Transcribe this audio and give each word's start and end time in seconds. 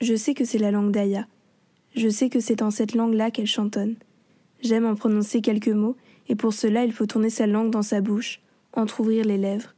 Je 0.00 0.14
sais 0.14 0.32
que 0.32 0.46
c'est 0.46 0.58
la 0.58 0.70
langue 0.70 0.90
d'Aya. 0.90 1.26
Je 1.94 2.08
sais 2.08 2.30
que 2.30 2.40
c'est 2.40 2.62
en 2.62 2.70
cette 2.70 2.94
langue-là 2.94 3.30
qu'elle 3.30 3.46
chantonne. 3.46 3.96
J'aime 4.62 4.86
en 4.86 4.94
prononcer 4.94 5.42
quelques 5.42 5.68
mots, 5.68 5.96
et 6.28 6.34
pour 6.34 6.54
cela 6.54 6.84
il 6.84 6.92
faut 6.92 7.04
tourner 7.04 7.28
sa 7.28 7.46
langue 7.46 7.70
dans 7.70 7.82
sa 7.82 8.00
bouche, 8.00 8.40
entr'ouvrir 8.72 9.26
les 9.26 9.36
lèvres. 9.36 9.74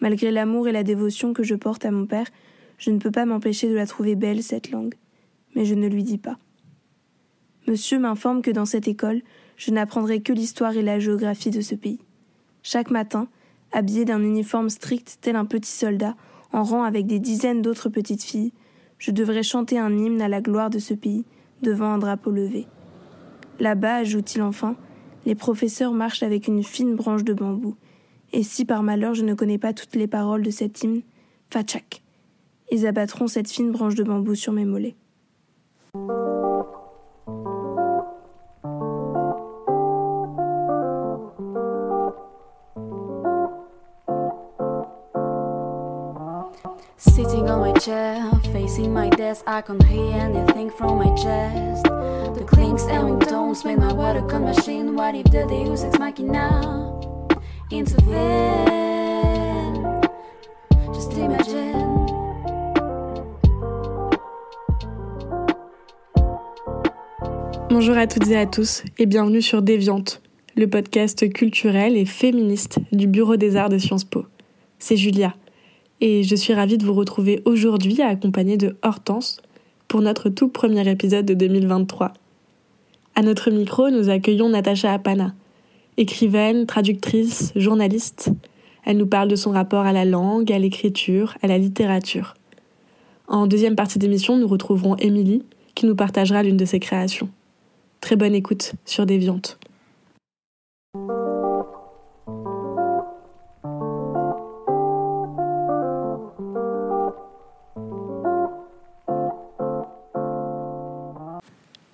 Malgré 0.00 0.32
l'amour 0.32 0.66
et 0.66 0.72
la 0.72 0.82
dévotion 0.82 1.32
que 1.32 1.44
je 1.44 1.54
porte 1.54 1.84
à 1.84 1.92
mon 1.92 2.06
père, 2.06 2.26
je 2.78 2.90
ne 2.90 2.98
peux 2.98 3.12
pas 3.12 3.24
m'empêcher 3.24 3.68
de 3.68 3.74
la 3.74 3.86
trouver 3.86 4.16
belle, 4.16 4.42
cette 4.42 4.70
langue. 4.70 4.94
Mais 5.54 5.64
je 5.64 5.74
ne 5.74 5.86
lui 5.86 6.02
dis 6.02 6.18
pas. 6.18 6.38
Monsieur 7.66 7.98
m'informe 7.98 8.42
que 8.42 8.50
dans 8.50 8.64
cette 8.64 8.86
école, 8.86 9.22
je 9.56 9.72
n'apprendrai 9.72 10.20
que 10.20 10.32
l'histoire 10.32 10.76
et 10.76 10.82
la 10.82 11.00
géographie 11.00 11.50
de 11.50 11.60
ce 11.60 11.74
pays. 11.74 12.00
Chaque 12.62 12.90
matin, 12.90 13.28
habillé 13.72 14.04
d'un 14.04 14.22
uniforme 14.22 14.70
strict 14.70 15.18
tel 15.20 15.34
un 15.34 15.44
petit 15.46 15.70
soldat, 15.70 16.14
en 16.52 16.62
rang 16.62 16.84
avec 16.84 17.06
des 17.06 17.18
dizaines 17.18 17.62
d'autres 17.62 17.88
petites 17.88 18.22
filles, 18.22 18.52
je 18.98 19.10
devrais 19.10 19.42
chanter 19.42 19.78
un 19.78 19.92
hymne 19.92 20.22
à 20.22 20.28
la 20.28 20.40
gloire 20.40 20.70
de 20.70 20.78
ce 20.78 20.94
pays 20.94 21.24
devant 21.62 21.92
un 21.92 21.98
drapeau 21.98 22.30
levé. 22.30 22.66
Là-bas, 23.58 23.96
ajoute-t-il 23.96 24.42
enfin, 24.42 24.76
les 25.24 25.34
professeurs 25.34 25.92
marchent 25.92 26.22
avec 26.22 26.46
une 26.46 26.62
fine 26.62 26.94
branche 26.94 27.24
de 27.24 27.34
bambou. 27.34 27.74
Et 28.32 28.42
si 28.42 28.64
par 28.64 28.82
malheur 28.82 29.14
je 29.14 29.24
ne 29.24 29.34
connais 29.34 29.58
pas 29.58 29.72
toutes 29.72 29.96
les 29.96 30.06
paroles 30.06 30.42
de 30.42 30.50
cet 30.50 30.82
hymne, 30.82 31.02
fatchak. 31.50 32.02
Ils 32.70 32.86
abattront 32.86 33.26
cette 33.26 33.50
fine 33.50 33.72
branche 33.72 33.94
de 33.96 34.04
bambou 34.04 34.34
sur 34.34 34.52
mes 34.52 34.64
mollets. 34.64 34.96
Chair, 47.80 48.30
facing 48.52 48.92
my 48.92 49.08
desk, 49.10 49.42
I 49.46 49.60
can't 49.60 49.82
hear 49.84 50.14
anything 50.14 50.70
from 50.70 50.98
my 50.98 51.14
chest. 51.14 51.84
The 51.84 52.44
clinks 52.46 52.84
and 52.84 53.08
ringtones 53.08 53.64
make 53.64 53.78
my 53.78 53.92
watercon 53.92 54.44
machine. 54.44 54.94
What 54.94 55.14
if 55.14 55.24
the 55.24 55.46
Deus 55.46 55.84
Ex 55.84 55.98
Machina 55.98 56.62
intervene? 57.70 58.96
Just 60.94 61.12
imagine. 61.12 62.06
Bonjour 67.68 67.96
à 67.98 68.06
toutes 68.06 68.28
et 68.28 68.36
à 68.36 68.46
tous 68.46 68.84
et 68.98 69.06
bienvenue 69.06 69.42
sur 69.42 69.60
Déviante, 69.60 70.22
le 70.56 70.66
podcast 70.68 71.30
culturel 71.32 71.96
et 71.96 72.06
féministe 72.06 72.78
du 72.92 73.06
Bureau 73.06 73.36
des 73.36 73.56
Arts 73.56 73.68
de 73.68 73.78
Sciences 73.78 74.04
Po. 74.04 74.24
C'est 74.78 74.96
Julia 74.96 75.34
et 76.00 76.22
je 76.22 76.34
suis 76.34 76.54
ravie 76.54 76.78
de 76.78 76.84
vous 76.84 76.94
retrouver 76.94 77.42
aujourd'hui 77.44 78.02
accompagnée 78.02 78.56
de 78.56 78.76
Hortense 78.82 79.40
pour 79.88 80.00
notre 80.00 80.28
tout 80.28 80.48
premier 80.48 80.88
épisode 80.88 81.26
de 81.26 81.34
2023. 81.34 82.12
À 83.14 83.22
notre 83.22 83.50
micro, 83.50 83.90
nous 83.90 84.08
accueillons 84.10 84.48
Natacha 84.48 84.92
Apana, 84.92 85.34
écrivaine, 85.96 86.66
traductrice, 86.66 87.52
journaliste. 87.56 88.30
Elle 88.84 88.98
nous 88.98 89.06
parle 89.06 89.28
de 89.28 89.36
son 89.36 89.50
rapport 89.50 89.86
à 89.86 89.92
la 89.92 90.04
langue, 90.04 90.52
à 90.52 90.58
l'écriture, 90.58 91.34
à 91.42 91.46
la 91.46 91.58
littérature. 91.58 92.34
En 93.28 93.46
deuxième 93.46 93.74
partie 93.74 93.98
d'émission, 93.98 94.36
nous 94.36 94.46
retrouverons 94.46 94.96
Émilie, 94.96 95.42
qui 95.74 95.86
nous 95.86 95.96
partagera 95.96 96.42
l'une 96.42 96.56
de 96.56 96.64
ses 96.64 96.78
créations. 96.78 97.28
Très 98.00 98.16
bonne 98.16 98.34
écoute 98.34 98.74
sur 98.84 99.06
Déviante. 99.06 99.58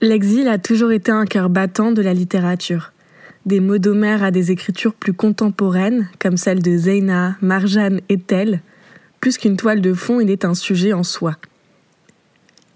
L'exil 0.02 0.48
a 0.48 0.58
toujours 0.58 0.90
été 0.90 1.12
un 1.12 1.26
cœur 1.26 1.48
battant 1.48 1.92
de 1.92 2.02
la 2.02 2.12
littérature. 2.12 2.92
Des 3.46 3.60
mots 3.60 3.78
d'Homère 3.78 4.24
à 4.24 4.32
des 4.32 4.50
écritures 4.50 4.94
plus 4.94 5.12
contemporaines, 5.12 6.08
comme 6.18 6.36
celles 6.36 6.60
de 6.60 6.76
Zeyna, 6.76 7.36
Marjane 7.40 8.00
et 8.08 8.18
Tell, 8.18 8.62
plus 9.20 9.38
qu'une 9.38 9.56
toile 9.56 9.80
de 9.80 9.94
fond, 9.94 10.18
il 10.18 10.28
est 10.28 10.44
un 10.44 10.54
sujet 10.54 10.92
en 10.92 11.04
soi. 11.04 11.36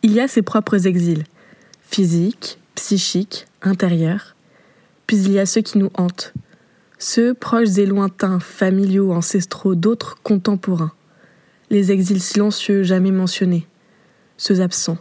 Il 0.04 0.12
y 0.12 0.20
a 0.20 0.28
ses 0.28 0.42
propres 0.42 0.86
exils, 0.86 1.24
physiques, 1.82 2.60
psychiques, 2.76 3.46
intérieurs. 3.60 4.36
Puis 5.08 5.16
il 5.16 5.32
y 5.32 5.40
a 5.40 5.46
ceux 5.46 5.62
qui 5.62 5.78
nous 5.78 5.90
hantent, 5.94 6.32
ceux 6.96 7.34
proches 7.34 7.76
et 7.76 7.86
lointains, 7.86 8.38
familiaux, 8.38 9.10
ancestraux 9.10 9.74
d'autres 9.74 10.16
contemporains. 10.22 10.92
Les 11.70 11.90
exils 11.90 12.22
silencieux 12.22 12.84
jamais 12.84 13.10
mentionnés, 13.10 13.66
ceux 14.36 14.60
absents 14.60 14.98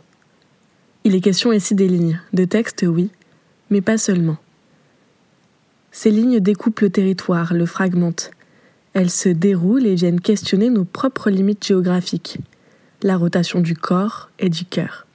il 1.06 1.14
est 1.14 1.22
question 1.22 1.54
ici 1.54 1.76
des 1.76 1.88
lignes, 1.88 2.20
de 2.34 2.46
textes, 2.46 2.84
oui, 2.88 3.12
mais 3.70 3.82
pas 3.82 4.00
seulement. 4.00 4.38
Ces 5.92 6.10
lignes 6.10 6.40
découpent 6.40 6.80
le 6.80 6.90
territoire, 6.90 7.54
le 7.54 7.68
fragmentent. 7.68 8.32
Elles 8.94 9.12
se 9.12 9.30
déroulent 9.30 9.86
et 9.86 9.94
viennent 9.94 10.20
questionner 10.20 10.72
nos 10.72 10.84
propres 10.84 11.30
limites 11.30 11.64
géographiques, 11.64 12.40
la 13.04 13.18
rotation 13.18 13.62
du 13.62 13.76
corps 13.76 14.32
et 14.40 14.50
du 14.50 14.66
cœur. 14.66 15.06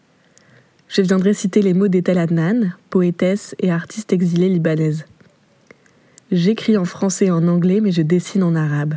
Je 0.86 1.02
viendrai 1.02 1.34
citer 1.34 1.60
les 1.60 1.74
mots 1.74 1.88
d'Etel 1.88 2.18
Adnan, 2.18 2.72
poétesse 2.88 3.56
et 3.58 3.72
artiste 3.72 4.12
exilée 4.12 4.48
libanaise. 4.48 5.06
J'écris 6.30 6.76
en 6.76 6.84
français 6.84 7.26
et 7.26 7.30
en 7.32 7.48
anglais, 7.48 7.80
mais 7.80 7.90
je 7.90 8.02
dessine 8.02 8.44
en 8.44 8.54
arabe. 8.54 8.94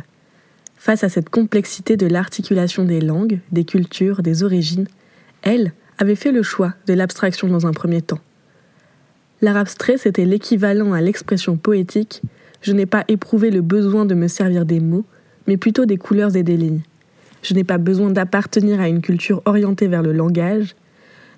Face 0.76 1.02
à 1.02 1.08
cette 1.08 1.28
complexité 1.28 1.96
de 1.96 2.06
l'articulation 2.06 2.84
des 2.84 3.00
langues, 3.00 3.40
des 3.50 3.64
cultures, 3.64 4.22
des 4.22 4.44
origines, 4.44 4.86
elle, 5.42 5.72
avait 5.98 6.14
fait 6.14 6.32
le 6.32 6.42
choix 6.42 6.74
de 6.86 6.94
l'abstraction 6.94 7.48
dans 7.48 7.66
un 7.66 7.72
premier 7.72 8.02
temps. 8.02 8.20
L'art 9.40 9.56
abstrait, 9.56 9.98
c'était 9.98 10.24
l'équivalent 10.24 10.92
à 10.92 11.00
l'expression 11.00 11.56
poétique. 11.56 12.22
Je 12.62 12.72
n'ai 12.72 12.86
pas 12.86 13.04
éprouvé 13.08 13.50
le 13.50 13.60
besoin 13.60 14.06
de 14.06 14.14
me 14.14 14.28
servir 14.28 14.64
des 14.64 14.80
mots, 14.80 15.04
mais 15.46 15.56
plutôt 15.56 15.84
des 15.84 15.98
couleurs 15.98 16.34
et 16.36 16.42
des 16.42 16.56
lignes. 16.56 16.82
Je 17.42 17.52
n'ai 17.52 17.64
pas 17.64 17.78
besoin 17.78 18.10
d'appartenir 18.10 18.80
à 18.80 18.88
une 18.88 19.02
culture 19.02 19.42
orientée 19.44 19.86
vers 19.86 20.02
le 20.02 20.12
langage, 20.12 20.74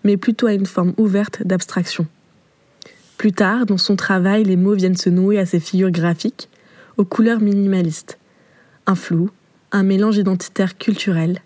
mais 0.04 0.16
plutôt 0.16 0.46
à 0.46 0.52
une 0.52 0.66
forme 0.66 0.94
ouverte 0.98 1.42
d'abstraction. 1.44 2.06
Plus 3.18 3.32
tard, 3.32 3.66
dans 3.66 3.78
son 3.78 3.96
travail, 3.96 4.44
les 4.44 4.56
mots 4.56 4.74
viennent 4.74 4.96
se 4.96 5.10
nouer 5.10 5.38
à 5.38 5.46
ces 5.46 5.58
figures 5.58 5.90
graphiques, 5.90 6.48
aux 6.96 7.04
couleurs 7.04 7.40
minimalistes. 7.40 8.18
Un 8.86 8.94
flou, 8.94 9.30
un 9.72 9.82
mélange 9.82 10.18
identitaire 10.18 10.78
culturel, 10.78 11.40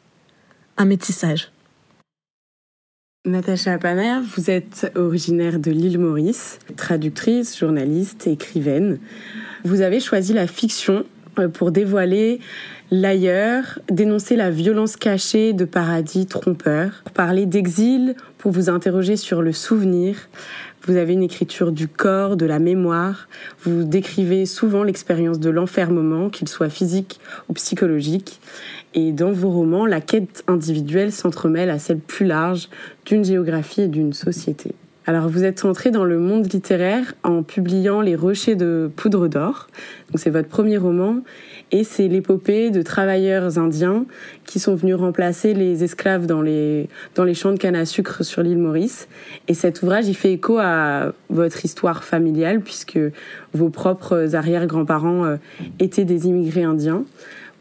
un 0.76 0.84
métissage. 0.84 1.52
Natacha 3.26 3.76
Paner, 3.76 4.20
vous 4.34 4.50
êtes 4.50 4.90
originaire 4.94 5.58
de 5.58 5.70
l'île 5.70 5.98
Maurice, 5.98 6.58
traductrice, 6.78 7.58
journaliste, 7.58 8.26
écrivaine. 8.26 8.98
Vous 9.62 9.82
avez 9.82 10.00
choisi 10.00 10.32
la 10.32 10.46
fiction 10.46 11.04
euh, 11.38 11.48
pour 11.48 11.70
dévoiler 11.70 12.40
l'ailleurs, 12.90 13.78
dénoncer 13.90 14.36
la 14.36 14.50
violence 14.50 14.96
cachée 14.96 15.52
de 15.52 15.66
paradis 15.66 16.24
trompeurs, 16.24 17.04
parler 17.12 17.44
d'exil, 17.44 18.14
pour 18.38 18.52
vous 18.52 18.70
interroger 18.70 19.16
sur 19.16 19.42
le 19.42 19.52
souvenir. 19.52 20.16
Vous 20.86 20.96
avez 20.96 21.12
une 21.12 21.22
écriture 21.22 21.72
du 21.72 21.88
corps, 21.88 22.38
de 22.38 22.46
la 22.46 22.58
mémoire. 22.58 23.28
Vous 23.64 23.84
décrivez 23.84 24.46
souvent 24.46 24.82
l'expérience 24.82 25.38
de 25.38 25.50
l'enfermement, 25.50 26.30
qu'il 26.30 26.48
soit 26.48 26.70
physique 26.70 27.20
ou 27.50 27.52
psychologique. 27.52 28.40
Et 28.94 29.12
dans 29.12 29.30
vos 29.30 29.50
romans, 29.50 29.86
la 29.86 30.00
quête 30.00 30.42
individuelle 30.48 31.12
s'entremêle 31.12 31.70
à 31.70 31.78
celle 31.78 31.98
plus 31.98 32.26
large 32.26 32.68
d'une 33.06 33.24
géographie 33.24 33.82
et 33.82 33.88
d'une 33.88 34.12
société. 34.12 34.74
Alors 35.06 35.28
vous 35.28 35.44
êtes 35.44 35.64
entré 35.64 35.90
dans 35.90 36.04
le 36.04 36.18
monde 36.18 36.52
littéraire 36.52 37.14
en 37.24 37.42
publiant 37.42 38.00
Les 38.00 38.14
Rochers 38.14 38.54
de 38.54 38.90
Poudre 38.94 39.28
d'Or. 39.28 39.68
Donc 40.08 40.20
c'est 40.20 40.30
votre 40.30 40.48
premier 40.48 40.76
roman 40.76 41.20
et 41.72 41.84
c'est 41.84 42.06
l'épopée 42.06 42.70
de 42.70 42.82
travailleurs 42.82 43.58
indiens 43.58 44.04
qui 44.44 44.60
sont 44.60 44.74
venus 44.74 44.96
remplacer 44.96 45.54
les 45.54 45.82
esclaves 45.82 46.26
dans 46.26 46.42
les, 46.42 46.88
dans 47.14 47.24
les 47.24 47.34
champs 47.34 47.52
de 47.52 47.58
canne 47.58 47.76
à 47.76 47.86
sucre 47.86 48.22
sur 48.24 48.42
l'île 48.42 48.58
Maurice. 48.58 49.08
Et 49.48 49.54
cet 49.54 49.82
ouvrage, 49.82 50.06
il 50.06 50.14
fait 50.14 50.34
écho 50.34 50.58
à 50.58 51.12
votre 51.30 51.64
histoire 51.64 52.04
familiale 52.04 52.60
puisque 52.60 52.98
vos 53.54 53.70
propres 53.70 54.36
arrière-grands-parents 54.36 55.24
euh, 55.24 55.36
étaient 55.78 56.04
des 56.04 56.26
immigrés 56.26 56.64
indiens. 56.64 57.04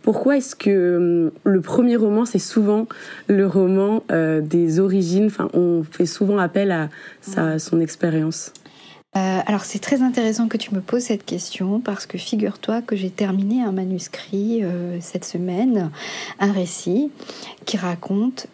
Pourquoi 0.02 0.38
est-ce 0.38 0.56
que 0.56 0.98
hum, 0.98 1.32
le 1.44 1.62
premier 1.62 1.96
roman, 1.96 2.26
c'est 2.26 2.40
souvent 2.40 2.88
le 3.28 3.46
roman 3.48 4.04
euh, 4.12 4.42
des 4.42 4.80
origines? 4.80 5.28
Enfin, 5.28 5.50
on 5.54 5.84
fait 5.84 6.06
souvent 6.06 6.38
appel 6.38 6.72
à 6.72 6.90
sa, 7.22 7.60
son 7.60 7.80
expérience. 7.80 8.54
Euh, 9.16 9.40
alors 9.48 9.66
c'est 9.66 9.80
très 9.80 10.04
intéressant 10.04 10.48
que 10.48 10.58
tu 10.58 10.74
me 10.76 10.82
poses 10.82 11.02
cette 11.02 11.26
question 11.26 11.80
parce 11.80 12.06
que 12.06 12.20
figure-toi 12.20 12.84
que 12.84 12.96
j'ai 12.96 13.10
terminé 13.10 13.64
un 13.64 13.72
manuscrit 13.72 14.60
euh, 14.62 15.00
cette 15.02 15.26
semaine, 15.26 15.90
un 16.40 16.52
récit 16.52 17.10
qui 17.66 17.78
raconte 17.78 18.48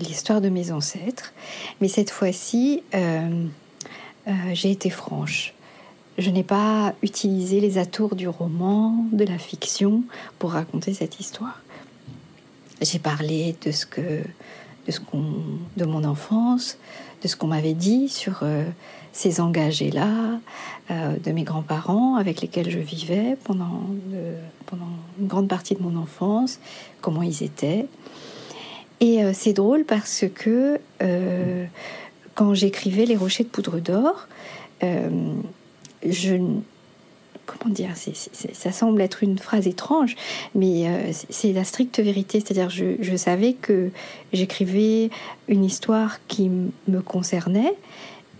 l'histoire 0.00 0.40
de 0.40 0.48
mes 0.48 0.72
ancêtres. 0.72 1.32
Mais 1.80 1.86
cette 1.86 2.10
fois-ci, 2.10 2.82
j'ai 4.52 4.70
été 4.72 4.90
franche. 4.90 5.55
Je 6.18 6.30
n'ai 6.30 6.44
pas 6.44 6.94
utilisé 7.02 7.60
les 7.60 7.76
atours 7.76 8.16
du 8.16 8.26
roman, 8.26 9.04
de 9.12 9.24
la 9.24 9.36
fiction 9.36 10.02
pour 10.38 10.52
raconter 10.52 10.94
cette 10.94 11.20
histoire. 11.20 11.60
J'ai 12.80 12.98
parlé 12.98 13.54
de 13.64 13.70
ce 13.70 13.84
que, 13.84 14.22
de 14.86 14.92
ce 14.92 14.98
qu'on, 15.00 15.24
de 15.76 15.84
mon 15.84 16.04
enfance, 16.04 16.78
de 17.22 17.28
ce 17.28 17.36
qu'on 17.36 17.48
m'avait 17.48 17.74
dit 17.74 18.08
sur 18.08 18.40
euh, 18.42 18.64
ces 19.12 19.40
engagés-là, 19.40 20.40
euh, 20.90 21.16
de 21.22 21.32
mes 21.32 21.42
grands-parents 21.42 22.16
avec 22.16 22.40
lesquels 22.40 22.70
je 22.70 22.78
vivais 22.78 23.36
pendant, 23.44 23.82
pendant 24.64 24.88
une 25.20 25.26
grande 25.26 25.48
partie 25.48 25.74
de 25.74 25.82
mon 25.82 25.96
enfance, 26.00 26.60
comment 27.02 27.22
ils 27.22 27.42
étaient. 27.42 27.86
Et 29.00 29.22
euh, 29.22 29.32
c'est 29.34 29.52
drôle 29.52 29.84
parce 29.84 30.24
que 30.34 30.80
quand 32.34 32.54
j'écrivais 32.54 33.04
Les 33.04 33.16
Rochers 33.16 33.44
de 33.44 33.48
Poudre 33.50 33.80
d'Or, 33.80 34.28
je 36.04 36.36
comment 37.46 37.72
dire, 37.72 37.90
ça 38.52 38.72
semble 38.72 39.00
être 39.00 39.22
une 39.22 39.38
phrase 39.38 39.66
étrange, 39.66 40.16
mais 40.54 40.88
euh, 40.88 41.12
c'est 41.30 41.52
la 41.52 41.64
stricte 41.64 42.00
vérité. 42.00 42.40
C'est-à-dire, 42.40 42.70
je, 42.70 43.16
savais 43.16 43.54
que 43.54 43.90
j'écrivais 44.32 45.10
une 45.48 45.64
histoire 45.64 46.18
qui 46.26 46.50
me 46.88 47.00
concernait, 47.00 47.74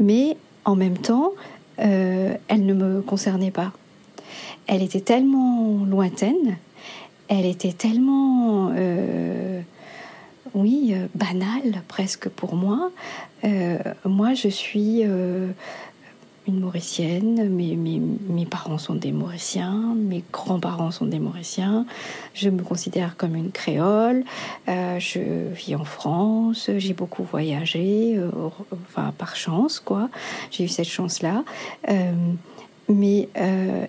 mais 0.01 0.37
en 0.65 0.77
même 0.77 0.99
temps, 0.99 1.33
euh, 1.79 2.35
elle 2.49 2.67
ne 2.67 2.75
me 2.75 3.01
concernait 3.01 3.51
pas. 3.51 3.73
Elle 4.67 4.83
était 4.83 5.01
tellement 5.01 5.85
lointaine, 5.85 6.57
elle 7.29 7.47
était 7.47 7.73
tellement, 7.73 8.73
euh, 8.75 9.61
oui, 10.55 10.95
banale 11.15 11.83
presque 11.89 12.29
pour 12.29 12.57
moi. 12.57 12.91
moi, 14.05 14.35
je 14.35 14.49
suis 14.49 15.05
une 16.47 16.61
Mauricienne, 16.61 17.49
mes, 17.49 17.77
mes, 17.77 18.47
parents 18.47 18.79
sont 18.79 18.95
des 18.95 19.11
Mauriciens, 19.11 19.95
mes 19.97 20.23
grands-parents 20.33 20.93
sont 20.93 21.07
des 21.07 21.19
Mauriciens, 21.19 21.87
je 22.35 22.49
me 22.51 22.63
considère 22.63 23.17
comme 23.17 23.35
une 23.35 23.51
créole, 23.51 24.25
euh, 24.69 24.99
je 25.01 25.53
vis 25.53 25.75
en 25.75 25.85
France, 25.85 26.71
j'ai 26.77 26.95
beaucoup 26.95 27.25
voyagé, 27.25 28.15
euh, 28.17 28.31
enfin 28.89 29.13
par 29.19 29.35
chance 29.35 29.81
quoi, 29.81 30.09
j'ai 30.51 30.65
eu 30.65 30.69
cette 30.69 30.89
chance-là. 30.89 31.43
Euh, 31.89 32.13
mais 32.89 33.29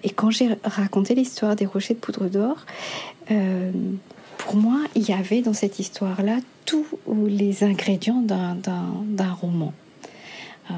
et 0.02 0.10
quand 0.10 0.32
j'ai 0.32 0.50
raconté 0.64 1.14
l'histoire 1.14 1.56
des 1.56 1.68
rochers 1.68 1.94
de 1.94 2.00
poudre 2.00 2.30
d'or, 2.30 2.66
pour 4.40 4.56
moi, 4.56 4.80
il 4.96 5.08
y 5.08 5.14
avait 5.14 5.44
dans 5.44 5.54
cette 5.54 5.78
histoire-là 5.78 6.38
tous 6.66 6.88
les 7.08 7.64
ingrédients 7.64 8.24
d'un 8.24 9.34
roman. 9.40 9.72
Euh, 10.70 10.74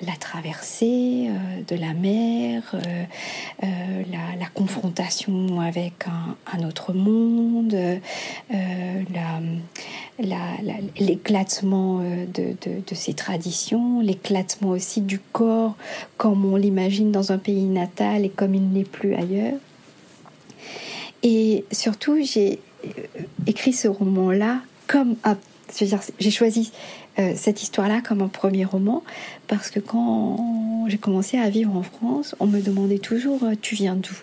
la 0.00 0.16
traversée 0.16 1.28
euh, 1.28 1.62
de 1.68 1.76
la 1.76 1.92
mer, 1.92 2.62
euh, 2.74 4.02
la, 4.10 4.46
confrontation 4.54 5.60
avec 5.60 6.06
un, 6.54 6.66
autre 6.66 6.94
monde, 6.94 7.76
l'éclatement 10.98 12.00
de, 12.00 12.94
ces 12.94 13.12
traditions, 13.12 14.00
l'éclatement 14.00 14.70
aussi 14.70 15.02
du 15.02 15.18
corps 15.18 15.76
comme 16.16 16.46
on 16.46 16.56
l'imagine 16.56 17.12
dans 17.12 17.32
un 17.32 17.38
pays 17.38 17.64
natal 17.64 18.24
et 18.24 18.30
comme 18.30 18.54
il 18.54 18.70
n'est 18.70 18.84
plus 18.84 19.14
ailleurs. 19.14 19.58
Et 21.22 21.66
surtout, 21.72 22.16
j'ai 22.22 22.60
écrit 23.46 23.74
ce 23.74 23.88
roman-là 23.88 24.62
comme 24.86 25.16
j'ai 26.20 26.30
choisi 26.30 26.72
euh, 27.18 27.32
cette 27.34 27.62
histoire-là 27.62 28.02
comme 28.02 28.20
un 28.20 28.28
premier 28.28 28.66
roman 28.66 29.02
parce 29.46 29.70
que 29.70 29.80
quand 29.80 30.84
j'ai 30.88 30.98
commencé 30.98 31.38
à 31.38 31.48
vivre 31.48 31.74
en 31.74 31.82
France, 31.82 32.36
on 32.40 32.46
me 32.46 32.60
demandait 32.60 32.98
toujours 32.98 33.42
euh, 33.44 33.54
tu 33.60 33.74
viens 33.74 33.96
d'où? 33.96 34.14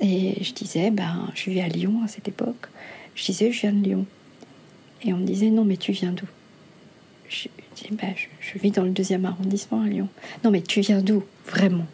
Et 0.00 0.42
je 0.42 0.52
disais 0.52 0.90
ben 0.90 1.30
je 1.34 1.50
vis 1.50 1.60
à 1.60 1.68
Lyon 1.68 2.00
à 2.02 2.08
cette 2.08 2.28
époque. 2.28 2.68
Je 3.14 3.26
disais 3.26 3.52
je 3.52 3.60
viens 3.60 3.72
de 3.72 3.84
Lyon. 3.84 4.06
Et 5.02 5.12
on 5.12 5.18
me 5.18 5.26
disait 5.26 5.50
non 5.50 5.64
mais 5.66 5.76
tu 5.76 5.92
viens 5.92 6.12
d'où? 6.12 6.24
Je, 7.28 7.48
disais 7.74 7.90
ben, 7.90 8.14
je, 8.40 8.58
vis 8.58 8.70
dans 8.70 8.84
le 8.84 8.90
deuxième 8.90 9.26
arrondissement 9.26 9.82
à 9.82 9.86
Lyon. 9.86 10.08
Non 10.44 10.50
mais 10.50 10.62
tu 10.62 10.80
viens 10.80 11.02
d'où 11.02 11.24
vraiment? 11.46 11.86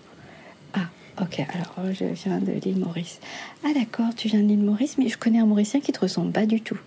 Ah 0.75 0.91
ok 1.21 1.41
alors 1.41 1.93
je 1.93 2.05
viens 2.05 2.39
de 2.39 2.53
l'île 2.53 2.79
Maurice. 2.79 3.19
Ah 3.65 3.71
d'accord 3.75 4.15
tu 4.17 4.29
viens 4.29 4.43
de 4.43 4.47
l'île 4.47 4.63
Maurice 4.63 4.97
mais 4.97 5.09
je 5.09 5.19
connais 5.19 5.41
un 5.41 5.47
Mauricien 5.47 5.81
qui 5.81 5.91
te 5.91 5.99
ressemble 5.99 6.31
pas 6.31 6.47
du 6.47 6.61
tout. 6.61 6.79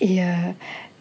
Et 0.00 0.22
euh, 0.22 0.34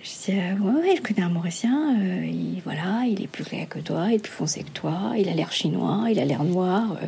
je 0.04 0.10
disais, 0.10 0.40
euh, 0.40 0.82
ouais, 0.82 0.98
je 0.98 1.02
connais 1.02 1.22
un 1.22 1.30
Mauricien, 1.30 1.96
euh, 1.98 2.26
il, 2.26 2.62
voilà, 2.66 3.06
il 3.08 3.24
est 3.24 3.28
plus 3.28 3.46
clair 3.46 3.68
que 3.70 3.80
toi, 3.80 4.08
il 4.10 4.16
est 4.16 4.20
plus 4.20 4.34
foncé 4.34 4.64
que 4.64 4.70
toi, 4.70 5.14
il 5.18 5.30
a 5.30 5.34
l'air 5.34 5.52
chinois, 5.52 6.08
il 6.12 6.20
a 6.20 6.26
l'air 6.26 6.44
noir. 6.44 6.98
Euh. 7.02 7.08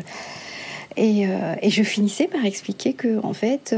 Et, 0.98 1.24
et, 1.62 1.70
je 1.70 1.84
finissais 1.84 2.26
par 2.26 2.46
expliquer 2.46 2.94
que, 2.94 3.20
en 3.22 3.34
fait, 3.34 3.76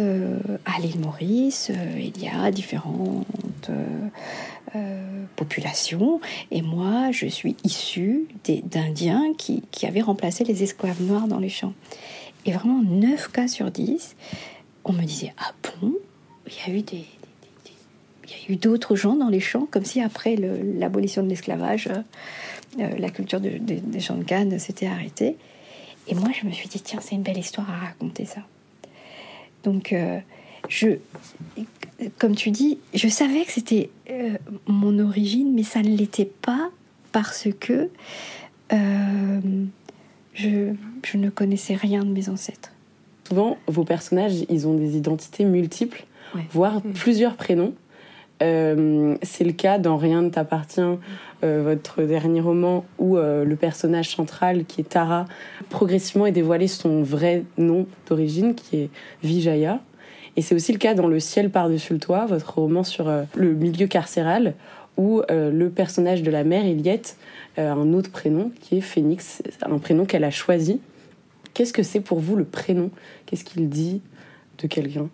à 0.65 0.79
l'île 0.79 0.99
Maurice, 0.99 1.71
il 1.97 2.21
y 2.21 2.27
a 2.27 2.51
différentes 2.51 3.71
populations. 5.35 6.21
Et 6.51 6.61
moi, 6.61 7.09
je 7.09 7.25
suis 7.25 7.55
issue 7.63 8.27
d'Indiens 8.45 9.33
qui, 9.35 9.63
qui 9.71 9.87
avaient 9.87 10.01
remplacé 10.01 10.43
les 10.43 10.61
esclaves 10.61 11.01
noirs 11.01 11.27
dans 11.27 11.39
les 11.39 11.49
champs. 11.49 11.73
Et 12.45 12.51
vraiment, 12.51 12.83
9 12.83 13.31
cas 13.31 13.47
sur 13.47 13.71
10, 13.71 14.15
on 14.85 14.93
me 14.93 15.01
disait, 15.01 15.33
ah 15.39 15.53
bon? 15.81 15.93
Il 16.45 16.71
y 16.71 16.75
a 16.75 16.77
eu 16.77 16.83
des, 16.83 17.03
eu 18.49 18.55
d'autres 18.55 18.95
gens 18.95 19.15
dans 19.15 19.29
les 19.29 19.39
champs, 19.39 19.67
comme 19.69 19.85
si 19.85 20.01
après 20.01 20.35
l'abolition 20.35 21.23
de 21.23 21.29
l'esclavage, 21.29 21.87
euh, 21.87 22.01
euh, 22.79 22.89
la 22.97 23.09
culture 23.09 23.39
des 23.39 23.99
champs 23.99 24.17
de 24.17 24.23
canne 24.23 24.57
s'était 24.59 24.87
arrêtée. 24.87 25.35
Et 26.07 26.15
moi, 26.15 26.29
je 26.39 26.47
me 26.47 26.51
suis 26.51 26.69
dit, 26.69 26.81
tiens, 26.81 26.99
c'est 27.01 27.15
une 27.15 27.23
belle 27.23 27.37
histoire 27.37 27.69
à 27.69 27.87
raconter 27.87 28.25
ça. 28.25 28.41
Donc, 29.63 29.91
euh, 29.91 30.19
je, 30.69 30.97
comme 32.17 32.35
tu 32.35 32.51
dis, 32.51 32.79
je 32.93 33.07
savais 33.07 33.43
que 33.43 33.51
c'était 33.51 33.89
mon 34.67 34.99
origine, 34.99 35.53
mais 35.53 35.63
ça 35.63 35.81
ne 35.81 35.89
l'était 35.89 36.25
pas 36.25 36.69
parce 37.11 37.49
que 37.59 37.89
je, 38.69 40.73
je 41.03 41.17
ne 41.17 41.29
connaissais 41.29 41.75
rien 41.75 42.05
de 42.05 42.11
mes 42.11 42.29
ancêtres. 42.29 42.71
Souvent, 43.27 43.57
vos 43.67 43.83
personnages, 43.83 44.45
ils 44.49 44.67
ont 44.67 44.75
des 44.75 44.95
identités 44.95 45.43
multiples, 45.43 46.05
voire 46.51 46.85
mm. 46.85 46.93
plusieurs 46.93 47.35
prénoms. 47.35 47.73
Euh, 48.41 49.15
c'est 49.23 49.43
le 49.43 49.51
cas 49.51 49.79
dans 49.79 49.97
Rien 49.97 50.21
ne 50.21 50.29
t'appartient, 50.29 50.81
euh, 51.43 51.61
votre 51.63 52.03
dernier 52.03 52.41
roman, 52.41 52.85
où 52.99 53.17
euh, 53.17 53.43
le 53.43 53.55
personnage 53.55 54.15
central, 54.15 54.65
qui 54.65 54.81
est 54.81 54.89
Tara, 54.89 55.25
progressivement 55.69 56.25
est 56.25 56.31
dévoilé 56.31 56.67
son 56.67 57.01
vrai 57.01 57.43
nom 57.57 57.87
d'origine, 58.07 58.55
qui 58.55 58.77
est 58.77 58.89
Vijaya. 59.23 59.79
Et 60.35 60.41
c'est 60.41 60.53
aussi 60.53 60.71
le 60.71 60.77
cas 60.77 60.93
dans 60.93 61.07
Le 61.07 61.19
ciel 61.19 61.49
par-dessus 61.49 61.93
le 61.93 61.99
toit, 61.99 62.25
votre 62.27 62.59
roman 62.59 62.83
sur 62.83 63.11
le 63.35 63.53
milieu 63.53 63.87
carcéral, 63.87 64.53
où 64.95 65.23
le 65.29 65.69
personnage 65.69 66.21
de 66.21 66.29
la 66.29 66.43
mère, 66.43 66.63
Eliette, 66.63 67.17
a 67.57 67.71
un 67.71 67.91
autre 67.93 68.11
prénom, 68.11 68.51
qui 68.61 68.77
est 68.77 68.81
Phoenix, 68.81 69.41
un 69.63 69.79
prénom 69.79 70.05
qu'elle 70.05 70.23
a 70.23 70.29
choisi. 70.29 70.79
Qu'est-ce 71.55 71.73
que 71.73 71.81
c'est 71.81 72.01
pour 72.01 72.19
vous 72.19 72.35
le 72.35 72.43
prénom? 72.43 72.91
Qu'est-ce 73.25 73.43
qu'il 73.43 73.67
dit 73.67 74.01
de 74.59 74.67
quelqu'un? 74.67 75.09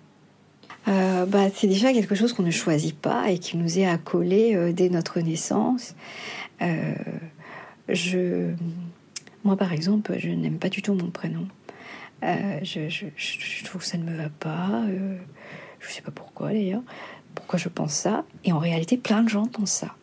Euh, 0.87 1.25
bah, 1.25 1.47
c'est 1.53 1.67
déjà 1.67 1.93
quelque 1.93 2.15
chose 2.15 2.33
qu'on 2.33 2.43
ne 2.43 2.51
choisit 2.51 2.97
pas 2.97 3.29
et 3.29 3.39
qui 3.39 3.57
nous 3.57 3.79
est 3.79 3.85
accolé 3.85 4.55
euh, 4.55 4.73
dès 4.73 4.89
notre 4.89 5.19
naissance. 5.21 5.95
Euh, 6.61 6.93
je, 7.87 8.51
moi, 9.43 9.55
par 9.55 9.71
exemple, 9.71 10.15
je 10.17 10.29
n'aime 10.29 10.57
pas 10.57 10.69
du 10.69 10.81
tout 10.81 10.93
mon 10.93 11.09
prénom. 11.09 11.47
Je, 12.21 12.87
je, 12.87 13.63
trouve 13.65 13.81
que 13.81 13.87
ça 13.87 13.97
ne 13.97 14.03
me 14.03 14.15
va 14.15 14.29
pas. 14.39 14.83
je 15.79 15.87
ne 15.87 15.91
sais 15.91 16.01
pas 16.01 16.11
pourquoi 16.11 16.53
d'ailleurs. 16.53 16.83
Pourquoi 17.35 17.59
je 17.59 17.67
pense 17.67 17.93
ça 17.93 18.23
Et 18.45 18.53
en 18.53 18.59
réalité, 18.59 18.95
plein 18.95 19.23
de 19.23 19.29
gens 19.29 19.45
pensent 19.45 19.71
ça. 19.71 19.95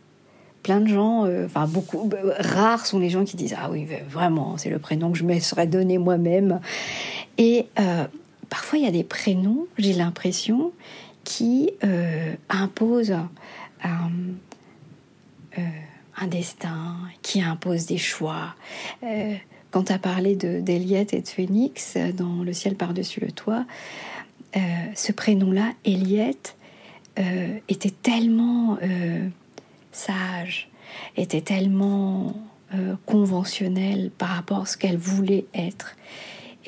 Plein 0.62 0.80
de 0.80 0.88
gens, 0.88 1.26
enfin 1.46 1.66
beaucoup, 1.66 2.10
rares 2.38 2.84
sont 2.84 2.98
les 2.98 3.08
gens 3.08 3.24
qui 3.24 3.38
disent 3.38 3.56
ah 3.58 3.70
oui 3.70 3.86
vraiment 4.10 4.58
c'est 4.58 4.68
le 4.68 4.78
prénom 4.78 5.10
que 5.10 5.16
je 5.16 5.24
me 5.24 5.38
serais 5.38 5.66
donné 5.66 5.96
moi-même. 5.96 6.60
Et 7.38 7.68
parfois 8.50 8.78
il 8.78 8.84
y 8.84 8.88
a 8.88 8.90
des 8.90 9.04
prénoms, 9.04 9.66
j'ai 9.78 9.94
l'impression, 9.94 10.72
qui 11.24 11.70
euh, 11.84 12.34
imposent 12.48 13.16
un, 13.82 14.10
euh, 15.58 15.62
un, 16.16 16.26
destin, 16.26 16.96
qui 17.22 17.40
imposent 17.40 17.86
des 17.86 17.98
choix. 17.98 18.54
Euh, 19.02 19.34
quand 19.70 19.84
tu 19.84 19.92
as 19.92 19.98
parlé 19.98 20.34
d'Eliette 20.34 21.14
et 21.14 21.22
de 21.22 21.28
Phoenix 21.28 21.96
dans 22.14 22.42
Le 22.42 22.52
ciel 22.52 22.74
par-dessus 22.74 23.20
le 23.20 23.30
toit, 23.30 23.64
ce 24.96 25.12
prénom-là, 25.12 25.72
Eliette, 25.84 26.56
était 27.68 27.92
tellement 28.02 28.78
sage, 29.92 30.68
était 31.16 31.40
tellement 31.40 32.34
conventionnelle 33.06 34.10
par 34.18 34.30
rapport 34.30 34.62
à 34.62 34.66
ce 34.66 34.76
qu'elle 34.76 34.96
voulait 34.96 35.46
être. 35.54 35.94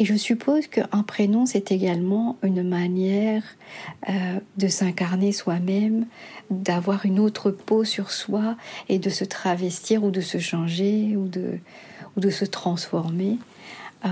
Et 0.03 0.05
je 0.05 0.17
suppose 0.17 0.67
qu'un 0.67 1.05
prénom, 1.07 1.47
c'est 1.47 1.71
également 1.71 2.37
une 2.43 2.65
manière 2.65 3.45
de 4.57 4.67
s'incarner 4.67 5.31
soi-même, 5.31 6.07
d'avoir 6.51 7.07
une 7.07 7.21
autre 7.21 7.53
peau 7.53 7.85
sur 7.85 8.11
soi 8.11 8.57
et 8.89 8.99
de 8.99 9.09
se 9.11 9.23
travestir 9.25 10.03
ou 10.03 10.11
de 10.11 10.21
se 10.21 10.39
changer 10.39 11.17
ou 11.17 11.29
de, 11.29 11.61
ou 12.17 12.21
de 12.21 12.31
se 12.31 12.45
transformer. 12.45 13.39
Euh, 14.05 14.09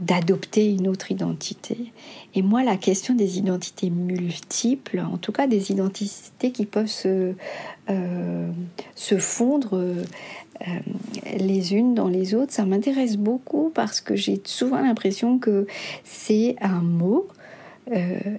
d'adopter 0.00 0.70
une 0.70 0.88
autre 0.88 1.10
identité. 1.10 1.92
Et 2.34 2.42
moi, 2.42 2.62
la 2.62 2.76
question 2.76 3.14
des 3.14 3.38
identités 3.38 3.90
multiples, 3.90 5.00
en 5.00 5.16
tout 5.16 5.32
cas 5.32 5.46
des 5.46 5.72
identités 5.72 6.52
qui 6.52 6.66
peuvent 6.66 6.86
se, 6.86 7.34
euh, 7.90 8.50
se 8.94 9.18
fondre 9.18 9.74
euh, 9.74 10.04
les 11.36 11.74
unes 11.74 11.94
dans 11.94 12.08
les 12.08 12.34
autres, 12.34 12.52
ça 12.52 12.64
m'intéresse 12.64 13.16
beaucoup 13.16 13.70
parce 13.74 14.00
que 14.00 14.14
j'ai 14.14 14.40
souvent 14.44 14.80
l'impression 14.80 15.38
que 15.38 15.66
c'est 16.04 16.56
un 16.60 16.80
mot, 16.80 17.28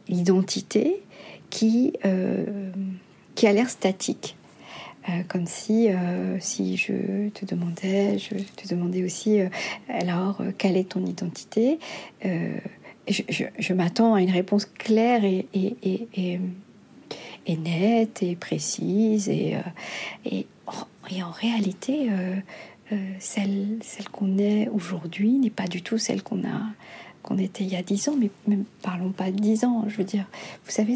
identité, 0.07 1.01
qui, 1.49 1.93
qui 3.33 3.47
a 3.47 3.53
l'air 3.53 3.67
statique. 3.67 4.37
Euh, 5.07 5.23
comme 5.27 5.45
si, 5.45 5.89
euh, 5.89 6.37
si 6.39 6.75
je 6.75 7.29
te 7.29 7.45
demandais, 7.45 8.17
je 8.17 8.35
te 8.35 8.67
demandais 8.67 9.03
aussi, 9.03 9.39
euh, 9.39 9.47
alors, 9.87 10.41
quelle 10.57 10.75
est 10.75 10.89
ton 10.89 11.05
identité 11.05 11.79
Je, 13.07 13.73
m'attends 13.73 14.15
à 14.15 14.21
une 14.21 14.31
réponse 14.31 14.65
claire 14.65 15.23
et, 15.23 15.47
et, 15.53 16.39
et, 17.47 17.57
nette 17.57 18.21
et 18.21 18.35
précise. 18.35 19.29
Et, 19.29 19.55
et, 20.25 20.45
en 21.23 21.31
réalité, 21.31 22.09
celle, 23.19 23.79
celle 23.81 24.09
qu'on 24.09 24.37
est 24.37 24.67
aujourd'hui 24.67 25.31
n'est 25.31 25.49
pas 25.49 25.67
du 25.67 25.81
tout 25.81 25.97
celle 25.97 26.21
qu'on 26.21 26.43
a 26.43 26.61
qu'on 27.23 27.37
était 27.37 27.65
il 27.65 27.71
y 27.71 27.75
a 27.75 27.81
dix 27.81 28.07
ans, 28.07 28.15
mais 28.17 28.29
parlons 28.81 29.11
pas 29.11 29.31
de 29.31 29.37
dix 29.37 29.65
ans. 29.65 29.85
Je 29.87 29.97
veux 29.97 30.03
dire, 30.03 30.25
vous 30.65 30.71
savez, 30.71 30.95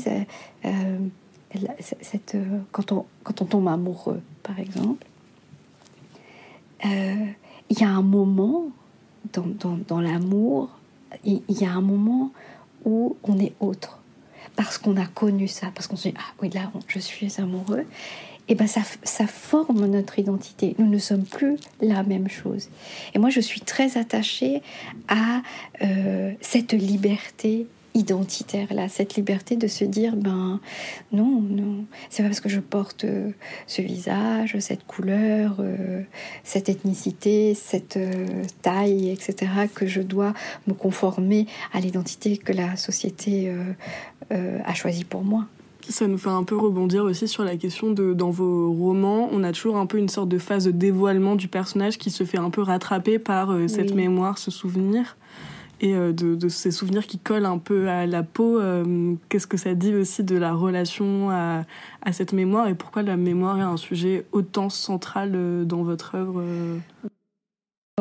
euh, 1.56 2.60
quand, 2.72 2.92
on, 2.92 3.06
tombe 3.32 3.68
amoureux, 3.68 4.22
par 4.42 4.60
exemple, 4.60 5.06
euh, 6.86 7.26
il 7.70 7.80
y 7.80 7.84
a 7.84 7.90
un 7.90 8.02
moment 8.02 8.70
dans, 9.34 10.02
l'amour, 10.02 10.70
il 11.24 11.42
y 11.50 11.66
a 11.66 11.72
un 11.72 11.82
moment 11.82 12.32
où 12.86 13.16
on 13.24 13.40
est 13.40 13.54
autre. 13.60 14.00
Parce 14.56 14.78
qu'on 14.78 14.98
a 14.98 15.06
connu 15.06 15.48
ça, 15.48 15.72
parce 15.74 15.88
qu'on 15.88 15.96
se 15.96 16.10
dit, 16.10 16.16
ah 16.18 16.34
oui, 16.42 16.50
là, 16.50 16.72
je 16.88 17.00
suis 17.00 17.34
amoureux. 17.40 17.86
Et 18.50 18.56
ben 18.56 18.68
ça, 18.68 18.82
ça 19.04 19.26
forme 19.26 19.86
notre 19.86 20.20
identité. 20.20 20.76
Nous 20.78 20.90
ne 20.90 20.98
sommes 20.98 21.24
plus 21.24 21.58
la 21.82 22.04
même 22.04 22.28
chose. 22.28 22.68
Et 23.14 23.20
moi, 23.20 23.30
je 23.30 23.40
suis 23.40 23.62
très 23.62 23.98
attachée 23.98 24.62
à 25.08 25.42
euh, 25.82 26.34
cette 26.42 26.74
liberté 26.74 27.68
identitaire 27.94 28.74
là, 28.74 28.90
cette 28.90 29.16
liberté 29.16 29.56
de 29.56 29.68
se 29.68 29.86
dire 29.86 30.16
ben 30.16 30.60
non, 31.12 31.42
non, 31.42 31.86
c'est 32.10 32.24
pas 32.24 32.30
parce 32.30 32.40
que 32.40 32.50
je 32.50 32.60
porte 32.60 33.06
euh, 33.06 33.30
ce 33.68 33.82
visage, 33.82 34.58
cette 34.60 34.86
couleur, 34.86 35.58
euh, 35.60 36.02
cette 36.44 36.70
ethnicité, 36.70 37.54
cette 37.54 37.98
euh, 37.98 38.44
taille, 38.62 39.10
etc., 39.10 39.52
que 39.74 39.86
je 39.86 40.02
dois 40.02 40.34
me 40.68 40.74
conformer 40.74 41.48
à 41.72 41.80
l'identité 41.80 42.38
que 42.38 42.54
la 42.54 42.76
société 42.76 43.54
a 44.32 44.74
choisie 44.74 45.04
pour 45.04 45.24
moi. 45.24 45.46
Ça 45.90 46.08
nous 46.08 46.18
fait 46.18 46.30
un 46.30 46.44
peu 46.44 46.56
rebondir 46.58 47.04
aussi 47.04 47.28
sur 47.28 47.44
la 47.44 47.58
question 47.58 47.92
de 47.92 48.14
dans 48.14 48.30
vos 48.30 48.72
romans, 48.72 49.30
on 49.32 49.44
a 49.44 49.52
toujours 49.52 49.78
un 49.78 49.86
peu 49.86 49.98
une 49.98 50.10
sorte 50.10 50.30
de 50.30 50.38
phase 50.38 50.66
de 50.66 50.72
dévoilement 50.72 51.36
du 51.36 51.48
personnage 51.48 51.98
qui 51.98 52.10
se 52.10 52.24
fait 52.24 52.38
un 52.38 52.50
peu 52.50 52.62
rattraper 52.62 53.20
par 53.20 53.56
cette 53.68 53.94
mémoire, 53.94 54.38
ce 54.38 54.50
souvenir 54.50 55.18
et 55.84 55.94
euh, 55.96 56.14
de, 56.14 56.48
ces 56.48 56.72
souvenirs 56.72 57.06
qui 57.06 57.20
collent 57.20 57.46
un 57.46 57.58
peu 57.58 57.90
à 57.90 58.08
la 58.08 58.24
peau. 58.24 58.60
Euh, 58.60 59.16
qu'est-ce 59.28 59.48
que 59.48 59.58
ça 59.58 59.76
dit 59.76 59.94
aussi 59.94 60.24
de 60.24 60.38
la 60.38 60.54
relation 60.54 61.30
à, 61.30 61.66
cette 62.12 62.34
mémoire 62.34 62.68
et 62.68 62.74
pourquoi 62.74 63.02
la 63.02 63.18
mémoire 63.18 63.60
est 63.60 63.64
un 63.64 63.78
sujet 63.78 64.26
autant 64.32 64.70
central 64.70 65.32
euh, 65.36 65.66
dans 65.66 65.84
votre 65.84 66.16
œuvre 66.16 66.44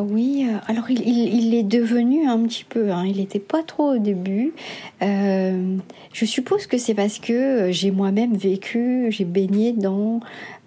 oui, 0.00 0.46
alors 0.68 0.90
il, 0.90 1.54
est 1.54 1.62
devenu 1.62 2.26
un 2.26 2.42
petit 2.44 2.64
peu, 2.64 2.90
hein, 2.92 3.04
il 3.04 3.18
n'était 3.18 3.38
pas 3.38 3.62
trop 3.62 3.94
au 3.94 3.98
début. 3.98 4.54
je 5.02 6.24
suppose 6.24 6.66
que 6.66 6.78
c'est 6.78 6.94
parce 6.94 7.18
que 7.18 7.70
j'ai 7.70 7.90
moi-même 7.90 8.34
vécu, 8.34 9.08
j'ai 9.10 9.26
baigné 9.26 9.74
dans 9.74 10.20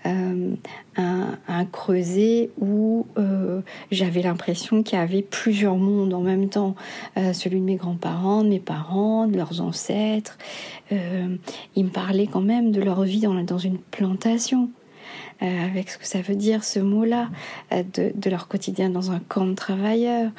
euh, 0.05 0.53
un, 0.97 1.65
creuset 1.65 2.51
où 2.59 3.07
euh, 3.17 3.61
j'avais 3.91 4.21
l'impression 4.21 4.83
qu'il 4.83 4.97
y 4.97 5.01
avait 5.01 5.21
plusieurs 5.21 5.77
mondes 5.77 6.13
en 6.13 6.21
même 6.21 6.49
temps, 6.49 6.75
euh, 7.17 7.33
celui 7.33 7.59
de 7.59 7.65
mes 7.65 7.75
grands-parents, 7.75 8.43
de 8.43 8.49
mes 8.49 8.59
parents, 8.59 9.27
de 9.27 9.35
leurs 9.35 9.61
ancêtres. 9.61 10.37
ils 10.91 11.85
me 11.85 11.89
parlaient 11.89 12.27
quand 12.27 12.41
même 12.41 12.71
de 12.71 12.81
leur 12.81 13.03
vie 13.03 13.21
dans, 13.21 13.57
une 13.57 13.79
plantation. 13.79 14.69
avec 15.41 15.89
ce 15.89 15.97
que 15.97 16.05
ça 16.05 16.21
veut 16.21 16.35
dire 16.35 16.63
ce 16.63 16.79
mot-là, 16.79 17.29
de, 17.71 18.29
leur 18.29 18.47
quotidien 18.47 18.89
dans 18.89 19.11
un 19.11 19.19
camp 19.19 19.45
de 19.45 19.55
travailleurs. 19.55 20.31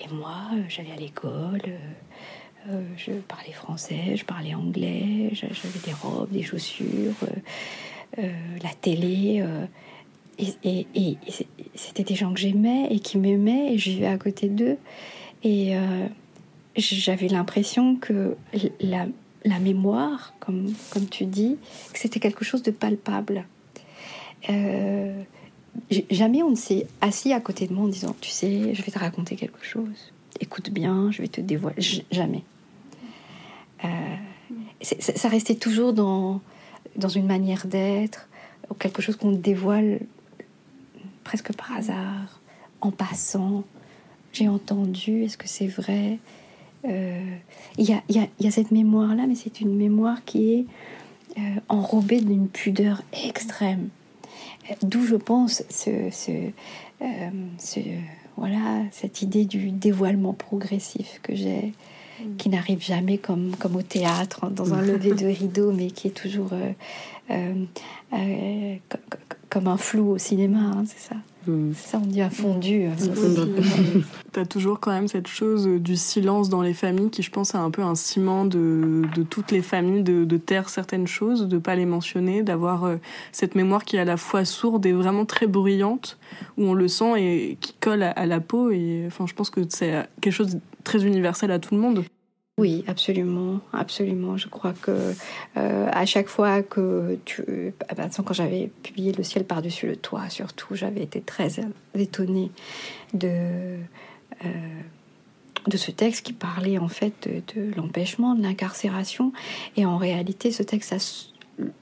et 0.00 0.14
moi, 0.14 0.36
j'allais 0.68 0.92
à 0.92 1.00
l'école, 1.00 1.62
je 2.96 3.12
parlais 3.28 3.52
français, 3.52 4.16
je 4.16 4.24
parlais 4.24 4.54
anglais, 4.54 5.30
j'avais 5.32 5.80
des 5.84 5.92
robes, 5.92 6.30
des 6.30 6.42
chaussures. 6.42 7.14
Euh, 8.18 8.32
la 8.62 8.70
télé. 8.70 9.42
Euh, 9.42 9.66
et, 10.38 11.16
c'était 11.74 12.02
des 12.02 12.14
gens 12.14 12.32
que 12.32 12.40
j'aimais 12.40 12.88
et 12.90 13.00
qui 13.00 13.18
m'aimaient 13.18 13.74
et 13.74 13.78
je 13.78 13.90
vivais 13.90 14.06
à 14.06 14.16
côté 14.16 14.48
d'eux. 14.48 14.78
Et 15.42 15.76
euh, 15.76 16.06
j'avais 16.76 17.28
l'impression 17.28 17.96
que 17.96 18.36
la, 18.80 19.06
mémoire, 19.60 20.34
comme, 20.40 20.72
tu 21.10 21.26
dis, 21.26 21.58
que 21.92 21.98
c'était 21.98 22.20
quelque 22.20 22.44
chose 22.44 22.62
de 22.62 22.70
palpable. 22.70 23.44
jamais 26.10 26.42
on 26.42 26.50
ne 26.50 26.56
s'est 26.56 26.86
assis 27.00 27.32
à 27.32 27.40
côté 27.40 27.66
de 27.66 27.74
moi 27.74 27.84
en 27.84 27.88
disant, 27.88 28.16
tu 28.20 28.30
sais, 28.30 28.74
je 28.74 28.82
vais 28.82 28.92
te 28.92 28.98
raconter 28.98 29.36
quelque 29.36 29.62
chose. 29.64 30.12
Écoute 30.40 30.70
bien, 30.70 31.10
je 31.10 31.22
vais 31.22 31.28
te 31.28 31.40
dévoiler. 31.40 31.82
jamais. 32.10 32.42
ça 34.80 35.28
restait 35.28 35.54
toujours 35.54 35.92
dans, 35.92 36.40
dans 36.96 37.08
une 37.08 37.26
manière 37.26 37.66
d'être, 37.66 38.28
ou 38.70 38.74
quelque 38.74 39.02
chose 39.02 39.16
qu'on 39.16 39.32
dévoile 39.32 40.00
presque 41.24 41.52
par 41.54 41.72
hasard, 41.72 42.40
en 42.80 42.90
passant. 42.90 43.64
J'ai 44.32 44.48
entendu, 44.48 45.24
est-ce 45.24 45.36
que 45.36 45.48
c'est 45.48 45.66
vrai? 45.66 46.18
Euh, 46.84 47.36
Il 47.78 47.88
y, 47.88 47.92
a, 47.92 48.02
y, 48.08 48.46
a, 48.46 48.50
cette 48.50 48.70
mémoire-là, 48.70 49.26
mais 49.26 49.34
c'est 49.34 49.60
une 49.60 49.74
mémoire 49.76 50.24
qui 50.24 50.52
est 50.52 50.66
euh, 51.38 51.40
enrobée 51.68 52.20
d'une 52.20 52.48
pudeur 52.48 53.02
extrême. 53.24 53.88
D'où 54.82 55.04
je 55.04 55.16
pense 55.16 55.62
euh, 55.88 56.10
ce, 56.10 57.80
voilà, 58.36 58.82
cette 58.90 59.22
idée 59.22 59.44
du 59.44 59.70
dévoilement 59.70 60.32
progressif 60.32 61.20
que 61.22 61.34
j'ai 61.34 61.72
Mm. 62.18 62.36
qui 62.36 62.48
n'arrive 62.48 62.82
jamais 62.82 63.18
comme, 63.18 63.52
au 63.74 63.82
théâtre, 63.82 64.48
dans 64.50 64.72
un 64.72 64.80
lever 64.80 65.12
de 65.12 65.26
rideau, 65.26 65.72
mais 65.72 65.90
qui 65.90 66.08
est 66.08 66.12
toujours 66.12 66.50
euh, 66.52 66.72
euh, 67.30 67.64
euh, 68.14 68.76
comme 69.50 69.68
un 69.68 69.76
flou 69.76 70.10
au 70.10 70.18
cinéma, 70.18 70.58
hein, 70.58 70.84
c'est 70.86 70.98
ça. 70.98 71.16
Mm. 71.46 71.72
C'est 71.74 71.90
ça, 71.90 72.00
on 72.02 72.06
dit 72.06 72.20
un 72.20 72.30
fondu. 72.30 72.88
tu 74.32 74.40
as 74.40 74.46
toujours 74.46 74.80
quand 74.80 74.92
même 74.92 75.08
cette 75.08 75.28
chose 75.28 75.66
du 75.66 75.96
silence 75.96 76.48
dans 76.48 76.62
les 76.62 76.74
familles 76.74 77.10
qui, 77.10 77.22
je 77.22 77.30
pense, 77.30 77.54
est 77.54 77.58
un 77.58 77.70
peu 77.70 77.82
un 77.82 77.94
ciment 77.94 78.44
de, 78.44 79.02
de 79.14 79.22
toutes 79.22 79.52
les 79.52 79.62
familles, 79.62 80.02
de, 80.02 80.24
de, 80.24 80.36
taire 80.36 80.68
certaines 80.68 81.06
choses, 81.06 81.48
de 81.48 81.58
pas 81.58 81.76
les 81.76 81.86
mentionner, 81.86 82.42
d'avoir 82.42 82.90
cette 83.32 83.54
mémoire 83.54 83.84
qui 83.84 83.96
est 83.96 84.00
à 84.00 84.04
la 84.04 84.16
fois 84.16 84.44
sourde 84.44 84.84
et 84.86 84.92
vraiment 84.92 85.24
très 85.24 85.46
bruyante, 85.46 86.18
où 86.58 86.64
on 86.64 86.74
le 86.74 86.88
sent 86.88 87.14
et 87.18 87.58
qui 87.60 87.74
colle 87.74 88.02
à, 88.02 88.10
à 88.10 88.26
la 88.26 88.40
peau. 88.40 88.70
Et 88.70 89.04
enfin, 89.06 89.26
je 89.26 89.34
pense 89.34 89.50
que 89.50 89.60
c'est 89.68 90.06
quelque 90.20 90.34
chose 90.34 90.58
très 90.84 91.04
universel 91.04 91.50
à 91.50 91.58
tout 91.58 91.74
le 91.74 91.80
monde. 91.80 92.04
Oui, 92.58 92.84
absolument, 92.86 93.60
absolument. 93.74 94.38
Je 94.38 94.48
crois 94.48 94.72
que 94.72 95.12
euh, 95.58 95.88
à 95.92 96.06
chaque 96.06 96.28
fois 96.28 96.62
que 96.62 97.18
tu, 97.26 97.74
bah, 97.94 98.08
quand 98.08 98.32
j'avais 98.32 98.70
publié 98.82 99.12
Le 99.12 99.22
ciel 99.22 99.44
par-dessus 99.44 99.86
le 99.86 99.96
toit, 99.96 100.30
surtout, 100.30 100.74
j'avais 100.74 101.02
été 101.02 101.20
très 101.20 101.50
étonnée 101.94 102.50
de 103.12 103.76
euh, 104.44 104.80
de 105.66 105.76
ce 105.76 105.90
texte 105.90 106.24
qui 106.24 106.32
parlait 106.32 106.78
en 106.78 106.88
fait 106.88 107.28
de, 107.28 107.74
l'empêchement, 107.76 108.34
de 108.34 108.42
l'incarcération, 108.42 109.32
et 109.76 109.84
en 109.84 109.98
réalité, 109.98 110.50
ce 110.50 110.62
texte 110.62 110.92
a 110.92 111.72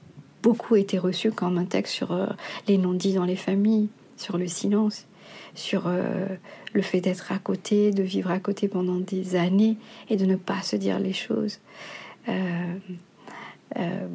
beaucoup 0.43 0.75
été 0.75 0.99
reçu 0.99 1.31
comme 1.31 1.59
un 1.59 1.67
texte 1.67 1.95
sur 1.95 2.13
euh, 2.13 2.27
les 2.67 2.79
non-dits 2.79 3.15
dans 3.15 3.25
les 3.25 3.37
familles, 3.37 3.91
sur 4.17 4.39
le 4.39 4.49
silence 4.49 5.07
sur 5.55 5.87
euh, 5.87 6.27
le 6.73 6.83
fait 6.83 7.01
d'être 7.01 7.33
à 7.33 7.39
côté, 7.39 7.91
de 7.91 8.03
vivre 8.03 8.31
à 8.31 8.39
côté 8.39 8.69
pendant 8.69 8.97
des 8.97 9.37
années 9.37 9.77
et 10.11 10.17
de 10.17 10.27
ne 10.27 10.37
pas 10.37 10.63
se 10.63 10.77
dire 10.77 10.99
les 10.99 11.13
choses. 11.13 11.61
Euh, 12.29 12.75
euh, 13.77 14.07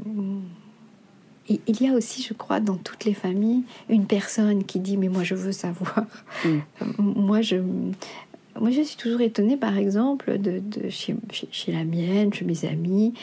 il 1.48 1.82
y 1.82 1.88
a 1.88 1.94
aussi, 1.94 2.22
je 2.22 2.36
crois, 2.36 2.60
dans 2.60 2.78
toutes 2.78 3.06
les 3.06 3.16
familles, 3.16 3.64
une 3.90 4.06
personne 4.06 4.64
qui 4.66 4.80
dit 4.80 4.98
mais 4.98 5.10
moi 5.10 5.24
je 5.24 5.36
veux 5.36 5.52
savoir. 5.52 6.06
Mm. 6.46 6.60
moi 7.00 7.42
je 7.42 7.58
moi, 8.60 8.72
je 8.72 8.82
suis 8.82 8.98
toujours 8.98 9.22
étonnée, 9.22 9.58
par 9.58 9.78
exemple, 9.78 10.38
de, 10.38 10.62
chez, 10.90 11.16
la 11.72 11.84
mienne, 11.84 12.34
chez 12.34 12.46
mes 12.46 12.66
amis, 12.66 13.14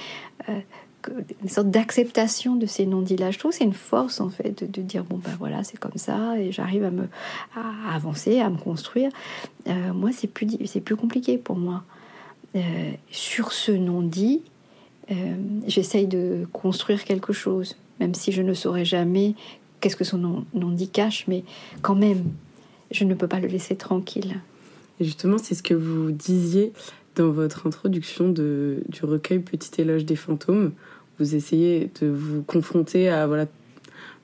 euh, 0.48 0.58
une 1.42 1.48
sorte 1.48 1.70
d'acceptation 1.70 2.56
de 2.56 2.66
ces 2.66 2.86
non-dits-là. 2.86 3.30
Je 3.30 3.38
trouve 3.38 3.52
c'est 3.52 3.64
une 3.64 3.72
force, 3.72 4.20
en 4.20 4.28
fait, 4.28 4.64
de, 4.64 4.82
dire 4.82 5.04
bon, 5.04 5.16
ben 5.16 5.34
voilà, 5.38 5.64
c'est 5.64 5.78
comme 5.78 5.96
ça, 5.96 6.38
et 6.38 6.52
j'arrive 6.52 6.84
à 6.84 6.90
me 6.90 7.08
à 7.54 7.94
avancer, 7.94 8.40
à 8.40 8.50
me 8.50 8.58
construire. 8.58 9.10
Euh, 9.68 9.92
moi, 9.92 10.10
c'est 10.12 10.28
plus, 10.28 10.48
c'est 10.66 10.80
plus 10.80 10.96
compliqué 10.96 11.38
pour 11.38 11.56
moi. 11.56 11.82
Euh, 12.54 12.60
sur 13.10 13.52
ce 13.52 13.72
non-dit, 13.72 14.42
j'essaye 15.68 16.08
de 16.08 16.48
construire 16.52 17.04
quelque 17.04 17.32
chose, 17.32 17.76
même 18.00 18.14
si 18.14 18.32
je 18.32 18.42
ne 18.42 18.54
saurais 18.54 18.84
jamais 18.84 19.36
qu'est-ce 19.80 19.96
que 19.96 20.04
son 20.04 20.44
non-dit 20.52 20.88
cache, 20.88 21.26
mais 21.28 21.44
quand 21.82 21.94
même, 21.94 22.24
je 22.90 23.04
ne 23.04 23.14
peux 23.14 23.28
pas 23.28 23.40
le 23.40 23.48
laisser 23.48 23.76
tranquille. 23.76 24.40
Et 25.00 25.04
justement, 25.04 25.38
c'est 25.38 25.54
ce 25.54 25.62
que 25.62 25.74
vous 25.74 26.10
disiez 26.10 26.72
dans 27.16 27.30
votre 27.30 27.66
introduction 27.66 28.28
de, 28.28 28.82
du 28.88 29.04
recueil 29.04 29.40
Petit 29.40 29.80
éloge 29.80 30.04
des 30.04 30.16
fantômes. 30.16 30.72
Vous 31.18 31.34
essayez 31.34 31.90
de 32.00 32.08
vous 32.08 32.42
confronter 32.42 33.08
à 33.08 33.26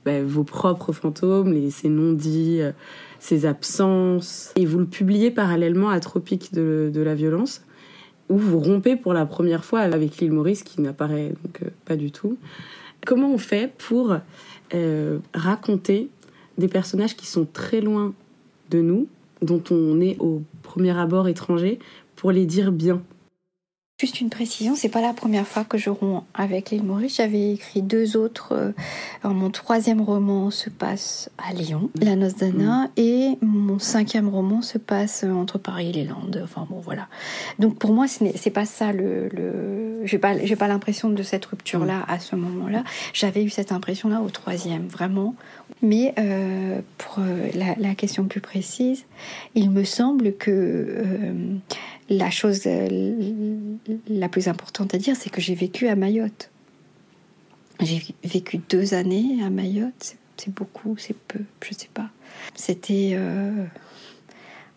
ben, 0.05 0.27
vos 0.27 0.45
propres 0.45 0.93
fantômes, 0.93 1.53
les, 1.53 1.71
ces 1.71 1.89
non-dits, 1.89 2.61
euh, 2.61 2.73
ces 3.19 3.47
absences. 3.47 4.53
Et 4.57 4.67
vous 4.67 4.79
le 4.79 4.87
publiez 4.87 5.31
parallèlement 5.31 5.91
à 5.91 6.01
Tropique 6.01 6.53
de, 6.53 6.91
de, 6.93 7.01
la 7.01 7.15
violence, 7.15 7.63
où 8.29 8.37
vous 8.37 8.59
rompez 8.59 8.97
pour 8.97 9.13
la 9.13 9.27
première 9.27 9.65
fois 9.65 9.81
avec 9.81 10.19
l'île 10.19 10.33
Maurice, 10.33 10.65
qui 10.65 10.81
n'apparaît 10.81 11.33
donc 11.45 11.63
euh, 11.63 11.71
pas 11.85 11.97
du 11.97 12.11
tout. 12.11 12.37
Comment 13.07 13.33
on 13.33 13.39
fait 13.39 13.73
pour 13.79 14.17
euh, 14.75 15.19
raconter 15.35 16.09
des 16.59 16.69
personnages 16.69 17.17
qui 17.17 17.27
sont 17.27 17.47
très 17.51 17.81
loin 17.81 18.13
de 18.71 18.81
nous, 18.81 19.07
dont 19.41 19.63
on 19.71 20.01
est 20.01 20.17
au 20.19 20.43
premier 20.63 20.97
abord 20.97 21.29
étranger, 21.29 21.79
pour 22.17 22.33
les 22.33 22.47
dire 22.47 22.71
bien? 22.71 23.03
Juste 24.03 24.21
une 24.21 24.31
précision, 24.31 24.75
c'est 24.75 24.89
pas 24.89 25.01
la 25.01 25.13
première 25.13 25.47
fois 25.47 25.63
que 25.63 25.79
je 25.79 25.89
romps 25.89 26.25
avec 26.35 26.71
l'île 26.71 26.83
Maurice. 26.83 27.19
J'avais 27.19 27.53
écrit 27.53 27.83
deux 27.83 28.17
autres. 28.17 28.53
Euh, 28.53 28.73
mon 29.23 29.49
troisième 29.49 30.01
roman 30.01 30.51
se 30.51 30.71
passe 30.71 31.31
à 31.39 31.53
Lyon, 31.53 31.89
La 32.01 32.17
Noce 32.17 32.35
d'Anna, 32.35 32.87
mm. 32.87 32.91
et 32.97 33.39
mon 33.43 33.79
cinquième 33.79 34.29
roman 34.29 34.61
se 34.61 34.77
passe 34.77 35.23
entre 35.23 35.57
Paris 35.59 35.91
et 35.91 35.93
les 35.93 36.05
Landes. 36.05 36.41
Enfin 36.43 36.67
bon, 36.69 36.81
voilà. 36.81 37.07
Donc 37.61 37.79
pour 37.79 37.93
moi, 37.93 38.07
c'est 38.09 38.51
pas 38.51 38.65
ça 38.65 38.91
le. 38.93 39.29
le... 39.29 40.05
J'ai 40.05 40.19
pas, 40.19 40.37
j'ai 40.37 40.57
pas 40.57 40.67
l'impression 40.67 41.09
de 41.09 41.23
cette 41.23 41.47
rupture-là 41.47 41.99
mm. 41.99 42.05
à 42.09 42.19
ce 42.19 42.35
moment-là. 42.35 42.83
J'avais 43.13 43.45
eu 43.45 43.51
cette 43.51 43.71
impression-là 43.71 44.21
au 44.21 44.31
troisième, 44.31 44.89
vraiment. 44.89 45.37
Mais 45.81 46.13
euh, 46.19 46.81
pour 46.99 47.19
euh, 47.21 47.49
la, 47.79 47.95
question 47.95 48.25
plus 48.25 48.41
précise, 48.41 49.05
il 49.55 49.71
me 49.71 49.85
semble 49.85 50.35
que 50.35 51.05
la 52.09 52.31
chose 52.31 52.63
euh, 52.67 53.77
la 54.09 54.29
plus 54.29 54.49
importante 54.49 54.95
à 54.95 54.99
dire, 54.99 55.17
c'est 55.17 55.31
que 55.31 55.41
j'ai 55.41 55.55
vécu 55.55 55.89
à 55.89 55.97
Mayotte. 55.97 56.51
J'ai 57.81 58.03
vécu 58.23 58.59
deux 58.69 58.95
années 58.95 59.43
à 59.45 59.51
Mayotte. 59.51 60.17
C'est 60.37 60.55
beaucoup, 60.55 60.97
c'est 60.99 61.17
peu, 61.17 61.41
je 61.63 61.75
sais 61.75 61.89
pas. 61.93 62.11
C'était 62.55 63.13
euh, 63.15 63.65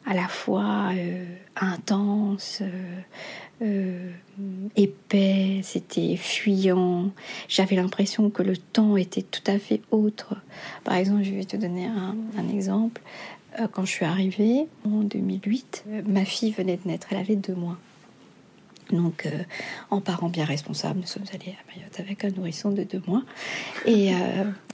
à 0.05 0.13
la 0.13 0.27
fois 0.27 0.91
euh, 0.93 1.25
intense, 1.55 2.61
épais, 4.75 5.61
c'était 5.63 6.17
fuyant. 6.17 7.11
J'avais 7.47 7.75
l'impression 7.75 8.29
que 8.29 8.43
le 8.43 8.57
temps 8.57 8.97
était 8.97 9.23
tout 9.23 9.43
à 9.47 9.57
fait 9.59 9.81
autre. 9.91 10.35
Par 10.83 10.95
exemple, 10.95 11.23
je 11.23 11.31
vais 11.31 11.45
te 11.45 11.57
donner 11.57 11.85
un 11.85 12.49
exemple. 12.53 13.01
Euh, 13.59 13.67
quand 13.71 13.85
je 13.85 13.91
suis 13.91 14.05
arrivée 14.05 14.67
en 14.85 15.01
2008, 15.01 15.85
euh, 15.87 16.01
ma 16.05 16.25
fille 16.25 16.51
venait 16.51 16.77
de 16.77 16.87
naître, 16.87 17.07
elle 17.11 17.17
avait 17.17 17.35
deux 17.35 17.55
mois. 17.55 17.77
Donc, 18.91 19.25
euh, 19.25 19.43
en 19.89 19.99
parents 19.99 20.29
bien 20.29 20.45
responsables, 20.45 20.99
nous 20.99 21.07
sommes 21.07 21.25
allés 21.33 21.53
à 21.53 21.75
Mayotte 21.75 21.99
avec 21.99 22.23
un 22.23 22.29
nourrisson 22.29 22.69
de 22.69 22.83
deux 22.83 23.01
mois. 23.07 23.23
Et, 23.87 24.11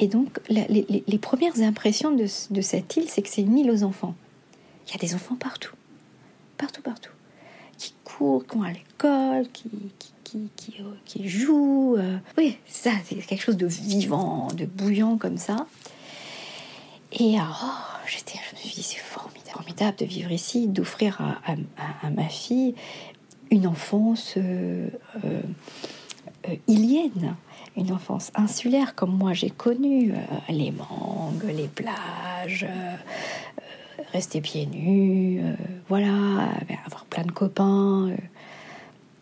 donc, 0.07 0.39
les, 0.49 1.19
premières 1.21 1.61
impressions 1.61 2.11
de, 2.11 2.25
cette 2.27 2.97
île, 2.97 3.05
c'est 3.07 3.21
que 3.21 3.29
c'est 3.29 3.41
une 3.41 3.57
île 3.57 3.71
aux 3.71 3.83
enfants. 3.83 4.15
Il 4.87 4.91
y 4.91 4.95
a 4.95 4.99
des 4.99 5.15
enfants 5.15 5.35
partout, 5.35 5.75
partout, 6.57 6.81
partout, 6.81 7.11
qui 7.77 7.93
courent, 8.03 8.45
qui 8.45 8.57
vont 8.57 8.63
à 8.63 8.73
l'école, 8.73 9.47
qui, 9.53 9.69
qui, 11.05 11.29
jouent. 11.29 11.97
oui, 12.37 12.57
ça, 12.67 12.91
c'est 13.05 13.15
quelque 13.15 13.43
chose 13.43 13.57
de 13.57 13.67
vivant, 13.67 14.47
de 14.53 14.65
bouillant 14.65 15.17
comme 15.17 15.37
ça. 15.37 15.67
Et 17.13 17.37
oh, 17.39 17.65
j'étais, 18.07 18.39
je 18.49 18.55
me 18.55 18.61
suis 18.61 18.75
dit, 18.75 18.83
c'est 18.83 18.97
formidable, 19.81 19.97
de 19.97 20.05
vivre 20.05 20.31
ici, 20.31 20.67
d'offrir 20.67 21.19
à, 21.21 22.09
ma 22.09 22.27
fille 22.27 22.75
une 23.49 23.67
enfance 23.67 24.35
euh, 24.37 24.87
euh, 25.25 25.41
euh, 26.47 26.55
ilienne, 26.67 27.35
une 27.75 27.91
enfance 27.91 28.31
insulaire 28.35 28.95
comme 28.95 29.15
moi 29.15 29.33
j'ai 29.33 29.49
connu, 29.49 30.13
les 30.49 30.71
mangues, 30.71 31.43
les 31.53 31.67
plages, 31.67 32.65
rester 34.13 34.41
pieds 34.41 34.65
nus, 34.65 35.41
voilà, 35.89 36.49
avoir 36.85 37.05
plein 37.05 37.23
de 37.23 37.31
copains. 37.31 38.11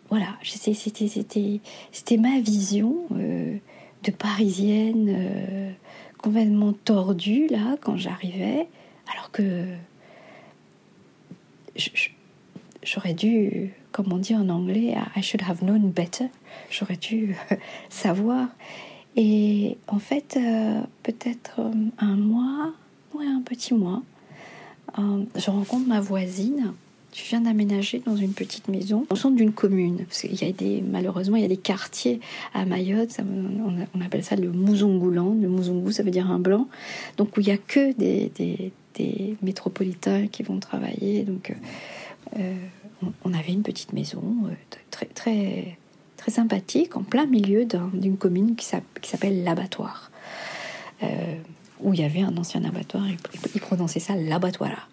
voilà, 0.10 0.28
c'était 0.44 2.18
ma 2.18 2.40
vision 2.40 2.96
de 3.12 4.12
parisienne 4.12 5.76
complètement 6.18 6.74
tordue 6.74 7.48
là 7.48 7.78
quand 7.82 7.98
j'arrivais, 7.98 8.68
alors 9.12 9.32
que 9.32 9.66
j'aurais 12.84 13.14
dû, 13.14 13.72
comme 13.92 14.12
on 14.12 14.18
dit 14.18 14.36
en 14.36 14.50
anglais, 14.50 14.96
I 15.16 15.22
should 15.22 15.44
have 15.44 15.64
known 15.64 15.90
better. 15.90 16.26
J'aurais 16.70 16.98
dû 16.98 17.36
savoir. 17.90 18.48
Et 19.16 19.78
en 19.88 20.00
fait, 20.00 20.38
euh, 20.38 20.82
peut-être 21.04 21.60
euh, 21.60 21.72
un 21.98 22.16
mois, 22.16 22.74
ouais, 23.14 23.26
un 23.26 23.42
petit 23.42 23.74
mois, 23.74 24.02
euh, 24.98 25.24
je 25.36 25.50
rencontre 25.50 25.88
ma 25.88 26.00
voisine 26.00 26.74
je 27.14 27.24
viens 27.24 27.42
d'aménager 27.42 28.02
dans 28.06 28.16
une 28.16 28.34
petite 28.34 28.68
maison 28.68 29.06
au 29.10 29.16
centre 29.16 29.36
d'une 29.36 29.52
commune. 29.52 30.06
il 30.24 30.42
y 30.42 30.46
a 30.46 30.52
des, 30.52 30.82
malheureusement, 30.82 31.38
il 31.38 31.42
y 31.42 31.46
a 31.46 31.50
des 31.50 31.58
quartiers 31.58 32.20
à 32.54 32.66
Mayotte, 32.66 33.18
on, 33.96 34.02
appelle 34.02 34.24
ça 34.24 34.36
le 34.36 34.52
mouzongoulan. 34.52 35.36
Le 35.42 35.48
mouzongou, 35.48 35.92
ça 35.92 36.04
veut 36.04 36.12
dire 36.12 36.30
un 36.30 36.40
blanc. 36.40 36.68
Donc, 37.18 37.36
où 37.36 37.42
il 37.42 37.48
n'y 37.48 37.52
a 37.52 37.58
que 37.58 37.94
des, 37.94 38.72
métropolitains 39.42 40.28
qui 40.28 40.44
vont 40.44 40.60
travailler. 40.60 41.24
Donc, 41.24 41.52
euh, 41.52 41.56
euh, 42.40 42.56
on, 43.24 43.34
avait 43.34 43.54
une 43.54 43.64
petite 43.64 43.94
maison 43.94 44.24
euh, 44.46 44.54
très, 44.92 45.06
très, 45.06 45.78
très 46.18 46.32
sympathique 46.32 46.96
en 46.96 47.04
plein 47.04 47.26
milieu 47.26 47.66
d'une 47.94 48.18
commune 48.18 48.56
qui 48.56 48.66
s'appelle 48.66 49.44
l'abattoir. 49.44 50.12
où 51.82 51.94
il 51.94 52.00
y 52.02 52.04
avait 52.04 52.22
un 52.22 52.36
ancien 52.38 52.64
abattoir, 52.66 53.06
ils 53.56 53.62
prononçaient 53.62 54.02
ça 54.02 54.16
l'abattoir. 54.16 54.90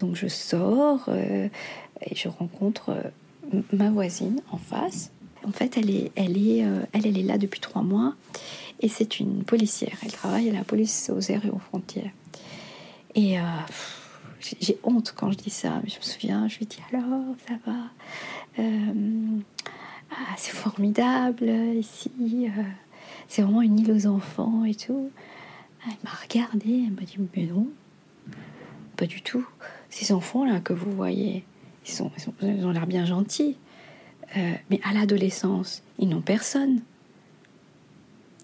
Donc 0.00 0.14
je 0.14 0.28
sors 0.28 1.08
et 1.08 2.14
je 2.14 2.28
rencontre 2.28 2.96
ma 3.72 3.90
voisine 3.90 4.40
en 4.50 4.56
face. 4.56 5.10
En 5.44 5.50
fait, 5.50 5.76
elle 5.76 5.90
est, 5.90 6.12
elle 6.14 6.38
est, 6.38 6.58
elle, 6.92 7.06
elle 7.06 7.18
est 7.18 7.24
là 7.24 7.38
depuis 7.38 7.58
trois 7.58 7.82
mois 7.82 8.14
et 8.80 8.88
c'est 8.88 9.18
une 9.20 9.42
policière. 9.42 9.96
Elle 10.04 10.12
travaille 10.12 10.48
à 10.48 10.52
la 10.52 10.64
police 10.64 11.10
aux 11.14 11.20
airs 11.30 11.44
et 11.44 11.50
aux 11.50 11.58
frontières. 11.58 12.12
Et 13.14 13.36
j'ai 14.60 14.78
honte 14.82 15.14
quand 15.16 15.30
je 15.30 15.36
dis 15.36 15.50
ça, 15.50 15.80
mais 15.82 15.90
je 15.90 15.98
me 15.98 16.02
souviens, 16.02 16.48
je 16.48 16.58
lui 16.58 16.66
dis 16.66 16.78
alors, 16.92 17.34
ça 17.46 17.54
va 17.66 17.76
ah, 20.10 20.34
C'est 20.36 20.52
formidable 20.52 21.48
ici, 21.76 22.48
c'est 23.28 23.42
vraiment 23.42 23.62
une 23.62 23.78
île 23.78 23.92
aux 23.92 24.06
enfants 24.06 24.64
et 24.64 24.74
tout. 24.74 25.10
Elle 25.86 25.96
m'a 26.04 26.10
regardé, 26.10 26.84
elle 26.86 26.92
m'a 26.92 27.02
dit 27.02 27.18
mais 27.36 27.46
non, 27.46 27.68
pas 28.96 29.06
du 29.06 29.20
tout 29.22 29.46
ces 29.92 30.12
enfants-là 30.12 30.60
que 30.60 30.72
vous 30.72 30.90
voyez, 30.90 31.44
ils, 31.86 32.10
ils, 32.42 32.66
ont 32.66 32.70
l'air 32.70 32.86
bien 32.86 33.04
gentils, 33.04 33.56
euh, 34.36 34.52
mais 34.70 34.80
à 34.82 34.94
l'adolescence, 34.94 35.82
ils 35.98 36.08
n'ont 36.08 36.22
personne. 36.22 36.80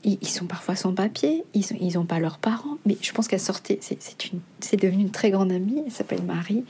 Ils, 0.04 0.28
sont 0.28 0.46
parfois 0.46 0.76
sans 0.76 0.94
papier, 0.94 1.44
ils 1.54 1.92
n'ont 1.94 2.04
pas 2.04 2.20
leurs 2.20 2.38
parents, 2.38 2.78
mais 2.86 2.96
je 3.02 3.12
pense 3.12 3.26
qu'elle 3.26 3.40
sortait, 3.40 3.80
c'est 3.80 4.76
devenue 4.80 5.02
une 5.02 5.10
très 5.10 5.30
grande 5.30 5.50
amie, 5.50 5.82
elle 5.84 5.92
s'appelle 5.92 6.22
Marie. 6.22 6.64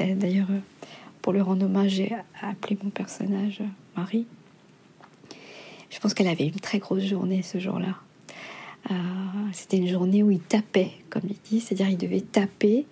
Euh, 0.00 0.14
d'ailleurs, 0.14 0.50
euh, 0.50 0.58
pour 1.22 1.32
le 1.32 1.42
rendre 1.42 1.64
hommage, 1.66 1.92
j'ai 1.92 2.14
appelé 2.42 2.78
mon 2.82 2.90
personnage 2.90 3.62
Marie. 3.96 4.26
Je 5.90 5.98
pense 5.98 6.12
qu'elle 6.12 6.28
avait 6.28 6.46
une 6.46 6.60
très 6.60 6.78
grosse 6.78 7.04
journée 7.04 7.42
ce 7.42 7.58
jour-là. 7.58 7.94
C'était 9.52 9.78
une 9.78 9.88
journée 9.88 10.22
où 10.22 10.30
il 10.30 10.38
tapait, 10.38 10.92
comme 11.10 11.22
il 11.28 11.36
dit, 11.50 11.60
c'est-à-dire 11.60 11.88
il 11.88 11.96
devait 11.96 12.20
taper 12.20 12.86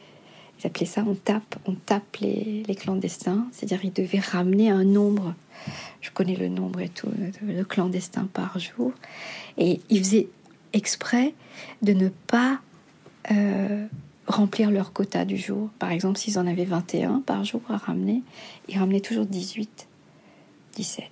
ils 0.61 0.67
appelaient 0.67 0.87
ça 0.87 1.05
on 1.07 1.15
tape, 1.15 1.57
on 1.67 1.75
tape 1.75 2.17
les, 2.21 2.63
clandestins, 2.75 3.47
c'est-à-dire 3.53 3.85
ils 3.85 3.93
devaient 3.93 4.21
ramener 4.21 4.71
un 4.71 4.85
nombre, 4.85 5.35
je 6.01 6.11
connais 6.11 6.37
le 6.37 6.49
nombre 6.49 6.81
et 6.81 6.89
tout, 6.89 7.09
de 7.43 7.63
clandestins 7.63 8.29
par 8.33 8.59
jour, 8.59 8.93
et 9.59 9.81
ils 9.91 9.99
faisaient 9.99 10.29
exprès 10.73 11.35
de 11.83 11.93
ne 11.93 12.09
pas 12.09 12.61
euh, 13.31 13.87
remplir 14.27 14.71
leur 14.71 14.93
quota 14.93 15.25
du 15.25 15.37
jour. 15.37 15.71
Par 15.79 15.91
exemple, 15.91 16.19
s'ils 16.19 16.39
en 16.39 16.47
avaient 16.47 16.65
21 16.65 17.21
par 17.21 17.45
jour 17.45 17.63
à 17.69 17.77
ramener, 17.77 18.23
ils 18.69 18.79
ramenaient 18.79 19.01
toujours 19.01 19.27
18, 19.27 19.89
17. 20.75 21.05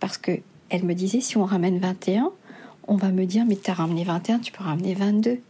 Parce 0.00 0.18
que 0.18 0.40
elle 0.70 0.84
me 0.84 0.94
disait, 0.94 1.20
si 1.20 1.36
on 1.36 1.44
ramène 1.44 1.78
21, 1.78 2.30
on 2.88 2.96
va 2.96 3.10
me 3.10 3.24
dire, 3.24 3.44
mais 3.46 3.56
tu 3.56 3.70
as 3.70 3.74
ramené 3.74 4.04
21, 4.04 4.40
tu 4.40 4.52
peux 4.52 4.64
ramener 4.64 4.94
22. 4.94 5.40